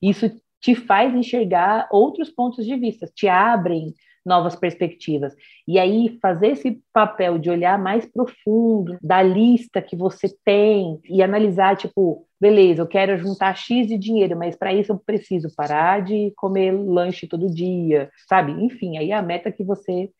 isso 0.00 0.30
te 0.62 0.74
faz 0.74 1.14
enxergar 1.14 1.88
outros 1.92 2.30
pontos 2.30 2.64
de 2.64 2.74
vista, 2.74 3.06
te 3.14 3.28
abrem 3.28 3.92
novas 4.24 4.56
perspectivas. 4.56 5.34
E 5.68 5.78
aí, 5.78 6.18
fazer 6.22 6.52
esse 6.52 6.80
papel 6.90 7.38
de 7.38 7.50
olhar 7.50 7.78
mais 7.78 8.06
profundo 8.06 8.96
da 9.02 9.22
lista 9.22 9.82
que 9.82 9.94
você 9.94 10.34
tem 10.42 10.98
e 11.04 11.22
analisar, 11.22 11.76
tipo, 11.76 12.25
beleza, 12.40 12.82
eu 12.82 12.86
quero 12.86 13.18
juntar 13.18 13.56
X 13.56 13.86
de 13.86 13.98
dinheiro, 13.98 14.36
mas 14.36 14.56
para 14.56 14.72
isso 14.72 14.92
eu 14.92 14.98
preciso 14.98 15.54
parar 15.54 16.02
de 16.02 16.32
comer 16.36 16.72
lanche 16.72 17.26
todo 17.26 17.52
dia, 17.52 18.10
sabe? 18.28 18.52
Enfim, 18.52 18.98
aí 18.98 19.10
é 19.10 19.14
a 19.14 19.22
meta 19.22 19.50
que 19.50 19.64
você 19.64 20.10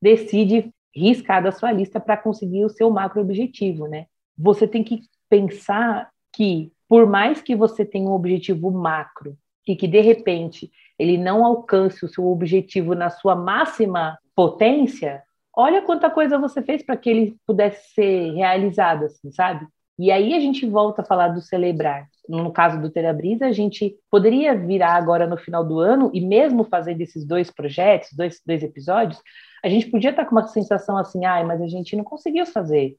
decide 0.00 0.72
riscar 0.94 1.42
da 1.42 1.50
sua 1.50 1.72
lista 1.72 1.98
para 1.98 2.16
conseguir 2.16 2.64
o 2.64 2.68
seu 2.70 2.90
macro 2.90 3.20
objetivo, 3.20 3.86
né? 3.88 4.06
Você 4.38 4.66
tem 4.68 4.84
que 4.84 5.00
pensar 5.28 6.10
que 6.32 6.72
por 6.88 7.06
mais 7.06 7.42
que 7.42 7.56
você 7.56 7.84
tenha 7.84 8.08
um 8.08 8.12
objetivo 8.12 8.70
macro 8.70 9.36
e 9.66 9.74
que 9.74 9.88
de 9.88 10.00
repente 10.00 10.70
ele 10.98 11.18
não 11.18 11.44
alcance 11.44 12.04
o 12.04 12.08
seu 12.08 12.26
objetivo 12.26 12.94
na 12.94 13.10
sua 13.10 13.34
máxima 13.34 14.18
potência, 14.34 15.22
olha 15.56 15.82
quanta 15.82 16.10
coisa 16.10 16.38
você 16.38 16.62
fez 16.62 16.82
para 16.84 16.96
que 16.96 17.10
ele 17.10 17.36
pudesse 17.46 17.94
ser 17.94 18.32
realizado, 18.32 19.06
assim, 19.06 19.32
sabe? 19.32 19.66
E 19.98 20.10
aí 20.10 20.34
a 20.34 20.40
gente 20.40 20.66
volta 20.66 21.02
a 21.02 21.04
falar 21.04 21.28
do 21.28 21.40
celebrar. 21.40 22.08
No 22.28 22.52
caso 22.52 22.80
do 22.80 22.90
Terabrisa, 22.90 23.46
a 23.46 23.52
gente 23.52 23.96
poderia 24.10 24.56
virar 24.56 24.94
agora 24.94 25.26
no 25.26 25.36
final 25.36 25.64
do 25.64 25.78
ano 25.78 26.10
e 26.12 26.20
mesmo 26.20 26.64
fazendo 26.64 27.00
esses 27.00 27.24
dois 27.24 27.50
projetos, 27.50 28.08
dois, 28.12 28.40
dois 28.44 28.62
episódios, 28.62 29.20
a 29.62 29.68
gente 29.68 29.90
podia 29.90 30.10
estar 30.10 30.24
com 30.24 30.32
uma 30.34 30.46
sensação 30.46 30.96
assim, 30.96 31.24
ai, 31.24 31.44
mas 31.44 31.60
a 31.60 31.66
gente 31.66 31.94
não 31.96 32.04
conseguiu 32.04 32.46
fazer. 32.46 32.96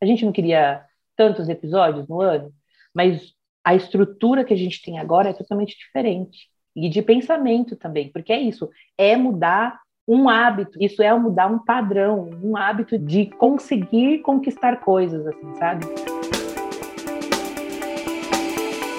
A 0.00 0.06
gente 0.06 0.24
não 0.24 0.32
queria 0.32 0.84
tantos 1.16 1.48
episódios 1.48 2.08
no 2.08 2.20
ano, 2.20 2.52
mas 2.94 3.34
a 3.64 3.74
estrutura 3.74 4.44
que 4.44 4.54
a 4.54 4.56
gente 4.56 4.80
tem 4.80 4.98
agora 4.98 5.30
é 5.30 5.32
totalmente 5.32 5.76
diferente. 5.76 6.48
E 6.74 6.88
de 6.88 7.02
pensamento 7.02 7.76
também, 7.76 8.10
porque 8.10 8.32
é 8.32 8.38
isso, 8.38 8.70
é 8.96 9.16
mudar 9.16 9.80
um 10.06 10.28
hábito, 10.28 10.82
isso 10.82 11.02
é 11.02 11.12
mudar 11.18 11.48
um 11.48 11.58
padrão, 11.58 12.30
um 12.42 12.56
hábito 12.56 12.96
de 12.96 13.26
conseguir 13.26 14.20
conquistar 14.20 14.80
coisas, 14.80 15.26
assim, 15.26 15.54
sabe? 15.56 15.86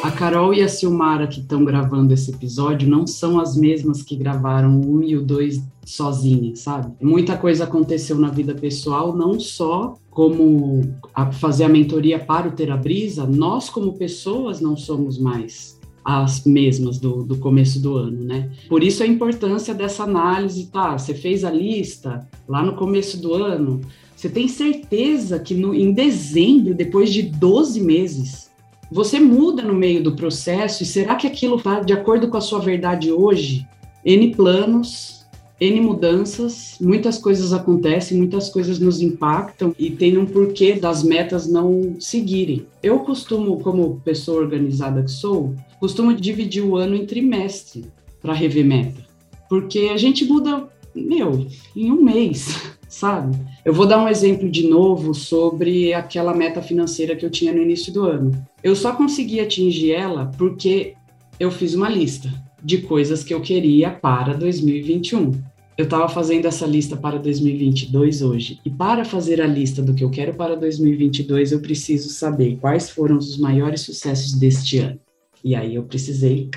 A 0.10 0.12
Carol 0.12 0.56
e 0.56 0.64
a 0.64 0.68
Silmara 0.68 1.28
que 1.28 1.40
estão 1.40 1.64
gravando 1.64 2.12
esse 2.16 2.32
episódio 2.32 2.90
não 2.90 3.06
são 3.06 3.40
as 3.40 3.56
mesmas 3.56 4.02
que 4.02 4.16
gravaram 4.16 4.82
o 4.82 4.96
um 4.98 5.04
e 5.04 5.16
o 5.16 5.22
dois 5.22 5.64
sozinhas, 5.86 6.62
sabe? 6.62 6.92
Muita 7.00 7.38
coisa 7.38 7.66
aconteceu 7.66 8.18
na 8.18 8.30
vida 8.30 8.56
pessoal, 8.56 9.16
não 9.16 9.40
só 9.40 9.94
como 10.10 10.82
a 11.14 11.32
fazer 11.32 11.66
a 11.66 11.70
mentoria 11.70 12.18
para 12.18 12.48
o 12.48 12.54
Terabrisa, 12.54 13.28
nós 13.28 13.70
como 13.70 14.00
pessoas 14.00 14.60
não 14.60 14.76
somos 14.76 15.20
mais 15.20 15.80
as 16.04 16.44
mesmas 16.44 16.98
do, 16.98 17.24
do 17.24 17.38
começo 17.38 17.80
do 17.80 17.96
ano, 17.96 18.24
né? 18.24 18.50
Por 18.68 18.82
isso 18.82 19.04
a 19.04 19.08
importância 19.08 19.76
dessa 19.76 20.06
análise, 20.06 20.72
tá? 20.72 20.98
Você 20.98 21.14
fez 21.14 21.46
a 21.46 21.52
lista 21.52 22.28
lá 22.48 22.64
no 22.64 22.76
começo 22.76 23.22
do 23.22 23.36
ano, 23.36 23.80
você 24.16 24.28
tem 24.28 24.48
certeza 24.48 25.38
que 25.38 25.54
no, 25.54 25.72
em 25.72 25.94
dezembro, 25.94 26.74
depois 26.74 27.14
de 27.14 27.22
12 27.22 27.80
meses, 27.80 28.49
você 28.92 29.20
muda 29.20 29.62
no 29.62 29.74
meio 29.74 30.04
do 30.04 30.16
processo 30.16 30.84
e 30.84 30.86
será 30.86 31.16
que 31.16 31.28
aquilo 31.28 31.58
está 31.58 31.80
de 31.80 31.94
acordo 31.94 32.28
com 32.28 32.38
a 32.38 32.42
sua 32.42 32.60
verdade 32.60 33.12
hoje? 33.12 33.68
N 34.04 34.34
planos, 34.36 35.26
N 35.60 35.82
mudanças, 35.82 36.78
muitas 36.80 37.18
coisas 37.18 37.52
acontecem, 37.52 38.18
muitas 38.18 38.50
coisas 38.50 38.80
nos 38.80 39.02
impactam 39.02 39.76
e 39.78 39.92
tem 39.92 40.18
um 40.18 40.26
porquê 40.26 40.74
das 40.74 41.04
metas 41.04 41.48
não 41.48 41.96
seguirem. 42.00 42.66
Eu 42.82 43.00
costumo, 43.00 43.60
como 43.60 44.02
pessoa 44.04 44.40
organizada 44.40 45.04
que 45.04 45.12
sou, 45.12 45.54
costumo 45.80 46.14
dividir 46.14 46.64
o 46.64 46.78
ano 46.78 46.96
em 46.96 47.06
trimestre 47.06 47.86
para 48.22 48.34
rever 48.34 48.66
meta, 48.66 49.06
porque 49.50 49.90
a 49.94 49.98
gente 49.98 50.26
muda, 50.26 50.68
meu, 50.96 51.46
em 51.76 51.92
um 51.92 52.02
mês, 52.02 52.79
sabe? 52.90 53.38
Eu 53.64 53.72
vou 53.74 53.86
dar 53.86 54.04
um 54.04 54.10
exemplo 54.10 54.50
de 54.50 54.68
novo 54.68 55.14
sobre 55.14 55.94
aquela 55.94 56.34
meta 56.34 56.62
financeira 56.62 57.16
que 57.16 57.26
eu 57.26 57.30
tinha 57.30 57.54
no 57.54 57.62
início 57.62 57.94
do 57.94 58.04
ano. 58.04 58.32
Eu 58.64 58.76
só 58.76 58.94
consegui 58.94 59.40
atingir 59.40 59.94
ela 59.94 60.32
porque 60.38 60.96
eu 61.40 61.52
fiz 61.52 61.76
uma 61.76 61.88
lista 61.88 62.30
de 62.62 62.80
coisas 62.80 63.24
que 63.24 63.34
eu 63.34 63.40
queria 63.40 63.92
para 63.92 64.34
2021. 64.34 65.32
Eu 65.78 65.86
estava 65.86 66.10
fazendo 66.10 66.46
essa 66.46 66.66
lista 66.66 66.98
para 66.98 67.18
2022 67.18 68.22
hoje, 68.22 68.60
e 68.66 68.70
para 68.70 69.06
fazer 69.06 69.42
a 69.42 69.48
lista 69.48 69.82
do 69.82 69.94
que 69.94 70.04
eu 70.04 70.10
quero 70.10 70.34
para 70.34 70.58
2022, 70.58 71.54
eu 71.54 71.62
preciso 71.62 72.10
saber 72.10 72.58
quais 72.60 72.90
foram 72.90 73.18
os 73.18 73.38
maiores 73.38 73.80
sucessos 73.80 74.34
deste 74.34 74.80
ano. 74.80 75.00
E 75.42 75.56
aí 75.56 75.76
eu 75.76 75.84
precisei 75.84 76.50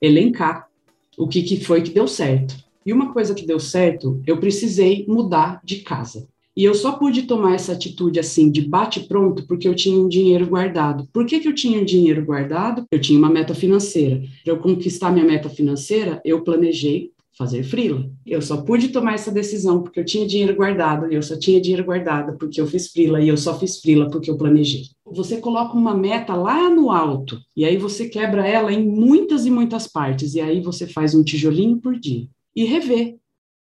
elencar 0.00 0.66
o 1.16 1.28
que, 1.28 1.42
que 1.42 1.64
foi 1.64 1.82
que 1.82 1.90
deu 1.90 2.08
certo. 2.08 2.63
E 2.84 2.92
uma 2.92 3.12
coisa 3.12 3.34
que 3.34 3.46
deu 3.46 3.58
certo, 3.58 4.20
eu 4.26 4.38
precisei 4.38 5.04
mudar 5.08 5.60
de 5.64 5.76
casa. 5.76 6.28
E 6.56 6.62
eu 6.62 6.74
só 6.74 6.92
pude 6.92 7.22
tomar 7.22 7.54
essa 7.54 7.72
atitude 7.72 8.20
assim, 8.20 8.48
de 8.48 8.60
bate-pronto, 8.60 9.44
porque 9.46 9.66
eu 9.66 9.74
tinha 9.74 9.98
um 9.98 10.08
dinheiro 10.08 10.46
guardado. 10.46 11.08
Por 11.12 11.26
que, 11.26 11.40
que 11.40 11.48
eu 11.48 11.54
tinha 11.54 11.80
um 11.80 11.84
dinheiro 11.84 12.24
guardado? 12.24 12.86
Eu 12.92 13.00
tinha 13.00 13.18
uma 13.18 13.28
meta 13.28 13.54
financeira. 13.54 14.22
Para 14.44 14.52
eu 14.52 14.58
conquistar 14.58 15.10
minha 15.10 15.24
meta 15.24 15.48
financeira, 15.48 16.20
eu 16.24 16.44
planejei 16.44 17.10
fazer 17.36 17.64
frila. 17.64 18.08
Eu 18.24 18.40
só 18.40 18.58
pude 18.58 18.88
tomar 18.88 19.14
essa 19.14 19.32
decisão 19.32 19.82
porque 19.82 19.98
eu 19.98 20.04
tinha 20.04 20.26
dinheiro 20.26 20.54
guardado, 20.54 21.10
e 21.10 21.16
eu 21.16 21.22
só 21.22 21.36
tinha 21.36 21.60
dinheiro 21.60 21.84
guardado 21.84 22.38
porque 22.38 22.60
eu 22.60 22.66
fiz 22.66 22.92
frila, 22.92 23.20
e 23.20 23.28
eu 23.28 23.36
só 23.36 23.58
fiz 23.58 23.80
frila 23.80 24.08
porque 24.08 24.30
eu 24.30 24.36
planejei. 24.36 24.84
Você 25.04 25.38
coloca 25.38 25.76
uma 25.76 25.96
meta 25.96 26.34
lá 26.34 26.70
no 26.70 26.92
alto, 26.92 27.40
e 27.56 27.64
aí 27.64 27.76
você 27.76 28.08
quebra 28.08 28.46
ela 28.46 28.72
em 28.72 28.86
muitas 28.86 29.44
e 29.44 29.50
muitas 29.50 29.88
partes, 29.88 30.34
e 30.34 30.40
aí 30.40 30.60
você 30.60 30.86
faz 30.86 31.14
um 31.14 31.24
tijolinho 31.24 31.78
por 31.78 31.98
dia. 31.98 32.28
E 32.54 32.64
rever, 32.64 33.16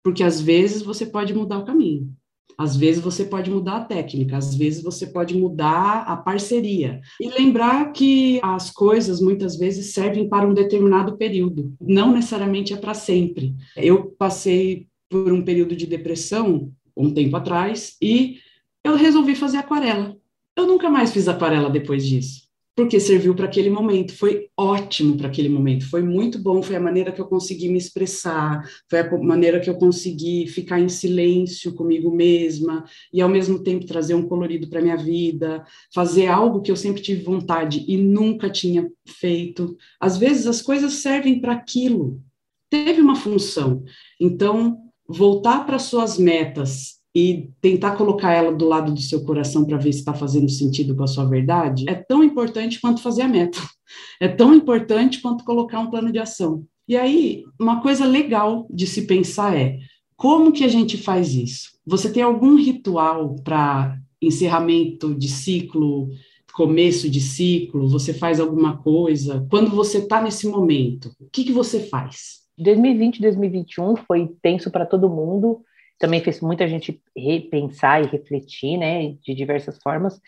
porque 0.04 0.24
às 0.24 0.42
vezes 0.42 0.82
você 0.82 1.06
pode 1.06 1.34
mudar 1.34 1.60
o 1.60 1.66
caminho. 1.66 2.14
Às 2.58 2.76
vezes 2.76 3.02
você 3.02 3.24
pode 3.24 3.50
mudar 3.50 3.78
a 3.78 3.86
técnica, 3.86 4.36
às 4.36 4.54
vezes 4.54 4.84
você 4.84 5.08
pode 5.08 5.38
mudar 5.38 6.04
a 6.06 6.18
parceria. 6.18 7.00
E 7.22 7.30
lembrar 7.30 7.94
que 7.94 8.40
as 8.44 8.70
coisas 8.70 9.22
muitas 9.22 9.56
vezes 9.56 9.94
servem 9.94 10.28
para 10.28 10.46
um 10.46 10.54
determinado 10.54 11.16
período, 11.16 11.74
não 11.80 12.12
necessariamente 12.12 12.74
é 12.74 12.78
para 12.78 12.94
sempre. 12.94 13.56
Eu 13.78 14.12
passei 14.12 14.88
por 15.10 15.32
um 15.32 15.42
período 15.42 15.74
de 15.74 15.88
depressão 15.88 16.70
um 16.98 17.14
tempo 17.14 17.38
atrás 17.38 17.96
e 18.02 18.40
eu 18.84 18.96
resolvi 18.96 19.36
fazer 19.36 19.58
aquarela. 19.58 20.18
Eu 20.58 20.68
nunca 20.68 20.90
mais 20.90 21.14
fiz 21.14 21.30
aquarela 21.30 21.70
depois 21.70 22.06
disso 22.06 22.49
porque 22.80 22.98
serviu 22.98 23.36
para 23.36 23.44
aquele 23.44 23.70
momento, 23.70 24.16
foi 24.16 24.48
ótimo 24.56 25.18
para 25.18 25.28
aquele 25.28 25.50
momento, 25.50 25.90
foi 25.90 26.02
muito 26.02 26.40
bom, 26.40 26.64
foi 26.64 26.78
a 26.78 26.80
maneira 26.80 27.12
que 27.12 27.20
eu 27.20 27.26
consegui 27.26 27.68
me 27.68 27.78
expressar, 27.78 28.64
foi 28.90 29.00
a 29.00 29.18
maneira 29.18 29.60
que 29.60 29.70
eu 29.70 29.76
consegui 29.76 30.48
ficar 30.48 30.80
em 30.80 30.88
silêncio 30.88 31.74
comigo 31.74 32.10
mesma 32.10 32.86
e 33.12 33.22
ao 33.22 33.28
mesmo 33.28 33.62
tempo 33.62 33.86
trazer 33.86 34.14
um 34.14 34.26
colorido 34.26 34.70
para 34.70 34.80
minha 34.82 34.96
vida, 34.96 35.62
fazer 35.94 36.28
algo 36.28 36.62
que 36.62 36.72
eu 36.72 36.76
sempre 36.78 37.02
tive 37.02 37.22
vontade 37.22 37.84
e 37.86 37.98
nunca 37.98 38.50
tinha 38.50 38.90
feito. 39.06 39.76
Às 40.00 40.18
vezes 40.18 40.48
as 40.48 40.62
coisas 40.62 40.94
servem 40.94 41.42
para 41.42 41.52
aquilo. 41.52 42.22
Teve 42.70 43.02
uma 43.02 43.18
função. 43.18 43.84
Então, 44.18 44.78
voltar 45.06 45.66
para 45.66 45.80
suas 45.80 46.18
metas 46.18 46.99
e 47.20 47.50
tentar 47.60 47.98
colocar 47.98 48.32
ela 48.32 48.54
do 48.54 48.66
lado 48.66 48.94
do 48.94 49.02
seu 49.02 49.26
coração 49.26 49.66
para 49.66 49.78
ver 49.78 49.92
se 49.92 50.00
está 50.00 50.14
fazendo 50.14 50.48
sentido 50.48 50.96
com 50.96 51.04
a 51.04 51.08
sua 51.08 51.26
verdade 51.26 51.84
é 51.90 51.94
tão 51.94 52.24
importante 52.24 52.80
quanto 52.80 53.02
fazer 53.02 53.24
a 53.24 53.28
meta. 53.28 53.60
É 54.22 54.28
tão 54.28 54.54
importante 54.54 55.20
quanto 55.20 55.44
colocar 55.44 55.80
um 55.80 55.90
plano 55.90 56.12
de 56.12 56.20
ação. 56.20 56.64
E 56.88 56.96
aí, 56.96 57.44
uma 57.60 57.82
coisa 57.82 58.06
legal 58.06 58.68
de 58.70 58.86
se 58.86 59.08
pensar 59.08 59.58
é 59.58 59.80
como 60.16 60.52
que 60.52 60.64
a 60.64 60.68
gente 60.68 60.98
faz 60.98 61.34
isso? 61.34 61.72
Você 61.86 62.12
tem 62.12 62.22
algum 62.24 62.56
ritual 62.56 63.36
para 63.44 63.98
encerramento 64.22 65.16
de 65.16 65.28
ciclo, 65.28 66.10
começo 66.54 67.10
de 67.10 67.20
ciclo? 67.20 67.90
Você 67.90 68.14
faz 68.14 68.40
alguma 68.40 68.78
coisa? 68.78 69.46
Quando 69.50 69.72
você 69.72 69.98
está 69.98 70.22
nesse 70.22 70.48
momento, 70.48 71.12
o 71.20 71.30
que, 71.32 71.44
que 71.44 71.52
você 71.52 71.80
faz? 71.80 72.40
2020, 72.58 73.22
2021 73.22 73.96
foi 73.96 74.30
tenso 74.42 74.70
para 74.70 74.86
todo 74.86 75.10
mundo. 75.10 75.64
Também 76.00 76.22
fez 76.22 76.40
muita 76.40 76.68
gente 76.68 77.02
repensar 77.16 78.02
e 78.02 78.08
refletir, 78.08 78.78
né, 78.78 79.10
de 79.22 79.36
diversas 79.36 79.78
formas. 79.84 80.20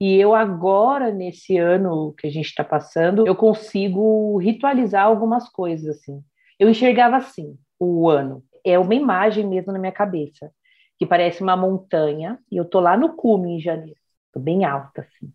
E 0.00 0.14
eu 0.14 0.32
agora, 0.32 1.10
nesse 1.10 1.58
ano 1.58 2.14
que 2.16 2.28
a 2.28 2.30
gente 2.30 2.46
está 2.46 2.62
passando, 2.62 3.26
eu 3.26 3.34
consigo 3.34 4.38
ritualizar 4.38 5.04
algumas 5.04 5.48
coisas, 5.48 5.96
assim. 5.96 6.22
Eu 6.58 6.70
enxergava 6.70 7.16
assim, 7.16 7.58
o 7.80 8.08
ano. 8.08 8.44
É 8.64 8.78
uma 8.78 8.94
imagem 8.94 9.44
mesmo 9.46 9.72
na 9.72 9.78
minha 9.78 9.92
cabeça, 9.92 10.52
que 10.96 11.04
parece 11.04 11.42
uma 11.42 11.56
montanha, 11.56 12.38
e 12.50 12.56
eu 12.56 12.64
tô 12.64 12.78
lá 12.78 12.96
no 12.96 13.14
cume 13.14 13.56
em 13.56 13.60
janeiro. 13.60 13.98
Tô 14.32 14.38
bem 14.38 14.64
alta, 14.64 15.00
assim, 15.00 15.32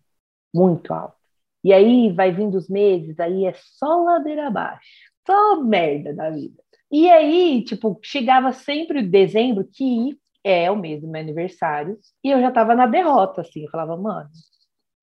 muito 0.54 0.94
alta. 0.94 1.16
E 1.62 1.72
aí 1.72 2.10
vai 2.10 2.32
vindo 2.32 2.56
os 2.56 2.68
meses, 2.68 3.20
aí 3.20 3.44
é 3.44 3.52
só 3.54 4.02
ladeira 4.02 4.46
abaixo, 4.46 4.86
só 5.26 5.62
merda 5.62 6.14
da 6.14 6.30
vida. 6.30 6.62
E 6.96 7.10
aí, 7.10 7.64
tipo, 7.64 7.98
chegava 8.04 8.52
sempre 8.52 9.02
dezembro, 9.02 9.64
que 9.64 10.16
é 10.44 10.70
o 10.70 10.76
mês 10.76 11.00
do 11.00 11.08
meu 11.08 11.20
aniversário, 11.20 11.98
e 12.22 12.30
eu 12.30 12.40
já 12.40 12.52
tava 12.52 12.72
na 12.72 12.86
derrota, 12.86 13.40
assim. 13.40 13.64
Eu 13.64 13.70
falava, 13.70 13.96
mano, 13.96 14.30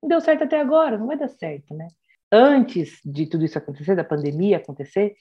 não 0.02 0.08
deu 0.08 0.18
certo 0.22 0.44
até 0.44 0.58
agora, 0.58 0.96
não 0.96 1.06
vai 1.06 1.18
dar 1.18 1.28
certo, 1.28 1.74
né? 1.74 1.88
Antes 2.32 2.98
de 3.04 3.26
tudo 3.26 3.44
isso 3.44 3.58
acontecer, 3.58 3.94
da 3.94 4.02
pandemia 4.02 4.56
acontecer, 4.56 5.14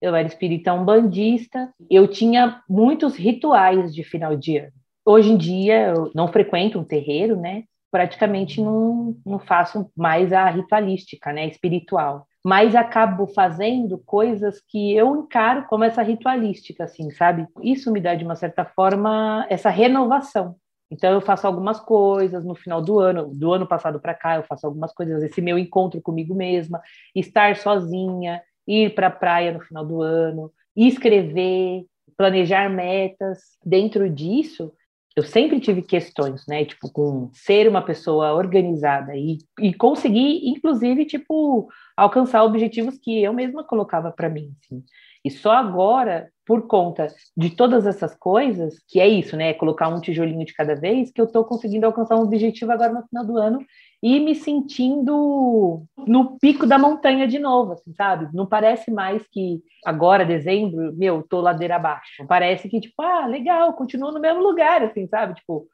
eu 0.00 0.14
era 0.14 0.28
espírita 0.28 0.72
bandista, 0.76 1.74
eu 1.90 2.06
tinha 2.06 2.62
muitos 2.68 3.16
rituais 3.16 3.92
de 3.92 4.04
final 4.04 4.36
de 4.36 4.58
ano. 4.58 4.72
Hoje 5.04 5.32
em 5.32 5.36
dia, 5.36 5.88
eu 5.88 6.12
não 6.14 6.28
frequento 6.28 6.78
um 6.78 6.84
terreiro, 6.84 7.34
né? 7.34 7.64
Praticamente 7.90 8.60
não, 8.60 9.16
não 9.26 9.40
faço 9.40 9.90
mais 9.96 10.32
a 10.32 10.48
ritualística, 10.48 11.32
né? 11.32 11.48
Espiritual. 11.48 12.24
Mas 12.44 12.74
acabo 12.74 13.26
fazendo 13.26 13.96
coisas 13.98 14.60
que 14.68 14.94
eu 14.94 15.16
encaro 15.16 15.64
como 15.66 15.82
essa 15.82 16.02
ritualística, 16.02 16.84
assim, 16.84 17.10
sabe? 17.10 17.48
Isso 17.62 17.90
me 17.90 18.00
dá, 18.00 18.14
de 18.14 18.24
uma 18.24 18.36
certa 18.36 18.64
forma, 18.64 19.46
essa 19.48 19.70
renovação. 19.70 20.56
Então, 20.90 21.10
eu 21.10 21.20
faço 21.20 21.46
algumas 21.46 21.80
coisas 21.80 22.44
no 22.44 22.54
final 22.54 22.82
do 22.82 23.00
ano, 23.00 23.30
do 23.34 23.52
ano 23.52 23.66
passado 23.66 23.98
para 23.98 24.14
cá, 24.14 24.36
eu 24.36 24.42
faço 24.42 24.66
algumas 24.66 24.92
coisas, 24.92 25.22
esse 25.22 25.40
meu 25.40 25.58
encontro 25.58 26.00
comigo 26.02 26.34
mesma, 26.34 26.82
estar 27.14 27.56
sozinha, 27.56 28.42
ir 28.66 28.94
para 28.94 29.06
a 29.06 29.10
praia 29.10 29.52
no 29.52 29.60
final 29.60 29.84
do 29.84 30.02
ano, 30.02 30.52
escrever, 30.76 31.86
planejar 32.16 32.68
metas. 32.68 33.40
Dentro 33.64 34.08
disso, 34.10 34.72
eu 35.16 35.22
sempre 35.22 35.60
tive 35.60 35.82
questões, 35.82 36.44
né? 36.46 36.64
Tipo, 36.64 36.90
com 36.90 37.30
ser 37.32 37.68
uma 37.68 37.82
pessoa 37.82 38.32
organizada 38.34 39.16
e, 39.16 39.38
e 39.60 39.72
conseguir, 39.72 40.48
inclusive, 40.48 41.06
tipo, 41.06 41.68
alcançar 41.96 42.42
objetivos 42.44 42.98
que 42.98 43.22
eu 43.22 43.32
mesma 43.32 43.64
colocava 43.64 44.10
para 44.10 44.28
mim. 44.28 44.54
Assim. 44.64 44.84
E 45.24 45.30
só 45.30 45.52
agora, 45.52 46.28
por 46.44 46.66
conta 46.66 47.06
de 47.34 47.48
todas 47.48 47.86
essas 47.86 48.14
coisas, 48.14 48.78
que 48.86 49.00
é 49.00 49.08
isso, 49.08 49.36
né? 49.36 49.54
Colocar 49.54 49.88
um 49.88 50.00
tijolinho 50.00 50.44
de 50.44 50.52
cada 50.52 50.74
vez, 50.74 51.10
que 51.10 51.20
eu 51.20 51.24
estou 51.24 51.44
conseguindo 51.44 51.86
alcançar 51.86 52.16
um 52.16 52.24
objetivo 52.24 52.70
agora 52.72 52.92
no 52.92 53.06
final 53.06 53.24
do 53.24 53.38
ano 53.38 53.64
e 54.02 54.20
me 54.20 54.34
sentindo 54.34 55.82
no 55.96 56.38
pico 56.38 56.66
da 56.66 56.78
montanha 56.78 57.26
de 57.26 57.38
novo, 57.38 57.72
assim, 57.72 57.94
sabe? 57.94 58.28
Não 58.34 58.44
parece 58.44 58.90
mais 58.90 59.26
que 59.28 59.62
agora, 59.82 60.26
dezembro, 60.26 60.92
meu, 60.94 61.22
tô 61.22 61.40
ladeira 61.40 61.76
abaixo. 61.76 62.26
Parece 62.28 62.68
que, 62.68 62.80
tipo, 62.80 63.00
ah, 63.00 63.26
legal, 63.26 63.72
continuo 63.72 64.12
no 64.12 64.20
mesmo 64.20 64.42
lugar, 64.42 64.82
assim, 64.82 65.06
sabe? 65.06 65.34
Tipo, 65.36 65.66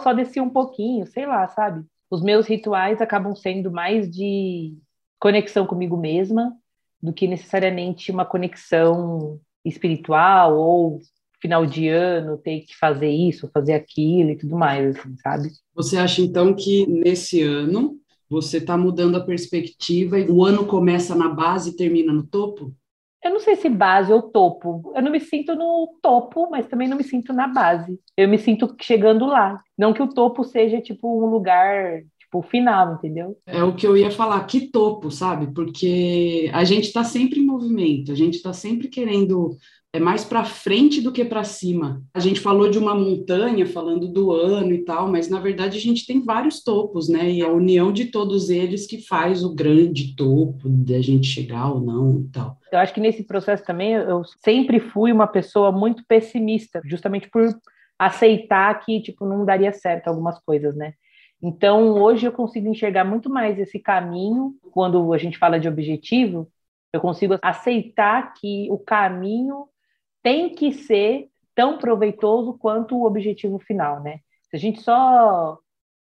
só 0.00 0.12
desci 0.12 0.40
um 0.40 0.50
pouquinho, 0.50 1.06
sei 1.06 1.24
lá, 1.24 1.46
sabe? 1.46 1.84
Os 2.10 2.20
meus 2.20 2.48
rituais 2.48 3.00
acabam 3.00 3.32
sendo 3.36 3.70
mais 3.70 4.10
de 4.10 4.76
conexão 5.22 5.64
comigo 5.64 5.96
mesma 5.96 6.52
do 7.00 7.12
que 7.12 7.28
necessariamente 7.28 8.10
uma 8.10 8.24
conexão 8.24 9.38
espiritual 9.64 10.58
ou 10.58 10.98
final 11.40 11.64
de 11.64 11.86
ano 11.88 12.36
ter 12.36 12.62
que 12.62 12.76
fazer 12.76 13.08
isso, 13.08 13.48
fazer 13.54 13.74
aquilo 13.74 14.30
e 14.30 14.36
tudo 14.36 14.56
mais, 14.56 14.96
assim, 14.96 15.16
sabe? 15.18 15.50
Você 15.76 15.96
acha 15.96 16.20
então 16.20 16.52
que 16.52 16.84
nesse 16.88 17.40
ano 17.40 18.00
você 18.28 18.56
está 18.58 18.76
mudando 18.76 19.16
a 19.16 19.24
perspectiva 19.24 20.18
e 20.18 20.28
o 20.28 20.44
ano 20.44 20.66
começa 20.66 21.14
na 21.14 21.28
base 21.28 21.70
e 21.70 21.76
termina 21.76 22.12
no 22.12 22.26
topo? 22.26 22.74
Eu 23.22 23.30
não 23.30 23.38
sei 23.38 23.54
se 23.54 23.68
base 23.68 24.12
ou 24.12 24.22
topo. 24.22 24.92
Eu 24.96 25.02
não 25.02 25.12
me 25.12 25.20
sinto 25.20 25.54
no 25.54 25.96
topo, 26.02 26.50
mas 26.50 26.66
também 26.66 26.88
não 26.88 26.96
me 26.96 27.04
sinto 27.04 27.32
na 27.32 27.46
base. 27.46 27.96
Eu 28.16 28.28
me 28.28 28.38
sinto 28.38 28.74
chegando 28.80 29.26
lá. 29.26 29.62
Não 29.78 29.92
que 29.92 30.02
o 30.02 30.08
topo 30.08 30.42
seja 30.42 30.80
tipo 30.80 31.24
um 31.24 31.26
lugar 31.26 32.02
tipo, 32.32 32.38
o 32.38 32.42
final, 32.42 32.94
entendeu? 32.94 33.36
É 33.46 33.62
o 33.62 33.74
que 33.74 33.86
eu 33.86 33.96
ia 33.96 34.10
falar, 34.10 34.44
que 34.46 34.68
topo, 34.68 35.10
sabe? 35.10 35.52
Porque 35.52 36.50
a 36.54 36.64
gente 36.64 36.84
está 36.84 37.04
sempre 37.04 37.40
em 37.40 37.46
movimento, 37.46 38.10
a 38.10 38.14
gente 38.14 38.36
está 38.36 38.52
sempre 38.52 38.88
querendo 38.88 39.56
é 39.94 40.00
mais 40.00 40.24
para 40.24 40.42
frente 40.42 41.02
do 41.02 41.12
que 41.12 41.22
para 41.22 41.44
cima. 41.44 42.02
A 42.14 42.18
gente 42.18 42.40
falou 42.40 42.70
de 42.70 42.78
uma 42.78 42.94
montanha, 42.94 43.66
falando 43.66 44.08
do 44.08 44.32
ano 44.32 44.72
e 44.72 44.82
tal, 44.86 45.06
mas 45.06 45.28
na 45.28 45.38
verdade 45.38 45.76
a 45.76 45.80
gente 45.80 46.06
tem 46.06 46.24
vários 46.24 46.64
topos, 46.64 47.10
né? 47.10 47.30
E 47.30 47.42
a 47.42 47.52
união 47.52 47.92
de 47.92 48.06
todos 48.06 48.48
eles 48.48 48.86
que 48.86 49.06
faz 49.06 49.44
o 49.44 49.54
grande 49.54 50.16
topo 50.16 50.66
de 50.66 50.94
a 50.94 51.02
gente 51.02 51.26
chegar 51.26 51.70
ou 51.70 51.82
não 51.82 52.20
e 52.22 52.28
tal. 52.32 52.56
Eu 52.72 52.78
acho 52.78 52.94
que 52.94 53.02
nesse 53.02 53.26
processo 53.26 53.62
também 53.66 53.92
eu 53.92 54.22
sempre 54.42 54.80
fui 54.80 55.12
uma 55.12 55.26
pessoa 55.26 55.70
muito 55.70 56.02
pessimista, 56.08 56.80
justamente 56.86 57.28
por 57.28 57.54
aceitar 57.98 58.72
que 58.80 58.98
tipo 59.02 59.26
não 59.26 59.44
daria 59.44 59.74
certo 59.74 60.08
algumas 60.08 60.38
coisas, 60.42 60.74
né? 60.74 60.94
Então, 61.42 62.00
hoje 62.00 62.26
eu 62.26 62.32
consigo 62.32 62.68
enxergar 62.68 63.04
muito 63.04 63.28
mais 63.28 63.58
esse 63.58 63.78
caminho, 63.80 64.54
quando 64.70 65.12
a 65.12 65.18
gente 65.18 65.36
fala 65.38 65.58
de 65.58 65.68
objetivo, 65.68 66.48
eu 66.92 67.00
consigo 67.00 67.36
aceitar 67.42 68.32
que 68.34 68.68
o 68.70 68.78
caminho 68.78 69.66
tem 70.22 70.54
que 70.54 70.72
ser 70.72 71.28
tão 71.54 71.78
proveitoso 71.78 72.56
quanto 72.58 72.96
o 72.96 73.04
objetivo 73.04 73.58
final, 73.58 74.00
né? 74.02 74.20
Se 74.50 74.56
a 74.56 74.58
gente 74.58 74.80
só 74.82 75.58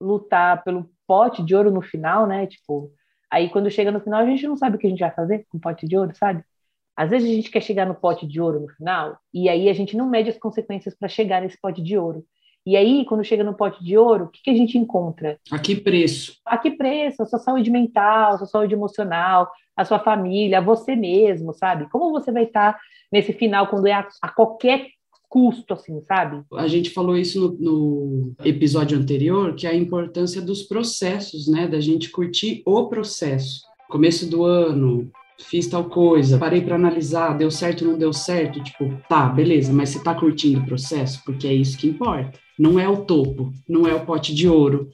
lutar 0.01 0.63
pelo 0.63 0.89
pote 1.07 1.43
de 1.43 1.55
ouro 1.55 1.71
no 1.71 1.81
final, 1.81 2.27
né? 2.27 2.45
Tipo, 2.47 2.91
aí 3.29 3.49
quando 3.49 3.71
chega 3.71 3.91
no 3.91 4.01
final 4.01 4.21
a 4.21 4.25
gente 4.25 4.47
não 4.47 4.57
sabe 4.57 4.75
o 4.75 4.79
que 4.79 4.87
a 4.87 4.89
gente 4.89 4.99
vai 4.99 5.11
fazer 5.11 5.45
com 5.49 5.57
o 5.57 5.61
pote 5.61 5.87
de 5.87 5.97
ouro, 5.97 6.13
sabe? 6.15 6.43
Às 6.95 7.09
vezes 7.09 7.29
a 7.29 7.33
gente 7.33 7.51
quer 7.51 7.61
chegar 7.61 7.85
no 7.85 7.95
pote 7.95 8.27
de 8.27 8.41
ouro 8.41 8.59
no 8.59 8.67
final 8.69 9.17
e 9.33 9.47
aí 9.47 9.69
a 9.69 9.73
gente 9.73 9.95
não 9.95 10.09
mede 10.09 10.29
as 10.29 10.37
consequências 10.37 10.95
para 10.95 11.07
chegar 11.07 11.41
nesse 11.41 11.59
pote 11.59 11.81
de 11.81 11.97
ouro. 11.97 12.25
E 12.65 12.77
aí, 12.77 13.05
quando 13.05 13.23
chega 13.23 13.43
no 13.43 13.55
pote 13.55 13.83
de 13.83 13.97
ouro, 13.97 14.25
o 14.25 14.27
que, 14.27 14.41
que 14.43 14.49
a 14.51 14.55
gente 14.55 14.77
encontra? 14.77 15.39
A 15.49 15.57
que 15.57 15.75
preço? 15.75 16.35
A 16.45 16.57
que 16.57 16.71
preço? 16.71 17.23
A 17.23 17.25
sua 17.25 17.39
saúde 17.39 17.71
mental, 17.71 18.33
a 18.33 18.37
sua 18.37 18.47
saúde 18.47 18.73
emocional, 18.73 19.49
a 19.75 19.83
sua 19.83 19.99
família, 19.99 20.61
você 20.61 20.95
mesmo, 20.95 21.53
sabe? 21.53 21.89
Como 21.89 22.11
você 22.11 22.31
vai 22.31 22.43
estar 22.43 22.77
nesse 23.11 23.33
final 23.33 23.67
quando 23.67 23.87
é 23.87 23.93
a, 23.93 24.07
a 24.21 24.29
qualquer 24.29 24.87
custo, 25.27 25.73
assim, 25.73 26.01
sabe? 26.01 26.43
A 26.53 26.67
gente 26.67 26.89
falou 26.89 27.17
isso 27.17 27.39
no, 27.39 27.57
no, 27.59 28.35
episódio 28.43 28.99
anterior, 28.99 29.55
que 29.55 29.65
é 29.65 29.69
a 29.69 29.75
importância 29.75 30.41
dos 30.41 30.63
processos, 30.63 31.47
né? 31.47 31.67
Da 31.67 31.79
gente 31.79 32.09
curtir 32.09 32.61
o 32.65 32.87
processo. 32.87 33.61
Começo 33.89 34.29
do 34.29 34.43
ano, 34.43 35.09
fiz 35.39 35.67
tal 35.67 35.85
coisa, 35.85 36.37
parei 36.37 36.61
para 36.61 36.75
analisar, 36.75 37.37
deu 37.37 37.49
certo, 37.49 37.85
não 37.85 37.97
deu 37.97 38.13
certo, 38.13 38.61
tipo, 38.61 38.93
tá, 39.09 39.27
beleza, 39.27 39.73
mas 39.73 39.89
você 39.89 40.03
tá 40.03 40.13
curtindo 40.13 40.59
o 40.59 40.65
processo? 40.65 41.21
Porque 41.25 41.47
é 41.47 41.53
isso 41.53 41.77
que 41.77 41.87
importa. 41.87 42.39
Não 42.61 42.79
é 42.79 42.87
o 42.87 42.97
topo, 42.97 43.51
não 43.67 43.87
é 43.87 43.95
o 43.95 44.05
pote 44.05 44.35
de 44.35 44.47
ouro, 44.47 44.91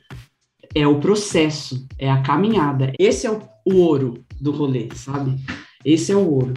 é 0.73 0.87
o 0.87 1.01
processo, 1.01 1.85
é 1.99 2.09
a 2.09 2.21
caminhada. 2.21 2.93
Esse 2.97 3.27
é 3.27 3.29
o, 3.29 3.41
ouro 3.65 4.23
do 4.39 4.51
rolê, 4.51 4.87
sabe? 4.95 5.35
Esse 5.83 6.13
é 6.13 6.15
o 6.15 6.31
ouro. 6.31 6.53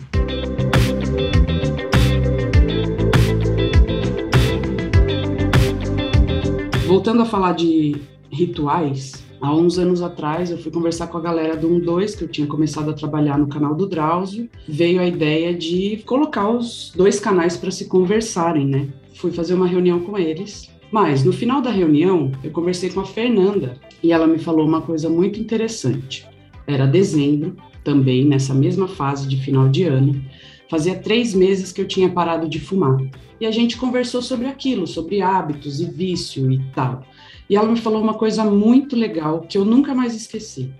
Voltando 6.87 7.23
a 7.23 7.27
falar 7.27 7.55
de 7.55 8.01
rituais, 8.31 9.29
Há 9.43 9.55
uns 9.55 9.79
anos 9.79 10.03
atrás, 10.03 10.51
eu 10.51 10.59
fui 10.59 10.71
conversar 10.71 11.07
com 11.07 11.17
a 11.17 11.21
galera 11.23 11.57
do 11.57 11.81
12, 11.81 12.15
que 12.15 12.25
eu 12.25 12.29
tinha 12.29 12.47
começado 12.47 12.91
a 12.91 12.93
trabalhar 12.93 13.39
no 13.39 13.49
canal 13.49 13.75
do 13.75 13.89
Drauzio. 13.89 14.51
Veio 14.69 15.01
a 15.01 15.07
ideia 15.07 15.55
de 15.55 16.03
colocar 16.05 16.51
os 16.51 16.93
dois 16.95 17.19
canais 17.19 17.57
para 17.57 17.71
se 17.71 17.87
conversarem, 17.87 18.67
né? 18.67 18.89
Fui 19.15 19.33
fazer 19.33 19.55
uma 19.55 19.67
reunião 19.67 20.01
com 20.01 20.19
eles. 20.19 20.71
Mas 20.91 21.25
no 21.25 21.33
final 21.33 21.63
da 21.63 21.71
reunião, 21.71 22.33
eu 22.43 22.51
conversei 22.51 22.91
com 22.91 23.01
a 23.01 23.07
Fernanda 23.07 23.79
e 24.03 24.13
ela 24.13 24.27
me 24.27 24.39
falou 24.39 24.67
uma 24.67 24.81
coisa 24.81 25.09
muito 25.09 25.39
interessante. 25.39 26.27
Era 26.67 26.87
dezembro, 26.87 27.57
também 27.85 28.25
nessa 28.25 28.55
mesma 28.55 28.89
fase 28.89 29.29
de 29.29 29.37
final 29.37 29.69
de 29.69 29.85
ano. 29.85 30.23
Fazia 30.69 30.97
três 30.97 31.35
meses 31.35 31.73
que 31.73 31.81
eu 31.81 31.89
tinha 31.89 32.09
parado 32.09 32.49
de 32.49 32.61
fumar. 32.61 32.99
E 33.41 33.47
a 33.47 33.51
gente 33.51 33.77
conversou 33.77 34.21
sobre 34.21 34.47
aquilo, 34.47 34.87
sobre 34.87 35.23
hábitos 35.23 35.81
e 35.81 35.87
vício 35.87 36.51
e 36.51 36.61
tal. 36.75 37.05
E 37.49 37.57
ela 37.57 37.69
me 37.69 37.79
falou 37.79 38.03
uma 38.03 38.15
coisa 38.15 38.45
muito 38.45 38.95
legal 38.95 39.41
que 39.41 39.59
eu 39.59 39.65
nunca 39.65 39.95
mais 39.95 40.15
esqueci: 40.15 40.73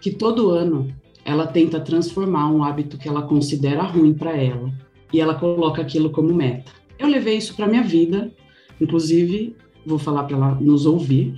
que 0.00 0.10
todo 0.10 0.50
ano 0.50 0.88
ela 1.24 1.46
tenta 1.46 1.80
transformar 1.80 2.50
um 2.50 2.62
hábito 2.62 2.96
que 2.96 3.08
ela 3.08 3.22
considera 3.22 3.82
ruim 3.82 4.14
para 4.14 4.36
ela 4.36 4.72
e 5.12 5.20
ela 5.20 5.34
coloca 5.34 5.82
aquilo 5.82 6.10
como 6.10 6.32
meta. 6.34 6.72
Eu 6.98 7.08
levei 7.08 7.36
isso 7.36 7.54
para 7.54 7.66
minha 7.66 7.82
vida, 7.82 8.32
inclusive 8.80 9.56
vou 9.84 9.98
falar 9.98 10.24
para 10.24 10.36
ela 10.36 10.54
nos 10.60 10.84
ouvir. 10.84 11.34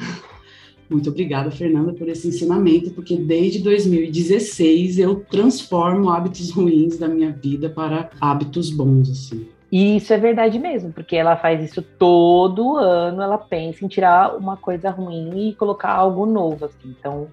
Muito 0.89 1.11
obrigada, 1.11 1.51
Fernanda, 1.51 1.93
por 1.93 2.09
esse 2.09 2.29
ensinamento, 2.29 2.91
porque 2.93 3.15
desde 3.15 3.59
2016 3.59 4.99
eu 4.99 5.17
transformo 5.17 6.09
hábitos 6.09 6.51
ruins 6.51 6.97
da 6.97 7.07
minha 7.07 7.31
vida 7.31 7.69
para 7.69 8.09
hábitos 8.19 8.71
bons, 8.71 9.11
assim. 9.11 9.47
E 9.71 9.99
isso 9.99 10.15
é 10.15 10.19
verdade 10.19 10.59
mesmo, 10.59 10.91
porque 10.91 11.15
ela 11.15 11.37
faz 11.37 11.63
isso 11.63 11.83
todo 11.83 12.79
ano, 12.79 13.21
ela 13.21 13.37
pensa 13.37 13.85
em 13.85 13.89
tirar 13.89 14.35
uma 14.35 14.57
coisa 14.57 14.89
ruim 14.89 15.51
e 15.51 15.55
colocar 15.55 15.93
algo 15.93 16.25
novo, 16.25 16.65
assim. 16.65 16.95
Então, 16.99 17.29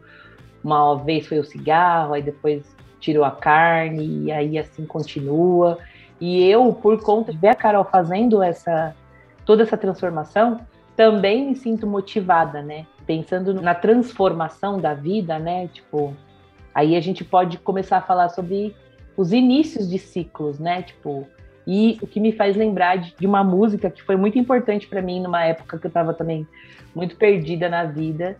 uma 0.61 0.95
vez 0.95 1.25
foi 1.25 1.39
o 1.39 1.45
cigarro, 1.45 2.13
aí 2.13 2.21
depois 2.21 2.63
tirou 2.99 3.23
a 3.23 3.31
carne, 3.31 4.25
e 4.25 4.31
aí 4.33 4.57
assim 4.57 4.85
continua. 4.85 5.77
E 6.19 6.43
eu, 6.43 6.73
por 6.73 7.01
conta 7.01 7.31
de 7.31 7.37
ver 7.37 7.49
a 7.49 7.55
Carol 7.55 7.85
fazendo 7.85 8.43
essa 8.43 8.93
toda 9.45 9.63
essa 9.63 9.77
transformação, 9.77 10.59
também 10.95 11.49
me 11.49 11.55
sinto 11.55 11.85
motivada, 11.85 12.61
né? 12.61 12.85
Pensando 13.05 13.53
na 13.53 13.75
transformação 13.75 14.79
da 14.79 14.93
vida, 14.93 15.37
né? 15.37 15.67
Tipo, 15.67 16.13
aí 16.73 16.95
a 16.95 17.01
gente 17.01 17.23
pode 17.23 17.57
começar 17.59 17.97
a 17.97 18.01
falar 18.01 18.29
sobre 18.29 18.75
os 19.15 19.31
inícios 19.31 19.89
de 19.89 19.99
ciclos, 19.99 20.59
né? 20.59 20.81
Tipo, 20.81 21.27
e 21.67 21.97
o 22.01 22.07
que 22.07 22.19
me 22.19 22.31
faz 22.31 22.55
lembrar 22.55 22.97
de, 22.97 23.25
uma 23.25 23.43
música 23.43 23.89
que 23.89 24.01
foi 24.03 24.15
muito 24.15 24.37
importante 24.37 24.87
para 24.87 25.01
mim 25.01 25.21
numa 25.21 25.43
época 25.43 25.77
que 25.77 25.85
eu 25.85 25.89
estava 25.89 26.13
também 26.13 26.47
muito 26.93 27.15
perdida 27.15 27.67
na 27.67 27.83
vida, 27.85 28.37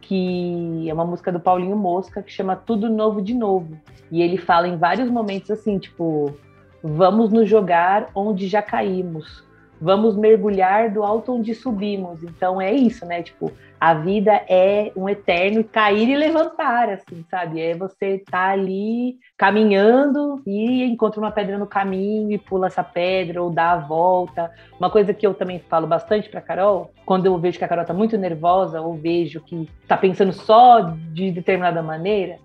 que 0.00 0.88
é 0.88 0.92
uma 0.92 1.04
música 1.04 1.32
do 1.32 1.40
Paulinho 1.40 1.76
Mosca 1.76 2.22
que 2.22 2.32
chama 2.32 2.56
Tudo 2.56 2.90
Novo 2.90 3.22
de 3.22 3.32
Novo. 3.32 3.78
E 4.10 4.20
ele 4.20 4.36
fala 4.36 4.68
em 4.68 4.76
vários 4.76 5.08
momentos 5.08 5.50
assim, 5.50 5.78
tipo, 5.78 6.34
vamos 6.82 7.32
nos 7.32 7.48
jogar 7.48 8.10
onde 8.14 8.46
já 8.48 8.60
caímos, 8.60 9.44
vamos 9.84 10.16
mergulhar 10.16 10.90
do 10.90 11.02
alto 11.02 11.34
onde 11.34 11.54
subimos. 11.54 12.22
Então 12.22 12.58
é 12.58 12.72
isso, 12.72 13.04
né? 13.04 13.22
Tipo, 13.22 13.52
a 13.78 13.92
vida 13.92 14.32
é 14.48 14.90
um 14.96 15.06
eterno 15.10 15.62
cair 15.62 16.08
e 16.08 16.16
levantar, 16.16 16.88
assim, 16.88 17.22
sabe? 17.30 17.60
É 17.60 17.76
você 17.76 18.22
tá 18.30 18.48
ali 18.48 19.18
caminhando 19.36 20.40
e 20.46 20.82
encontra 20.84 21.20
uma 21.20 21.30
pedra 21.30 21.58
no 21.58 21.66
caminho 21.66 22.32
e 22.32 22.38
pula 22.38 22.68
essa 22.68 22.82
pedra 22.82 23.42
ou 23.42 23.50
dá 23.50 23.72
a 23.72 23.76
volta. 23.76 24.50
Uma 24.78 24.88
coisa 24.88 25.12
que 25.12 25.26
eu 25.26 25.34
também 25.34 25.58
falo 25.58 25.86
bastante 25.86 26.30
para 26.30 26.40
Carol, 26.40 26.90
quando 27.04 27.26
eu 27.26 27.36
vejo 27.36 27.58
que 27.58 27.64
a 27.64 27.68
Carol 27.68 27.84
tá 27.84 27.92
muito 27.92 28.16
nervosa 28.16 28.80
ou 28.80 28.94
vejo 28.94 29.42
que 29.42 29.68
tá 29.86 29.98
pensando 29.98 30.32
só 30.32 30.94
de 31.12 31.30
determinada 31.30 31.82
maneira, 31.82 32.38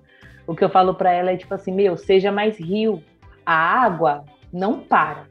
o 0.45 0.54
que 0.54 0.63
eu 0.63 0.69
falo 0.69 0.93
para 0.93 1.13
ela 1.13 1.32
é 1.32 1.38
tipo 1.38 1.54
assim, 1.54 1.71
meu, 1.71 1.95
seja 1.95 2.34
mais 2.34 2.60
rio. 2.60 3.02
A 3.45 3.54
água 3.54 4.25
não 4.52 4.82
para 4.82 5.29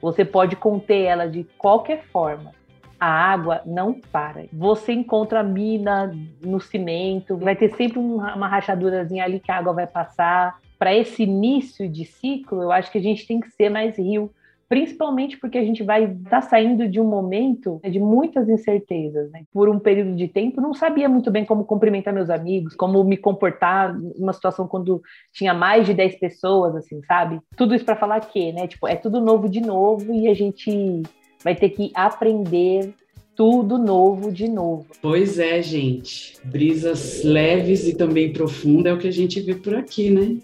você 0.00 0.24
pode 0.24 0.56
conter 0.56 1.02
ela 1.02 1.28
de 1.28 1.44
qualquer 1.58 2.04
forma. 2.04 2.52
A 2.98 3.06
água 3.06 3.62
não 3.64 3.94
para. 3.94 4.44
Você 4.52 4.92
encontra 4.92 5.42
mina 5.42 6.14
no 6.42 6.60
cimento, 6.60 7.36
vai 7.36 7.56
ter 7.56 7.70
sempre 7.74 7.98
uma 7.98 8.46
rachadurazinha 8.46 9.24
ali 9.24 9.40
que 9.40 9.50
a 9.50 9.56
água 9.56 9.72
vai 9.72 9.86
passar. 9.86 10.58
Para 10.78 10.94
esse 10.94 11.22
início 11.22 11.88
de 11.88 12.04
ciclo, 12.04 12.62
eu 12.62 12.72
acho 12.72 12.90
que 12.90 12.98
a 12.98 13.02
gente 13.02 13.26
tem 13.26 13.40
que 13.40 13.50
ser 13.50 13.70
mais 13.70 13.98
rio 13.98 14.30
principalmente 14.70 15.36
porque 15.36 15.58
a 15.58 15.64
gente 15.64 15.82
vai 15.82 16.04
estar 16.04 16.30
tá 16.30 16.42
saindo 16.42 16.88
de 16.88 17.00
um 17.00 17.04
momento 17.04 17.80
de 17.82 17.98
muitas 17.98 18.48
incertezas. 18.48 19.28
Né? 19.32 19.42
Por 19.52 19.68
um 19.68 19.80
período 19.80 20.14
de 20.14 20.28
tempo, 20.28 20.60
não 20.60 20.72
sabia 20.72 21.08
muito 21.08 21.28
bem 21.28 21.44
como 21.44 21.64
cumprimentar 21.64 22.14
meus 22.14 22.30
amigos, 22.30 22.76
como 22.76 23.02
me 23.02 23.16
comportar 23.16 23.92
numa 24.16 24.32
situação 24.32 24.68
quando 24.68 25.02
tinha 25.32 25.52
mais 25.52 25.86
de 25.86 25.92
10 25.92 26.20
pessoas, 26.20 26.76
assim, 26.76 27.02
sabe? 27.02 27.40
Tudo 27.56 27.74
isso 27.74 27.84
para 27.84 27.96
falar 27.96 28.20
que, 28.20 28.52
né? 28.52 28.68
Tipo, 28.68 28.86
é 28.86 28.94
tudo 28.94 29.20
novo 29.20 29.48
de 29.48 29.60
novo 29.60 30.14
e 30.14 30.28
a 30.28 30.34
gente 30.34 31.02
vai 31.42 31.56
ter 31.56 31.70
que 31.70 31.90
aprender 31.92 32.94
tudo 33.40 33.78
novo 33.78 34.30
de 34.30 34.46
novo. 34.46 34.84
Pois 35.00 35.38
é, 35.38 35.62
gente. 35.62 36.34
Brisas 36.44 37.24
leves 37.24 37.88
e 37.88 37.94
também 37.94 38.34
profundas 38.34 38.92
é 38.92 38.94
o 38.94 38.98
que 38.98 39.08
a 39.08 39.10
gente 39.10 39.40
vê 39.40 39.54
por 39.54 39.74
aqui, 39.74 40.10
né? 40.10 40.36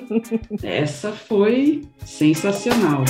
Essa 0.62 1.12
foi 1.12 1.84
sensacional. 2.04 3.04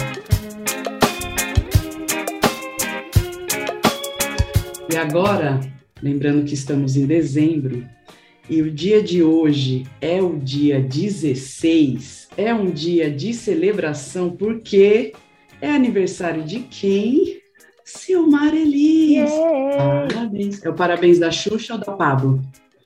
E 4.92 4.96
agora, 4.96 5.58
lembrando 6.00 6.44
que 6.44 6.54
estamos 6.54 6.96
em 6.96 7.04
dezembro, 7.04 7.84
e 8.48 8.62
o 8.62 8.70
dia 8.70 9.02
de 9.02 9.24
hoje 9.24 9.88
é 10.00 10.22
o 10.22 10.36
dia 10.36 10.78
16, 10.78 12.28
é 12.36 12.54
um 12.54 12.70
dia 12.70 13.10
de 13.10 13.34
celebração, 13.34 14.30
porque 14.30 15.12
é 15.60 15.68
aniversário 15.68 16.44
de 16.44 16.60
quem? 16.60 17.44
Silmar 17.86 18.52
Elis! 18.52 19.30
Yeah. 19.30 20.08
Parabéns. 20.12 20.64
É 20.64 20.68
o 20.68 20.74
parabéns 20.74 21.20
da 21.20 21.30
Xuxa 21.30 21.74
ou 21.74 21.78
da 21.78 21.92
Pablo? 21.92 22.42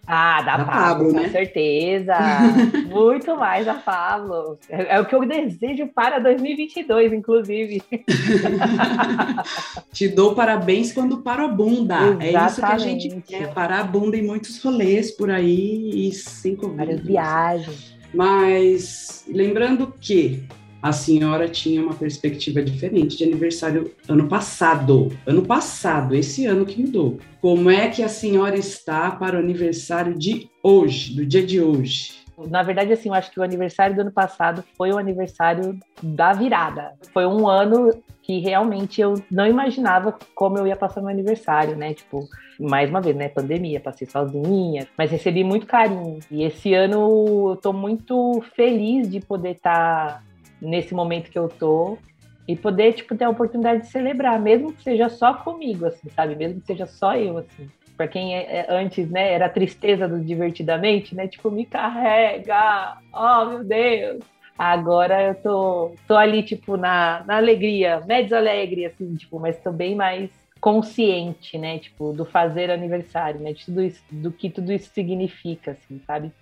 Ah, 0.06 0.42
da, 0.42 0.58
da 0.58 0.64
Pablo, 0.64 0.82
Pablo, 0.82 1.12
com 1.12 1.20
né? 1.20 1.28
certeza. 1.30 2.14
Muito 2.90 3.34
mais 3.34 3.64
da 3.64 3.74
Pablo. 3.74 4.58
É, 4.68 4.96
é, 4.96 5.00
o 5.00 5.06
que 5.06 5.14
eu 5.14 5.26
desejo 5.26 5.88
para 5.94 6.18
2022, 6.18 7.14
inclusive. 7.14 7.82
Te 9.90 10.08
dou 10.08 10.34
parabéns 10.34 10.92
quando 10.92 11.18
para 11.18 11.44
a 11.44 11.48
bunda. 11.48 11.96
Exatamente. 12.20 12.36
É 12.36 12.46
isso 12.46 12.60
que 12.60 12.66
a 12.66 12.78
gente 12.78 13.22
quer, 13.26 13.54
parar 13.54 13.80
a 13.80 13.84
bunda 13.84 14.18
em 14.18 14.22
muitos 14.22 14.62
rolês 14.62 15.10
por 15.10 15.30
aí 15.30 16.08
e 16.08 16.12
cinco 16.12 16.68
Várias 16.76 17.00
viagens. 17.00 17.96
Mas 18.12 19.24
lembrando 19.28 19.94
que 19.98 20.44
a 20.82 20.92
senhora 20.92 21.48
tinha 21.48 21.82
uma 21.82 21.94
perspectiva 21.94 22.62
diferente 22.62 23.16
de 23.16 23.24
aniversário 23.24 23.92
ano 24.08 24.28
passado. 24.28 25.12
Ano 25.26 25.42
passado, 25.42 26.14
esse 26.14 26.46
ano 26.46 26.64
que 26.64 26.80
mudou. 26.80 27.18
Como 27.40 27.70
é 27.70 27.88
que 27.88 28.02
a 28.02 28.08
senhora 28.08 28.56
está 28.56 29.10
para 29.10 29.36
o 29.36 29.40
aniversário 29.40 30.18
de 30.18 30.48
hoje, 30.62 31.14
do 31.14 31.26
dia 31.26 31.44
de 31.44 31.60
hoje? 31.60 32.20
Na 32.48 32.62
verdade, 32.62 32.92
assim, 32.92 33.10
eu 33.10 33.14
acho 33.14 33.30
que 33.30 33.38
o 33.38 33.42
aniversário 33.42 33.94
do 33.94 34.00
ano 34.00 34.12
passado 34.12 34.64
foi 34.76 34.90
o 34.90 34.98
aniversário 34.98 35.78
da 36.02 36.32
virada. 36.32 36.92
Foi 37.12 37.26
um 37.26 37.46
ano 37.46 37.90
que 38.22 38.38
realmente 38.38 39.00
eu 39.00 39.14
não 39.30 39.46
imaginava 39.46 40.16
como 40.34 40.56
eu 40.56 40.66
ia 40.66 40.76
passar 40.76 41.00
meu 41.00 41.10
aniversário, 41.10 41.76
né? 41.76 41.92
Tipo, 41.92 42.26
mais 42.58 42.88
uma 42.88 43.00
vez, 43.00 43.16
né? 43.16 43.28
Pandemia, 43.28 43.80
passei 43.80 44.06
sozinha, 44.06 44.86
mas 44.96 45.10
recebi 45.10 45.42
muito 45.42 45.66
carinho. 45.66 46.20
E 46.30 46.42
esse 46.42 46.72
ano 46.72 47.50
eu 47.50 47.56
tô 47.56 47.72
muito 47.72 48.42
feliz 48.54 49.10
de 49.10 49.20
poder 49.20 49.52
estar 49.52 50.22
tá 50.22 50.29
nesse 50.60 50.94
momento 50.94 51.30
que 51.30 51.38
eu 51.38 51.48
tô 51.48 51.98
e 52.46 52.56
poder 52.56 52.94
tipo 52.94 53.16
ter 53.16 53.24
a 53.24 53.30
oportunidade 53.30 53.82
de 53.82 53.88
celebrar, 53.88 54.40
mesmo 54.40 54.72
que 54.72 54.82
seja 54.82 55.08
só 55.08 55.34
comigo, 55.34 55.86
assim, 55.86 56.08
sabe? 56.10 56.34
Mesmo 56.34 56.60
que 56.60 56.66
seja 56.66 56.86
só 56.86 57.14
eu, 57.14 57.38
assim. 57.38 57.70
Para 57.96 58.08
quem 58.08 58.34
é, 58.34 58.60
é, 58.60 58.66
antes, 58.68 59.08
né, 59.10 59.32
era 59.32 59.46
a 59.46 59.50
tristeza 59.50 60.08
do 60.08 60.18
divertidamente, 60.18 61.14
né? 61.14 61.28
Tipo, 61.28 61.50
me 61.50 61.64
carrega. 61.64 62.96
Oh, 63.12 63.44
meu 63.44 63.64
Deus. 63.64 64.24
Agora 64.58 65.22
eu 65.22 65.34
tô, 65.36 65.94
tô 66.08 66.16
ali, 66.16 66.42
tipo, 66.42 66.76
na, 66.76 67.22
na 67.26 67.36
alegria, 67.36 68.00
médios 68.06 68.32
alegre, 68.32 68.84
assim, 68.84 69.14
tipo, 69.14 69.38
mas 69.38 69.58
tô 69.62 69.70
bem 69.70 69.94
mais 69.94 70.30
consciente, 70.60 71.56
né? 71.56 71.78
Tipo, 71.78 72.12
do 72.12 72.24
fazer 72.24 72.70
aniversário, 72.70 73.40
né? 73.40 73.52
De 73.52 73.64
tudo 73.64 73.82
isso, 73.82 74.02
do 74.10 74.30
que 74.32 74.50
tudo 74.50 74.72
isso 74.72 74.90
significa, 74.92 75.70
assim, 75.70 76.00
sabe? 76.06 76.32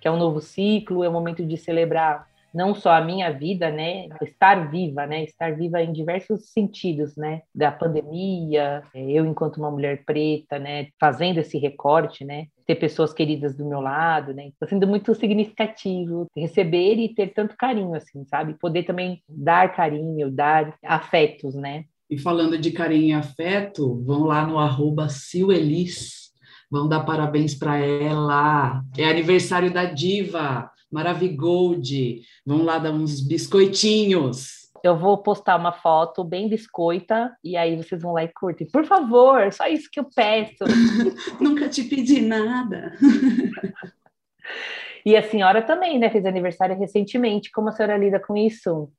Que 0.00 0.08
é 0.08 0.10
um 0.10 0.16
novo 0.16 0.40
ciclo, 0.40 1.04
é 1.04 1.08
um 1.08 1.12
momento 1.12 1.44
de 1.44 1.56
celebrar 1.56 2.26
não 2.54 2.74
só 2.74 2.92
a 2.92 3.00
minha 3.00 3.30
vida, 3.30 3.70
né, 3.70 4.08
estar 4.22 4.70
viva, 4.70 5.06
né, 5.06 5.24
estar 5.24 5.54
viva 5.54 5.82
em 5.82 5.92
diversos 5.92 6.50
sentidos, 6.50 7.16
né, 7.16 7.42
da 7.54 7.70
pandemia, 7.70 8.82
é, 8.94 9.10
eu 9.10 9.26
enquanto 9.26 9.58
uma 9.58 9.70
mulher 9.70 10.04
preta, 10.04 10.58
né, 10.58 10.88
fazendo 11.00 11.38
esse 11.38 11.58
recorte, 11.58 12.24
né, 12.24 12.46
ter 12.66 12.74
pessoas 12.76 13.12
queridas 13.12 13.56
do 13.56 13.66
meu 13.66 13.80
lado, 13.80 14.32
né, 14.32 14.48
está 14.48 14.66
sendo 14.66 14.86
muito 14.86 15.14
significativo 15.14 16.26
receber 16.36 16.94
e 16.96 17.14
ter 17.14 17.28
tanto 17.28 17.56
carinho, 17.56 17.94
assim, 17.94 18.24
sabe, 18.24 18.54
poder 18.54 18.84
também 18.84 19.22
dar 19.28 19.74
carinho, 19.74 20.30
dar 20.30 20.74
afetos, 20.84 21.54
né. 21.54 21.84
E 22.10 22.16
falando 22.16 22.56
de 22.56 22.70
carinho 22.70 23.08
e 23.08 23.12
afeto, 23.12 24.02
vão 24.02 24.24
lá 24.24 24.46
no 24.46 24.58
arroba 24.58 25.10
Silelis, 25.10 26.28
vão 26.70 26.88
dar 26.88 27.00
parabéns 27.00 27.54
para 27.54 27.76
ela. 27.78 28.82
É 28.96 29.04
aniversário 29.04 29.72
da 29.72 29.84
diva. 29.84 30.70
Maravigold, 30.90 32.22
vamos 32.44 32.66
lá 32.66 32.78
dar 32.78 32.92
uns 32.92 33.20
biscoitinhos. 33.20 34.68
Eu 34.82 34.96
vou 34.96 35.18
postar 35.18 35.56
uma 35.56 35.72
foto 35.72 36.22
bem 36.22 36.48
biscoita 36.48 37.36
e 37.42 37.56
aí 37.56 37.76
vocês 37.76 38.00
vão 38.00 38.12
lá 38.12 38.24
e 38.24 38.28
curtem. 38.28 38.66
Por 38.70 38.84
favor, 38.84 39.52
só 39.52 39.66
isso 39.66 39.88
que 39.90 40.00
eu 40.00 40.06
peço. 40.14 40.64
Nunca 41.40 41.68
te 41.68 41.82
pedi 41.82 42.20
nada. 42.20 42.94
e 45.04 45.16
a 45.16 45.28
senhora 45.28 45.62
também, 45.62 45.98
né? 45.98 46.10
Fez 46.10 46.24
aniversário 46.24 46.78
recentemente. 46.78 47.50
Como 47.50 47.68
a 47.68 47.72
senhora 47.72 47.96
lida 47.96 48.20
com 48.20 48.36
isso? 48.36 48.90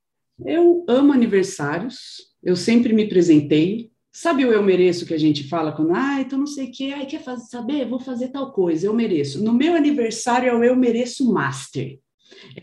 Eu 0.45 0.85
amo 0.87 1.11
aniversários, 1.11 2.29
eu 2.43 2.55
sempre 2.55 2.93
me 2.93 3.07
presentei. 3.07 3.88
Sabe 4.12 4.43
o 4.43 4.51
eu 4.51 4.64
mereço 4.64 5.05
que 5.05 5.14
a 5.14 5.20
gente 5.20 5.47
fala 5.47 5.72
quando, 5.72 5.93
ah, 5.93 6.20
então 6.20 6.39
não 6.39 6.47
sei 6.47 6.68
o 6.68 6.72
que, 6.72 6.91
ai, 6.91 7.05
quer 7.05 7.22
fazer, 7.22 7.45
saber? 7.45 7.88
Vou 7.88 7.99
fazer 7.99 8.30
tal 8.30 8.51
coisa, 8.51 8.88
eu 8.88 8.93
mereço. 8.93 9.43
No 9.43 9.53
meu 9.53 9.76
aniversário 9.76 10.49
é 10.49 10.55
o 10.55 10.64
eu 10.64 10.76
mereço 10.76 11.32
master. 11.32 11.99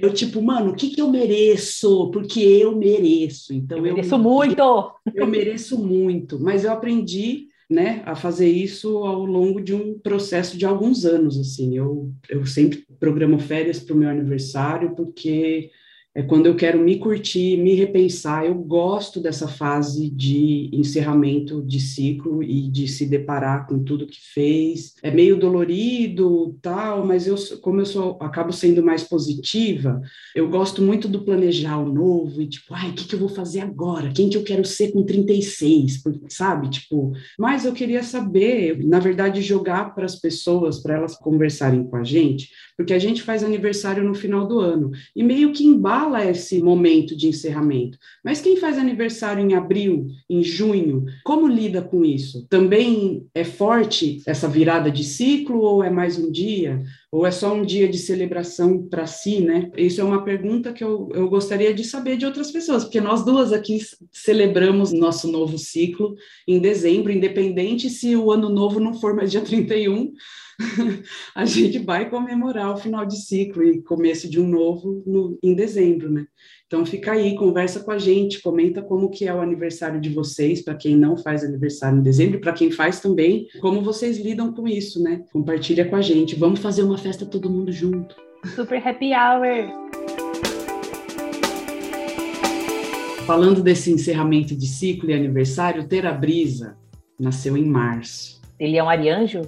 Eu, 0.01 0.13
tipo, 0.13 0.43
mano, 0.43 0.73
o 0.73 0.75
que, 0.75 0.91
que 0.91 1.01
eu 1.01 1.11
mereço? 1.11 2.11
Porque 2.11 2.41
eu 2.41 2.77
mereço. 2.77 3.53
Então, 3.53 3.79
eu 3.79 3.85
mereço 3.85 4.15
eu, 4.15 4.19
muito! 4.19 4.93
Eu 5.15 5.27
mereço 5.27 5.79
muito, 5.79 6.39
mas 6.39 6.65
eu 6.65 6.73
aprendi 6.73 7.47
né, 7.71 8.03
a 8.05 8.15
fazer 8.15 8.49
isso 8.49 8.99
ao 8.99 9.25
longo 9.25 9.61
de 9.61 9.75
um 9.75 9.99
processo 9.99 10.59
de 10.59 10.67
alguns 10.67 11.05
anos, 11.05 11.39
assim, 11.39 11.77
eu, 11.77 12.13
eu 12.29 12.47
sempre 12.47 12.85
programo 13.01 13.39
férias 13.39 13.81
para 13.81 13.95
o 13.95 13.99
meu 13.99 14.09
aniversário, 14.09 14.95
porque 14.95 15.71
é 16.17 16.23
quando 16.23 16.47
eu 16.47 16.57
quero 16.57 16.81
me 16.81 16.99
curtir, 16.99 17.59
me 17.59 17.75
repensar. 17.75 18.47
Eu 18.47 18.55
gosto 18.55 19.21
dessa 19.21 19.47
fase 19.47 20.09
de 20.09 20.71
encerramento 20.73 21.63
de 21.63 21.79
ciclo 21.79 22.43
e 22.43 22.71
de 22.71 22.89
se 22.89 23.05
deparar 23.05 23.67
com 23.67 23.85
tudo 23.85 24.07
que 24.07 24.19
fez. 24.33 24.95
É 25.03 25.11
meio 25.11 25.39
dolorido, 25.39 26.57
tal, 26.63 27.05
mas 27.05 27.27
eu, 27.27 27.37
como 27.61 27.83
eu 27.83 27.85
sou, 27.85 28.17
acabo 28.19 28.51
sendo 28.51 28.83
mais 28.83 29.05
positiva, 29.05 30.01
eu 30.35 30.49
gosto 30.49 30.81
muito 30.81 31.07
do 31.07 31.21
planejar 31.21 31.77
o 31.77 31.93
novo 31.93 32.41
e 32.41 32.49
tipo, 32.49 32.73
ai, 32.73 32.89
o 32.89 32.95
que, 32.95 33.05
que 33.05 33.15
eu 33.15 33.21
vou 33.21 33.29
fazer 33.29 33.61
agora? 33.61 34.11
Quem 34.11 34.31
que 34.31 34.39
eu 34.39 34.43
quero 34.43 34.65
ser 34.65 34.93
com 34.93 35.05
36? 35.05 36.03
Sabe? 36.31 36.71
Tipo, 36.71 37.13
mas 37.39 37.67
eu 37.67 37.75
queria 37.75 38.03
saber, 38.03 38.83
na 38.83 39.01
verdade, 39.01 39.43
jogar 39.43 39.95
para 39.95 40.07
as 40.07 40.17
pessoas, 40.17 40.79
para 40.79 40.95
elas 40.95 41.15
conversarem 41.15 41.85
com 41.85 41.97
a 41.97 42.05
gente, 42.05 42.49
porque 42.75 42.95
a 42.95 42.99
gente 42.99 43.23
faz 43.23 43.45
aniversário 43.45 44.03
no 44.03 44.15
final 44.15 44.47
do 44.47 44.61
ano 44.61 44.93
e 45.15 45.23
meio 45.23 45.53
que 45.53 45.65
embala 45.65 46.06
fala 46.07 46.25
esse 46.25 46.63
momento 46.63 47.17
de 47.17 47.27
encerramento. 47.27 47.99
Mas 48.25 48.41
quem 48.41 48.57
faz 48.57 48.79
aniversário 48.79 49.45
em 49.45 49.55
abril, 49.55 50.07
em 50.31 50.43
junho, 50.43 51.05
como 51.25 51.49
lida 51.49 51.83
com 51.83 52.05
isso? 52.05 52.47
Também 52.49 53.27
é 53.35 53.43
forte 53.43 54.23
essa 54.25 54.47
virada 54.47 54.89
de 54.89 55.03
ciclo 55.03 55.61
ou 55.61 55.83
é 55.83 55.91
mais 55.91 56.17
um 56.17 56.31
dia? 56.31 56.81
Ou 57.11 57.27
é 57.27 57.33
só 57.33 57.53
um 57.53 57.65
dia 57.65 57.89
de 57.89 57.99
celebração 57.99 58.87
para 58.89 59.07
si, 59.07 59.41
né? 59.41 59.71
Isso 59.77 60.01
é 60.01 60.05
uma 60.05 60.23
pergunta 60.23 60.73
que 60.73 60.85
eu, 60.85 61.09
eu 61.13 61.29
gostaria 61.29 61.75
de 61.75 61.83
saber 61.83 62.17
de 62.17 62.25
outras 62.25 62.53
pessoas, 62.53 62.85
porque 62.85 63.01
nós 63.01 63.25
duas 63.25 63.53
aqui 63.53 63.79
celebramos 64.13 64.93
nosso 64.93 65.31
novo 65.31 65.59
ciclo 65.59 66.15
em 66.47 66.61
dezembro, 66.61 67.11
independente 67.11 67.91
se 67.91 68.15
o 68.15 68.31
ano 68.31 68.49
novo 68.49 68.79
não 68.79 68.95
for 68.95 69.15
mais 69.15 69.33
dia 69.33 69.41
31, 69.41 70.13
a 71.35 71.45
gente 71.45 71.79
vai 71.79 72.09
comemorar 72.09 72.73
o 72.73 72.77
final 72.77 73.05
de 73.05 73.17
ciclo 73.17 73.63
e 73.63 73.83
começo 73.83 74.29
de 74.29 74.41
um 74.41 74.49
novo 74.49 75.03
no, 75.07 75.39
em 75.43 75.55
dezembro, 75.55 76.11
né? 76.11 76.27
Então 76.67 76.85
fica 76.85 77.13
aí, 77.13 77.37
conversa 77.37 77.81
com 77.81 77.91
a 77.91 77.99
gente, 77.99 78.43
comenta 78.43 78.83
como 78.83 79.11
que 79.11 79.27
é 79.27 79.35
o 79.35 79.41
aniversário 79.41 80.01
de 80.01 80.09
vocês, 80.09 80.63
para 80.63 80.75
quem 80.75 80.97
não 80.97 81.17
faz 81.17 81.45
aniversário 81.45 81.99
em 81.99 82.03
dezembro, 82.03 82.41
para 82.41 82.53
quem 82.53 82.71
faz 82.71 83.01
também, 83.01 83.47
como 83.61 83.83
vocês 83.83 84.19
lidam 84.19 84.53
com 84.53 84.67
isso, 84.67 85.03
né? 85.03 85.23
Compartilha 85.33 85.89
com 85.89 85.97
a 85.97 86.03
gente. 86.03 86.35
Vamos 86.35 86.61
fazer 86.61 86.83
uma 86.83 86.99
festa 86.99 87.27
todo 87.27 87.51
mundo 87.51 87.71
junto. 87.71 88.17
Super 88.55 88.87
happy 88.87 89.13
hour. 89.13 89.71
Falando 93.27 93.63
desse 93.63 93.91
encerramento 93.91 94.55
de 94.57 94.67
ciclo 94.67 95.11
e 95.11 95.15
aniversário, 95.15 95.89
Ter 95.89 96.07
a 96.07 96.13
Brisa 96.13 96.79
nasceu 97.19 97.57
em 97.57 97.65
março. 97.65 98.41
Ele 98.59 98.77
é 98.77 98.83
um 98.83 98.89
arianjo? 98.89 99.43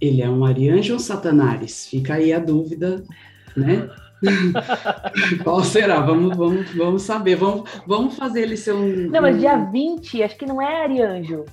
Ele 0.00 0.22
é 0.22 0.28
um 0.28 0.44
arianjo 0.44 0.94
ou 0.94 0.98
satanares? 0.98 1.86
Fica 1.86 2.14
aí 2.14 2.32
a 2.32 2.38
dúvida, 2.38 3.04
né? 3.56 3.88
Qual 5.44 5.62
será? 5.64 6.00
Vamos, 6.00 6.36
vamos, 6.36 6.70
vamos 6.74 7.02
saber. 7.02 7.36
Vamos, 7.36 7.68
vamos 7.86 8.16
fazer 8.16 8.42
ele 8.42 8.56
ser 8.56 8.74
um. 8.74 9.08
Não, 9.10 9.22
mas 9.22 9.38
dia 9.38 9.56
20, 9.56 10.22
acho 10.22 10.36
que 10.36 10.46
não 10.46 10.60
é 10.60 10.82
arianjo. 10.82 11.44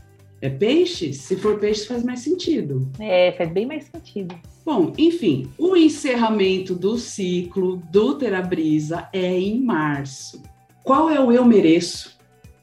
É 0.42 0.50
peixe? 0.50 1.14
Se 1.14 1.36
for 1.36 1.60
peixe, 1.60 1.88
faz 1.88 2.04
mais 2.04 2.20
sentido. 2.20 2.88
É, 3.00 3.32
faz 3.32 3.50
bem 3.52 3.66
mais 3.66 3.86
sentido. 3.86 4.36
Bom, 4.64 4.94
enfim, 4.98 5.50
o 5.58 5.76
encerramento 5.76 6.76
do 6.76 6.98
ciclo 6.98 7.78
do 7.90 8.16
Terabrisa 8.16 9.08
é 9.12 9.40
em 9.40 9.60
março. 9.60 10.44
Qual 10.84 11.10
é 11.10 11.20
o 11.20 11.32
eu 11.32 11.44
mereço 11.44 12.18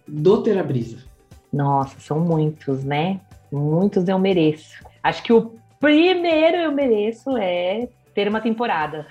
do 0.06 0.42
Terabrisa? 0.42 0.98
Nossa, 1.52 1.98
são 1.98 2.20
muitos, 2.20 2.84
né? 2.84 3.20
Muitos 3.50 4.06
eu 4.06 4.18
mereço. 4.18 4.84
Acho 5.02 5.22
que 5.22 5.32
o 5.32 5.52
primeiro 5.84 6.56
eu 6.56 6.72
mereço 6.72 7.36
é 7.36 7.88
ter 8.14 8.26
uma 8.26 8.40
temporada. 8.40 9.06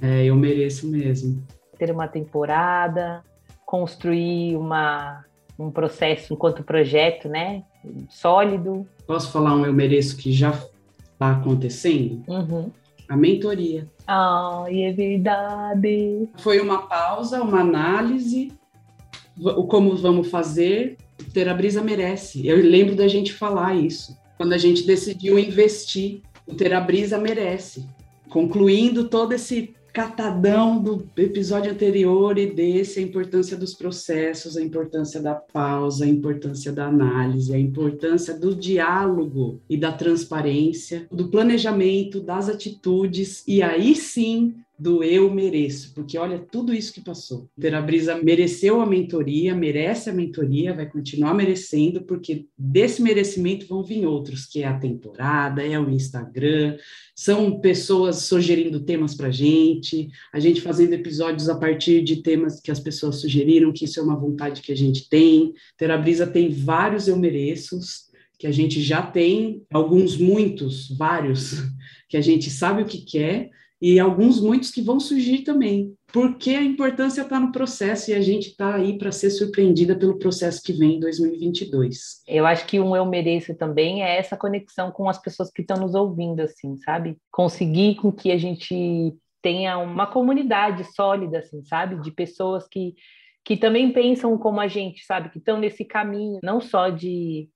É, 0.00 0.24
eu 0.24 0.34
mereço 0.34 0.88
mesmo. 0.88 1.46
Ter 1.78 1.92
uma 1.92 2.08
temporada, 2.08 3.22
construir 3.64 4.56
uma, 4.56 5.24
um 5.56 5.70
processo 5.70 6.34
enquanto 6.34 6.64
projeto, 6.64 7.28
né? 7.28 7.62
Sólido. 8.08 8.84
Posso 9.06 9.30
falar 9.30 9.54
um 9.54 9.64
eu 9.64 9.72
mereço 9.72 10.16
que 10.16 10.32
já 10.32 10.50
está 10.50 11.30
acontecendo? 11.30 12.20
Uhum. 12.26 12.70
A 13.08 13.16
mentoria. 13.16 13.88
Ai, 14.04 14.82
é 14.82 14.92
verdade. 14.92 16.28
Foi 16.38 16.58
uma 16.60 16.88
pausa, 16.88 17.40
uma 17.40 17.60
análise, 17.60 18.52
o 19.38 19.64
como 19.68 19.96
vamos 19.96 20.28
fazer, 20.30 20.96
ter 21.32 21.48
a 21.48 21.54
brisa 21.54 21.80
merece. 21.80 22.44
Eu 22.44 22.56
lembro 22.56 22.96
da 22.96 23.06
gente 23.06 23.32
falar 23.32 23.76
isso 23.76 24.20
quando 24.36 24.52
a 24.52 24.58
gente 24.58 24.86
decidiu 24.86 25.38
investir. 25.38 26.22
O 26.46 26.54
Ter 26.54 26.72
a 26.72 26.80
Brisa 26.80 27.18
merece. 27.18 27.86
Concluindo 28.28 29.08
todo 29.08 29.32
esse 29.32 29.74
catadão 29.92 30.82
do 30.82 31.06
episódio 31.16 31.70
anterior 31.70 32.38
e 32.38 32.46
desse, 32.46 32.98
a 32.98 33.02
importância 33.02 33.56
dos 33.56 33.74
processos, 33.74 34.56
a 34.56 34.62
importância 34.62 35.20
da 35.20 35.34
pausa, 35.34 36.04
a 36.04 36.08
importância 36.08 36.72
da 36.72 36.86
análise, 36.86 37.54
a 37.54 37.58
importância 37.58 38.32
do 38.32 38.54
diálogo 38.54 39.60
e 39.68 39.76
da 39.76 39.92
transparência, 39.92 41.06
do 41.12 41.28
planejamento, 41.28 42.20
das 42.20 42.48
atitudes, 42.48 43.44
e 43.46 43.62
aí 43.62 43.94
sim 43.94 44.54
do 44.82 45.04
eu 45.04 45.32
mereço, 45.32 45.94
porque 45.94 46.18
olha 46.18 46.40
tudo 46.40 46.74
isso 46.74 46.92
que 46.92 47.00
passou. 47.00 47.48
Ter 47.60 47.72
a 47.72 47.80
Brisa 47.80 48.20
mereceu 48.20 48.80
a 48.80 48.86
mentoria, 48.86 49.54
merece 49.54 50.10
a 50.10 50.12
mentoria, 50.12 50.74
vai 50.74 50.90
continuar 50.90 51.34
merecendo, 51.34 52.02
porque 52.02 52.46
desse 52.58 53.00
merecimento 53.00 53.64
vão 53.68 53.84
vir 53.84 54.04
outros, 54.04 54.44
que 54.44 54.64
é 54.64 54.66
a 54.66 54.76
temporada, 54.76 55.62
é 55.62 55.78
o 55.78 55.88
Instagram, 55.88 56.76
são 57.14 57.60
pessoas 57.60 58.24
sugerindo 58.24 58.80
temas 58.80 59.14
para 59.14 59.30
gente, 59.30 60.08
a 60.32 60.40
gente 60.40 60.60
fazendo 60.60 60.94
episódios 60.94 61.48
a 61.48 61.56
partir 61.56 62.02
de 62.02 62.16
temas 62.16 62.60
que 62.60 62.72
as 62.72 62.80
pessoas 62.80 63.20
sugeriram, 63.20 63.72
que 63.72 63.84
isso 63.84 64.00
é 64.00 64.02
uma 64.02 64.18
vontade 64.18 64.62
que 64.62 64.72
a 64.72 64.76
gente 64.76 65.08
tem. 65.08 65.54
Ter 65.78 65.92
a 65.92 65.96
Brisa 65.96 66.26
tem 66.26 66.50
vários 66.50 67.06
eu 67.06 67.16
mereços, 67.16 68.10
que 68.36 68.48
a 68.48 68.52
gente 68.52 68.82
já 68.82 69.00
tem, 69.00 69.62
alguns, 69.72 70.16
muitos, 70.16 70.88
vários, 70.98 71.62
que 72.10 72.16
a 72.16 72.20
gente 72.20 72.50
sabe 72.50 72.82
o 72.82 72.86
que 72.86 72.98
quer, 72.98 73.50
e 73.82 73.98
alguns, 73.98 74.40
muitos 74.40 74.70
que 74.70 74.80
vão 74.80 75.00
surgir 75.00 75.38
também, 75.42 75.92
porque 76.12 76.50
a 76.50 76.62
importância 76.62 77.22
está 77.22 77.40
no 77.40 77.50
processo 77.50 78.12
e 78.12 78.14
a 78.14 78.20
gente 78.20 78.50
está 78.50 78.76
aí 78.76 78.96
para 78.96 79.10
ser 79.10 79.28
surpreendida 79.30 79.96
pelo 79.96 80.20
processo 80.20 80.62
que 80.62 80.72
vem 80.72 80.98
em 80.98 81.00
2022. 81.00 82.22
Eu 82.28 82.46
acho 82.46 82.64
que 82.64 82.78
um 82.78 82.94
eu 82.94 83.04
mereço 83.04 83.52
também 83.56 84.04
é 84.04 84.18
essa 84.18 84.36
conexão 84.36 84.92
com 84.92 85.08
as 85.08 85.20
pessoas 85.20 85.50
que 85.50 85.62
estão 85.62 85.78
nos 85.78 85.96
ouvindo, 85.96 86.38
assim, 86.38 86.76
sabe? 86.76 87.18
Conseguir 87.28 87.96
com 87.96 88.12
que 88.12 88.30
a 88.30 88.38
gente 88.38 89.12
tenha 89.42 89.76
uma 89.78 90.06
comunidade 90.06 90.84
sólida, 90.94 91.40
assim, 91.40 91.64
sabe? 91.64 92.00
De 92.00 92.12
pessoas 92.12 92.68
que, 92.68 92.94
que 93.44 93.56
também 93.56 93.92
pensam 93.92 94.38
como 94.38 94.60
a 94.60 94.68
gente, 94.68 95.04
sabe? 95.04 95.28
Que 95.28 95.38
estão 95.38 95.58
nesse 95.58 95.84
caminho, 95.84 96.38
não 96.40 96.60
só 96.60 96.88
de 96.88 97.48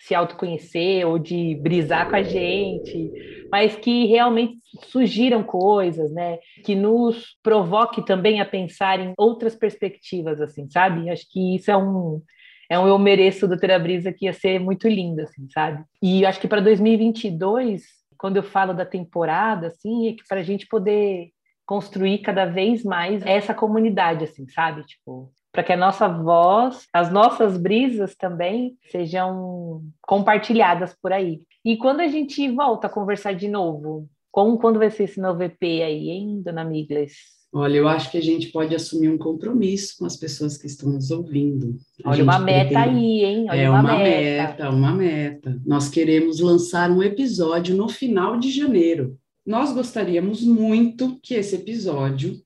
se 0.00 0.14
autoconhecer 0.14 1.06
ou 1.06 1.18
de 1.18 1.54
brisar 1.56 2.08
com 2.08 2.16
a 2.16 2.22
gente, 2.22 3.12
mas 3.52 3.76
que 3.76 4.06
realmente 4.06 4.58
surgiram 4.84 5.42
coisas, 5.42 6.10
né? 6.10 6.38
Que 6.64 6.74
nos 6.74 7.36
provoque 7.42 8.04
também 8.04 8.40
a 8.40 8.46
pensar 8.46 8.98
em 8.98 9.12
outras 9.16 9.54
perspectivas, 9.54 10.40
assim, 10.40 10.68
sabe? 10.70 11.10
Acho 11.10 11.26
que 11.30 11.54
isso 11.54 11.70
é 11.70 11.76
um 11.76 12.22
é 12.68 12.78
um 12.78 12.86
eu 12.86 12.96
mereço 12.98 13.48
do 13.48 13.58
Terabrisa 13.58 14.12
que 14.12 14.26
ia 14.26 14.32
ser 14.32 14.60
muito 14.60 14.88
lindo, 14.88 15.20
assim, 15.20 15.48
sabe? 15.52 15.84
E 16.00 16.24
acho 16.24 16.40
que 16.40 16.48
para 16.48 16.60
2022, 16.60 17.82
quando 18.16 18.36
eu 18.36 18.44
falo 18.44 18.72
da 18.72 18.86
temporada, 18.86 19.66
assim, 19.66 20.08
é 20.08 20.12
que 20.12 20.22
para 20.26 20.38
a 20.38 20.42
gente 20.42 20.68
poder 20.68 21.30
construir 21.66 22.18
cada 22.18 22.46
vez 22.46 22.84
mais 22.84 23.22
essa 23.26 23.52
comunidade, 23.52 24.24
assim, 24.24 24.48
sabe? 24.48 24.84
Tipo, 24.84 25.32
para 25.52 25.62
que 25.62 25.72
a 25.72 25.76
nossa 25.76 26.08
voz, 26.08 26.86
as 26.92 27.12
nossas 27.12 27.56
brisas 27.56 28.14
também 28.14 28.76
sejam 28.90 29.82
compartilhadas 30.02 30.94
por 31.00 31.12
aí. 31.12 31.42
E 31.64 31.76
quando 31.76 32.00
a 32.00 32.08
gente 32.08 32.48
volta 32.50 32.86
a 32.86 32.90
conversar 32.90 33.34
de 33.34 33.48
novo, 33.48 34.08
como 34.30 34.58
quando 34.58 34.78
vai 34.78 34.90
ser 34.90 35.04
esse 35.04 35.20
novo 35.20 35.42
EP 35.42 35.62
aí, 35.62 36.08
hein, 36.08 36.40
dona 36.42 36.64
Migles? 36.64 37.40
Olha, 37.52 37.78
eu 37.78 37.88
acho 37.88 38.12
que 38.12 38.18
a 38.18 38.22
gente 38.22 38.48
pode 38.52 38.74
assumir 38.76 39.08
um 39.08 39.18
compromisso 39.18 39.96
com 39.98 40.06
as 40.06 40.16
pessoas 40.16 40.56
que 40.56 40.68
estão 40.68 40.88
nos 40.88 41.10
ouvindo. 41.10 41.76
A 42.04 42.10
Olha 42.10 42.22
uma 42.22 42.38
meta 42.38 42.80
pretende... 42.80 42.96
aí, 42.96 43.24
hein? 43.24 43.46
Olha 43.50 43.60
é 43.60 43.68
uma, 43.68 43.80
uma 43.80 43.98
meta. 43.98 44.42
meta, 44.46 44.70
uma 44.70 44.92
meta. 44.92 45.60
Nós 45.66 45.88
queremos 45.88 46.38
lançar 46.38 46.88
um 46.92 47.02
episódio 47.02 47.76
no 47.76 47.88
final 47.88 48.38
de 48.38 48.52
janeiro. 48.52 49.18
Nós 49.44 49.72
gostaríamos 49.72 50.44
muito 50.44 51.18
que 51.20 51.34
esse 51.34 51.56
episódio 51.56 52.40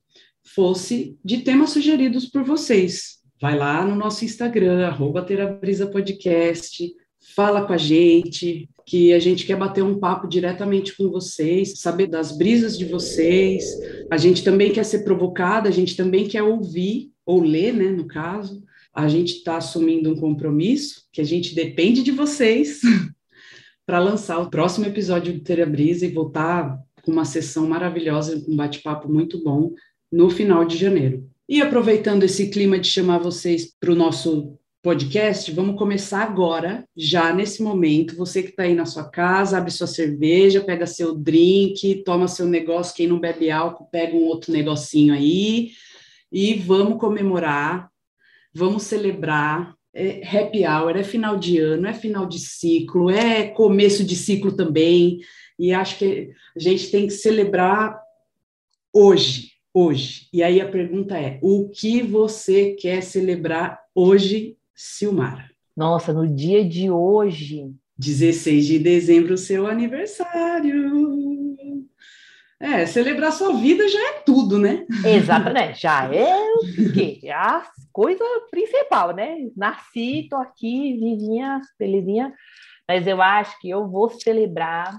fosse 0.45 1.17
de 1.25 1.39
temas 1.39 1.71
sugeridos 1.71 2.27
por 2.27 2.45
vocês. 2.45 3.19
Vai 3.41 3.57
lá 3.57 3.85
no 3.85 3.95
nosso 3.95 4.25
Instagram, 4.25 4.87
arroba 4.87 5.23
Terabrisa 5.23 5.87
Podcast, 5.87 6.93
fala 7.35 7.67
com 7.67 7.73
a 7.73 7.77
gente, 7.77 8.69
que 8.87 9.13
a 9.13 9.19
gente 9.19 9.47
quer 9.47 9.57
bater 9.57 9.83
um 9.83 9.99
papo 9.99 10.29
diretamente 10.29 10.97
com 10.97 11.11
vocês, 11.11 11.81
saber 11.81 12.07
das 12.07 12.37
brisas 12.37 12.79
de 12.79 12.85
vocês. 12.85 13.65
A 14.11 14.17
gente 14.17 14.45
também 14.45 14.73
quer 14.73 14.85
ser 14.85 15.05
provocada, 15.05 15.69
a 15.69 15.73
gente 15.73 15.97
também 15.97 16.29
quer 16.29 16.43
ouvir, 16.43 17.11
ou 17.25 17.43
ler, 17.43 17.73
né, 17.73 17.91
no 17.91 18.07
caso. 18.07 18.63
A 18.95 19.09
gente 19.09 19.39
está 19.39 19.57
assumindo 19.57 20.11
um 20.11 20.17
compromisso 20.17 21.09
que 21.13 21.21
a 21.21 21.25
gente 21.25 21.55
depende 21.55 22.03
de 22.03 22.13
vocês 22.13 22.81
para 23.85 23.99
lançar 23.99 24.39
o 24.39 24.51
próximo 24.51 24.87
episódio 24.87 25.33
do 25.33 25.41
Teria 25.41 25.67
Brisa 25.67 26.07
e 26.07 26.13
voltar 26.13 26.79
com 27.03 27.11
uma 27.13 27.25
sessão 27.25 27.67
maravilhosa, 27.67 28.43
um 28.49 28.57
bate-papo 28.57 29.13
muito 29.13 29.43
bom 29.43 29.73
no 30.15 30.31
final 30.31 30.65
de 30.65 30.77
janeiro. 30.77 31.29
E 31.49 31.61
aproveitando 31.61 32.23
esse 32.23 32.49
clima 32.49 32.79
de 32.79 32.89
chamar 32.89 33.19
vocês 33.19 33.75
para 33.81 33.91
o 33.91 33.97
nosso 33.97 34.57
podcast, 34.81 35.51
vamos 35.51 35.77
começar 35.77 36.23
agora, 36.23 36.85
já 36.97 37.35
nesse 37.35 37.61
momento. 37.63 38.17
Você 38.17 38.41
que 38.43 38.51
está 38.51 38.63
aí 38.63 38.75
na 38.75 38.87
sua 38.87 39.11
casa, 39.11 39.59
abre 39.59 39.73
sua 39.73 39.89
cerveja, 39.89 40.63
pega 40.63 40.87
seu 40.87 41.17
drink, 41.17 42.05
toma 42.05 42.29
seu 42.29 42.47
negócio. 42.47 42.95
Quem 42.95 43.09
não 43.09 43.19
bebe 43.19 43.51
álcool, 43.51 43.89
pega 43.91 44.15
um 44.15 44.25
outro 44.25 44.53
negocinho 44.53 45.13
aí 45.13 45.73
e 46.31 46.55
vamos 46.55 47.01
comemorar, 47.01 47.91
vamos 48.53 48.85
celebrar. 48.85 49.75
É 49.93 50.23
happy 50.27 50.65
hour, 50.65 50.97
é 50.97 51.03
final 51.03 51.37
de 51.37 51.59
ano, 51.59 51.87
é 51.87 51.93
final 51.93 52.27
de 52.27 52.39
ciclo, 52.39 53.11
é 53.11 53.49
começo 53.49 54.05
de 54.05 54.15
ciclo 54.15 54.53
também. 54.53 55.19
E 55.59 55.73
acho 55.73 55.99
que 55.99 56.31
a 56.57 56.61
gente 56.61 56.91
tem 56.91 57.07
que 57.07 57.13
celebrar 57.13 57.99
hoje, 58.93 59.54
hoje. 59.75 60.29
E 60.33 60.43
aí 60.43 60.61
a 60.61 60.69
pergunta 60.69 61.19
é: 61.19 61.39
o 61.43 61.69
que 61.69 62.01
você 62.01 62.71
quer 62.75 63.03
celebrar 63.03 63.81
hoje 63.95 64.57
Silmara. 64.75 65.51
Nossa, 65.77 66.13
no 66.13 66.27
dia 66.27 66.65
de 66.65 66.91
hoje. 66.91 67.71
16 67.97 68.67
de 68.67 68.79
dezembro, 68.79 69.37
seu 69.37 69.67
aniversário. 69.67 70.93
É, 72.59 72.87
celebrar 72.87 73.31
sua 73.33 73.55
vida 73.55 73.87
já 73.89 74.01
é 74.09 74.13
tudo, 74.25 74.59
né? 74.59 74.87
Exatamente, 75.05 75.83
já 75.83 76.07
é 76.13 76.37
o 76.37 76.93
quê? 76.93 77.21
A 77.31 77.65
coisa 77.93 78.25
principal, 78.51 79.15
né? 79.15 79.49
Nasci, 79.57 80.27
tô 80.31 80.37
aqui, 80.37 80.95
vivinha, 80.95 81.61
felizinha, 81.77 82.33
mas 82.89 83.07
eu 83.07 83.21
acho 83.21 83.61
que 83.61 83.69
eu 83.69 83.89
vou 83.89 84.09
celebrar 84.09 84.99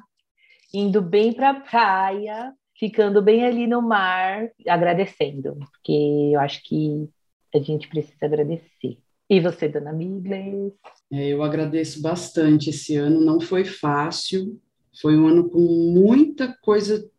indo 0.73 1.01
bem 1.01 1.33
para 1.33 1.51
a 1.51 1.59
praia, 1.59 2.53
ficando 2.77 3.21
bem 3.21 3.45
ali 3.45 3.67
no 3.67 3.81
mar, 3.81 4.49
agradecendo, 4.67 5.57
porque 5.71 6.31
eu 6.33 6.39
acho 6.39 6.61
que 6.63 7.07
a 7.53 7.59
gente 7.59 7.87
precisa 7.87 8.25
agradecer. 8.25 8.97
E 9.29 9.39
você, 9.39 9.67
dona 9.67 9.91
Migles? 9.91 10.73
É, 11.11 11.29
eu 11.29 11.41
agradeço 11.41 12.01
bastante 12.01 12.69
esse 12.69 12.95
ano, 12.95 13.21
não 13.21 13.39
foi 13.39 13.65
fácil, 13.65 14.59
foi 15.01 15.17
um 15.17 15.27
ano 15.27 15.49
com 15.49 15.59
muita 15.59 16.55
coisa 16.61 17.09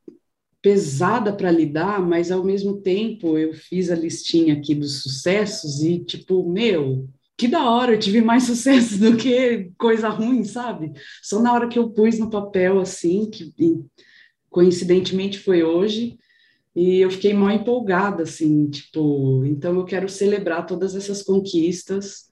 pesada 0.63 1.33
para 1.33 1.51
lidar, 1.51 2.01
mas 2.01 2.31
ao 2.31 2.45
mesmo 2.45 2.81
tempo 2.81 3.39
eu 3.39 3.55
fiz 3.55 3.91
a 3.91 3.95
listinha 3.95 4.55
aqui 4.55 4.75
dos 4.75 5.03
sucessos 5.03 5.83
e 5.83 5.99
tipo, 6.01 6.49
meu, 6.49 7.09
que 7.37 7.47
da 7.47 7.71
hora, 7.71 7.93
eu 7.93 7.99
tive 7.99 8.21
mais 8.21 8.45
sucesso 8.47 8.99
do 8.99 9.17
que 9.17 9.71
coisa 9.79 10.09
ruim, 10.09 10.45
sabe? 10.45 10.93
Só 11.23 11.41
na 11.41 11.53
hora 11.53 11.69
que 11.69 11.79
eu 11.79 11.91
pus 11.91 12.19
no 12.19 12.31
papel 12.31 12.81
assim, 12.81 13.29
que 13.31 13.53
coincidentemente 14.57 15.39
foi 15.39 15.63
hoje, 15.63 16.17
e 16.75 16.99
eu 17.01 17.11
fiquei 17.11 17.35
mal 17.35 17.51
empolgada, 17.51 18.23
assim, 18.23 18.71
tipo, 18.71 19.45
então 19.45 19.77
eu 19.77 19.85
quero 19.85 20.09
celebrar 20.09 20.65
todas 20.65 20.97
essas 20.97 21.23
conquistas, 21.23 22.31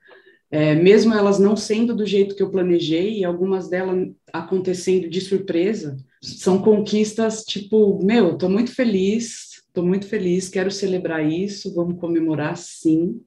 é, 0.51 0.75
mesmo 0.75 1.13
elas 1.13 1.39
não 1.39 1.55
sendo 1.55 1.95
do 1.95 2.07
jeito 2.07 2.35
que 2.35 2.43
eu 2.43 2.51
planejei, 2.51 3.19
e 3.19 3.25
algumas 3.27 3.69
delas 3.69 4.11
acontecendo 4.33 5.07
de 5.07 5.21
surpresa, 5.21 5.99
são 6.23 6.63
conquistas, 6.63 7.45
tipo, 7.45 8.03
meu, 8.03 8.39
tô 8.39 8.49
muito 8.49 8.75
feliz, 8.75 9.63
tô 9.75 9.83
muito 9.83 10.07
feliz, 10.07 10.49
quero 10.49 10.71
celebrar 10.71 11.31
isso, 11.31 11.75
vamos 11.75 12.01
comemorar 12.01 12.57
sim, 12.57 13.21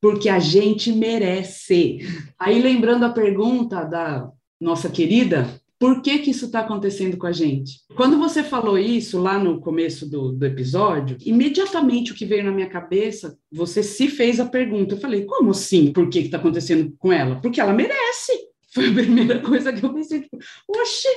porque 0.00 0.28
a 0.28 0.40
gente 0.40 0.90
merece. 0.90 1.98
Aí, 2.36 2.60
lembrando 2.60 3.04
a 3.04 3.10
pergunta 3.10 3.84
da 3.84 4.28
nossa 4.60 4.88
querida, 4.88 5.61
por 5.82 6.00
que, 6.00 6.20
que 6.20 6.30
isso 6.30 6.44
está 6.44 6.60
acontecendo 6.60 7.16
com 7.16 7.26
a 7.26 7.32
gente? 7.32 7.80
Quando 7.96 8.16
você 8.16 8.44
falou 8.44 8.78
isso 8.78 9.20
lá 9.20 9.36
no 9.36 9.60
começo 9.60 10.08
do, 10.08 10.30
do 10.30 10.46
episódio, 10.46 11.16
imediatamente 11.26 12.12
o 12.12 12.14
que 12.14 12.24
veio 12.24 12.44
na 12.44 12.52
minha 12.52 12.68
cabeça, 12.68 13.36
você 13.50 13.82
se 13.82 14.06
fez 14.06 14.38
a 14.38 14.46
pergunta. 14.46 14.94
Eu 14.94 15.00
falei, 15.00 15.24
como 15.24 15.50
assim? 15.50 15.92
Por 15.92 16.08
que 16.08 16.20
está 16.20 16.36
acontecendo 16.36 16.94
com 17.00 17.12
ela? 17.12 17.40
Porque 17.40 17.60
ela 17.60 17.72
merece. 17.72 18.30
Foi 18.72 18.90
a 18.90 18.92
primeira 18.92 19.40
coisa 19.40 19.72
que 19.72 19.84
eu 19.84 19.92
pensei. 19.92 20.20
Tipo, 20.20 20.38
Oxi, 20.68 21.08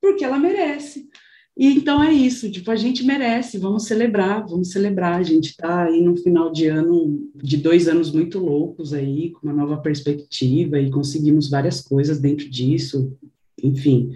porque 0.00 0.24
ela 0.24 0.38
merece. 0.38 1.06
E 1.54 1.66
então 1.74 2.02
é 2.02 2.10
isso, 2.10 2.50
tipo, 2.50 2.70
a 2.70 2.76
gente 2.76 3.04
merece, 3.04 3.58
vamos 3.58 3.84
celebrar, 3.84 4.46
vamos 4.46 4.70
celebrar. 4.70 5.18
A 5.18 5.22
gente 5.22 5.50
está 5.50 5.84
aí 5.84 6.00
no 6.00 6.16
final 6.16 6.50
de 6.50 6.68
ano, 6.68 7.30
de 7.34 7.58
dois 7.58 7.86
anos 7.86 8.10
muito 8.10 8.38
loucos 8.38 8.94
aí, 8.94 9.30
com 9.32 9.46
uma 9.46 9.54
nova 9.54 9.76
perspectiva, 9.76 10.80
e 10.80 10.90
conseguimos 10.90 11.50
várias 11.50 11.82
coisas 11.82 12.18
dentro 12.18 12.48
disso, 12.48 13.14
enfim, 13.62 14.12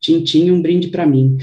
Tintim, 0.00 0.50
um 0.50 0.60
brinde 0.60 0.88
para 0.88 1.06
mim. 1.06 1.38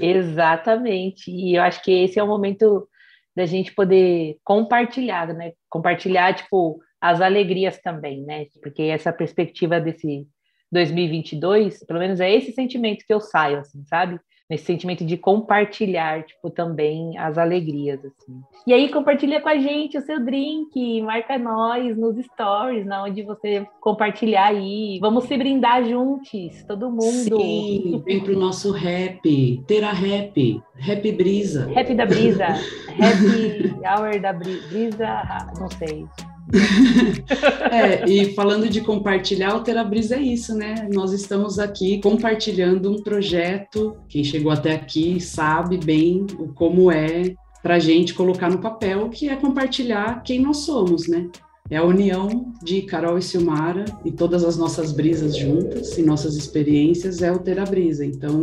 Exatamente. 0.00 1.30
E 1.30 1.54
eu 1.56 1.62
acho 1.62 1.82
que 1.82 1.90
esse 1.90 2.18
é 2.18 2.22
o 2.22 2.26
momento 2.26 2.88
da 3.36 3.44
gente 3.44 3.74
poder 3.74 4.38
compartilhar, 4.42 5.34
né? 5.34 5.52
Compartilhar, 5.68 6.34
tipo, 6.34 6.80
as 6.98 7.20
alegrias 7.20 7.78
também, 7.78 8.22
né? 8.22 8.46
Porque 8.62 8.84
essa 8.84 9.12
perspectiva 9.12 9.78
desse 9.78 10.26
2022, 10.72 11.84
pelo 11.84 11.98
menos 11.98 12.18
é 12.18 12.34
esse 12.34 12.52
sentimento 12.52 13.04
que 13.06 13.12
eu 13.12 13.20
saio, 13.20 13.58
assim, 13.58 13.84
sabe? 13.84 14.18
Nesse 14.48 14.64
sentimento 14.64 15.04
de 15.04 15.16
compartilhar, 15.16 16.22
tipo, 16.22 16.50
também 16.50 17.18
as 17.18 17.36
alegrias, 17.36 18.00
assim. 18.04 18.40
E 18.66 18.72
aí, 18.72 18.88
compartilha 18.90 19.40
com 19.40 19.48
a 19.48 19.58
gente 19.58 19.98
o 19.98 20.02
seu 20.02 20.24
drink, 20.24 21.02
marca 21.02 21.38
nós 21.38 21.96
nos 21.96 22.16
stories, 22.24 22.86
na 22.86 23.04
onde 23.04 23.22
você 23.22 23.66
compartilhar 23.80 24.46
aí. 24.46 24.98
Vamos 25.00 25.24
se 25.24 25.36
brindar 25.36 25.84
juntos, 25.84 26.62
todo 26.66 26.90
mundo. 26.90 27.40
Sim, 27.40 28.02
vem 28.04 28.20
pro 28.20 28.38
nosso 28.38 28.70
rap, 28.72 29.62
terá 29.66 29.92
rap, 29.92 30.62
rap 30.74 31.12
brisa. 31.12 31.66
Rap 31.72 31.94
da 31.94 32.06
brisa, 32.06 32.46
happy 32.98 33.72
hour 33.84 34.20
da 34.20 34.32
brisa, 34.32 35.22
não 35.58 35.68
sei. 35.70 36.06
é, 37.70 38.08
e 38.08 38.34
falando 38.34 38.68
de 38.68 38.80
compartilhar, 38.80 39.56
o 39.56 39.62
Terabrisa 39.62 40.16
é 40.16 40.20
isso, 40.20 40.54
né? 40.54 40.88
Nós 40.92 41.12
estamos 41.12 41.58
aqui 41.58 42.00
compartilhando 42.00 42.90
um 42.90 43.02
projeto. 43.02 43.96
Quem 44.08 44.22
chegou 44.22 44.52
até 44.52 44.74
aqui 44.74 45.20
sabe 45.20 45.76
bem 45.76 46.26
o 46.38 46.48
como 46.48 46.90
é 46.90 47.34
para 47.62 47.76
a 47.76 47.80
gente 47.80 48.14
colocar 48.14 48.48
no 48.48 48.60
papel, 48.60 49.08
que 49.08 49.28
é 49.28 49.34
compartilhar 49.34 50.22
quem 50.22 50.40
nós 50.40 50.58
somos, 50.58 51.08
né? 51.08 51.28
É 51.68 51.76
a 51.76 51.84
união 51.84 52.52
de 52.62 52.82
Carol 52.82 53.18
e 53.18 53.22
Silmara 53.22 53.84
e 54.04 54.12
todas 54.12 54.44
as 54.44 54.56
nossas 54.56 54.92
brisas 54.92 55.36
juntas 55.36 55.98
e 55.98 56.02
nossas 56.02 56.36
experiências 56.36 57.22
é 57.22 57.32
o 57.32 57.38
ter 57.38 57.58
a 57.58 57.64
brisa. 57.64 58.04
Então, 58.04 58.42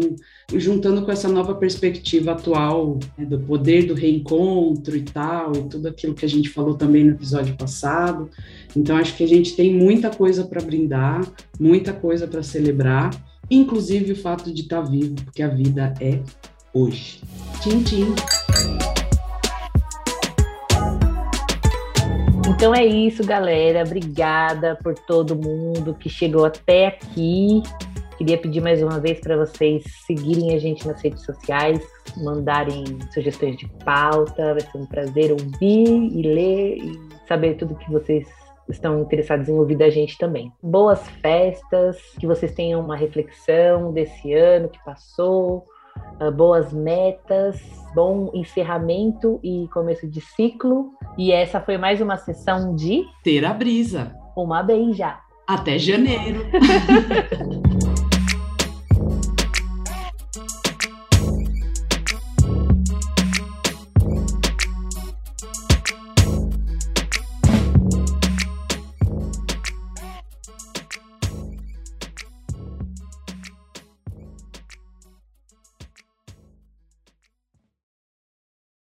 juntando 0.53 1.03
com 1.03 1.11
essa 1.11 1.29
nova 1.29 1.55
perspectiva 1.55 2.33
atual 2.33 2.99
né, 3.17 3.25
do 3.25 3.39
poder 3.39 3.87
do 3.87 3.93
reencontro 3.93 4.95
e 4.95 5.03
tal, 5.03 5.53
e 5.55 5.63
tudo 5.69 5.87
aquilo 5.87 6.13
que 6.13 6.25
a 6.25 6.29
gente 6.29 6.49
falou 6.49 6.75
também 6.75 7.05
no 7.05 7.11
episódio 7.11 7.55
passado. 7.55 8.29
Então, 8.75 8.97
acho 8.97 9.15
que 9.15 9.23
a 9.23 9.27
gente 9.27 9.55
tem 9.55 9.73
muita 9.73 10.09
coisa 10.09 10.43
para 10.43 10.61
brindar, 10.61 11.25
muita 11.57 11.93
coisa 11.93 12.27
para 12.27 12.43
celebrar, 12.43 13.11
inclusive 13.49 14.11
o 14.11 14.15
fato 14.15 14.53
de 14.53 14.63
estar 14.63 14.81
tá 14.81 14.89
vivo, 14.89 15.15
porque 15.15 15.41
a 15.41 15.47
vida 15.47 15.93
é 16.01 16.19
hoje. 16.73 17.21
Tchim, 17.61 17.83
tchim. 17.83 18.42
Então 22.63 22.73
é 22.73 22.85
isso, 22.85 23.25
galera. 23.25 23.83
Obrigada 23.85 24.79
por 24.81 24.93
todo 24.93 25.35
mundo 25.35 25.93
que 25.93 26.07
chegou 26.07 26.45
até 26.45 26.87
aqui. 26.87 27.61
Queria 28.17 28.37
pedir 28.37 28.61
mais 28.61 28.81
uma 28.81 29.01
vez 29.01 29.19
para 29.19 29.35
vocês 29.35 29.83
seguirem 30.07 30.55
a 30.55 30.57
gente 30.57 30.87
nas 30.87 31.01
redes 31.01 31.25
sociais, 31.25 31.85
mandarem 32.15 32.85
sugestões 33.13 33.57
de 33.57 33.67
pauta. 33.83 34.53
Vai 34.53 34.61
ser 34.61 34.77
um 34.77 34.85
prazer 34.85 35.33
ouvir 35.33 36.09
e 36.17 36.21
ler 36.21 36.77
e 36.77 36.99
saber 37.27 37.55
tudo 37.55 37.75
que 37.75 37.91
vocês 37.91 38.29
estão 38.69 39.01
interessados 39.01 39.49
em 39.49 39.59
ouvir 39.59 39.75
da 39.75 39.89
gente 39.89 40.17
também. 40.17 40.49
Boas 40.63 41.05
festas, 41.21 41.97
que 42.17 42.25
vocês 42.25 42.53
tenham 42.53 42.79
uma 42.79 42.95
reflexão 42.95 43.91
desse 43.91 44.33
ano 44.33 44.69
que 44.69 44.81
passou, 44.85 45.65
boas 46.35 46.71
metas, 46.71 47.59
bom 47.93 48.31
encerramento 48.33 49.39
e 49.43 49.67
começo 49.73 50.07
de 50.07 50.21
ciclo. 50.21 50.91
E 51.17 51.31
essa 51.31 51.59
foi 51.59 51.77
mais 51.77 52.01
uma 52.01 52.17
sessão 52.17 52.75
de 52.75 53.03
Ter 53.23 53.45
a 53.45 53.53
Brisa. 53.53 54.15
Uma 54.35 54.63
beija. 54.63 55.17
Até 55.47 55.77
janeiro. 55.77 56.45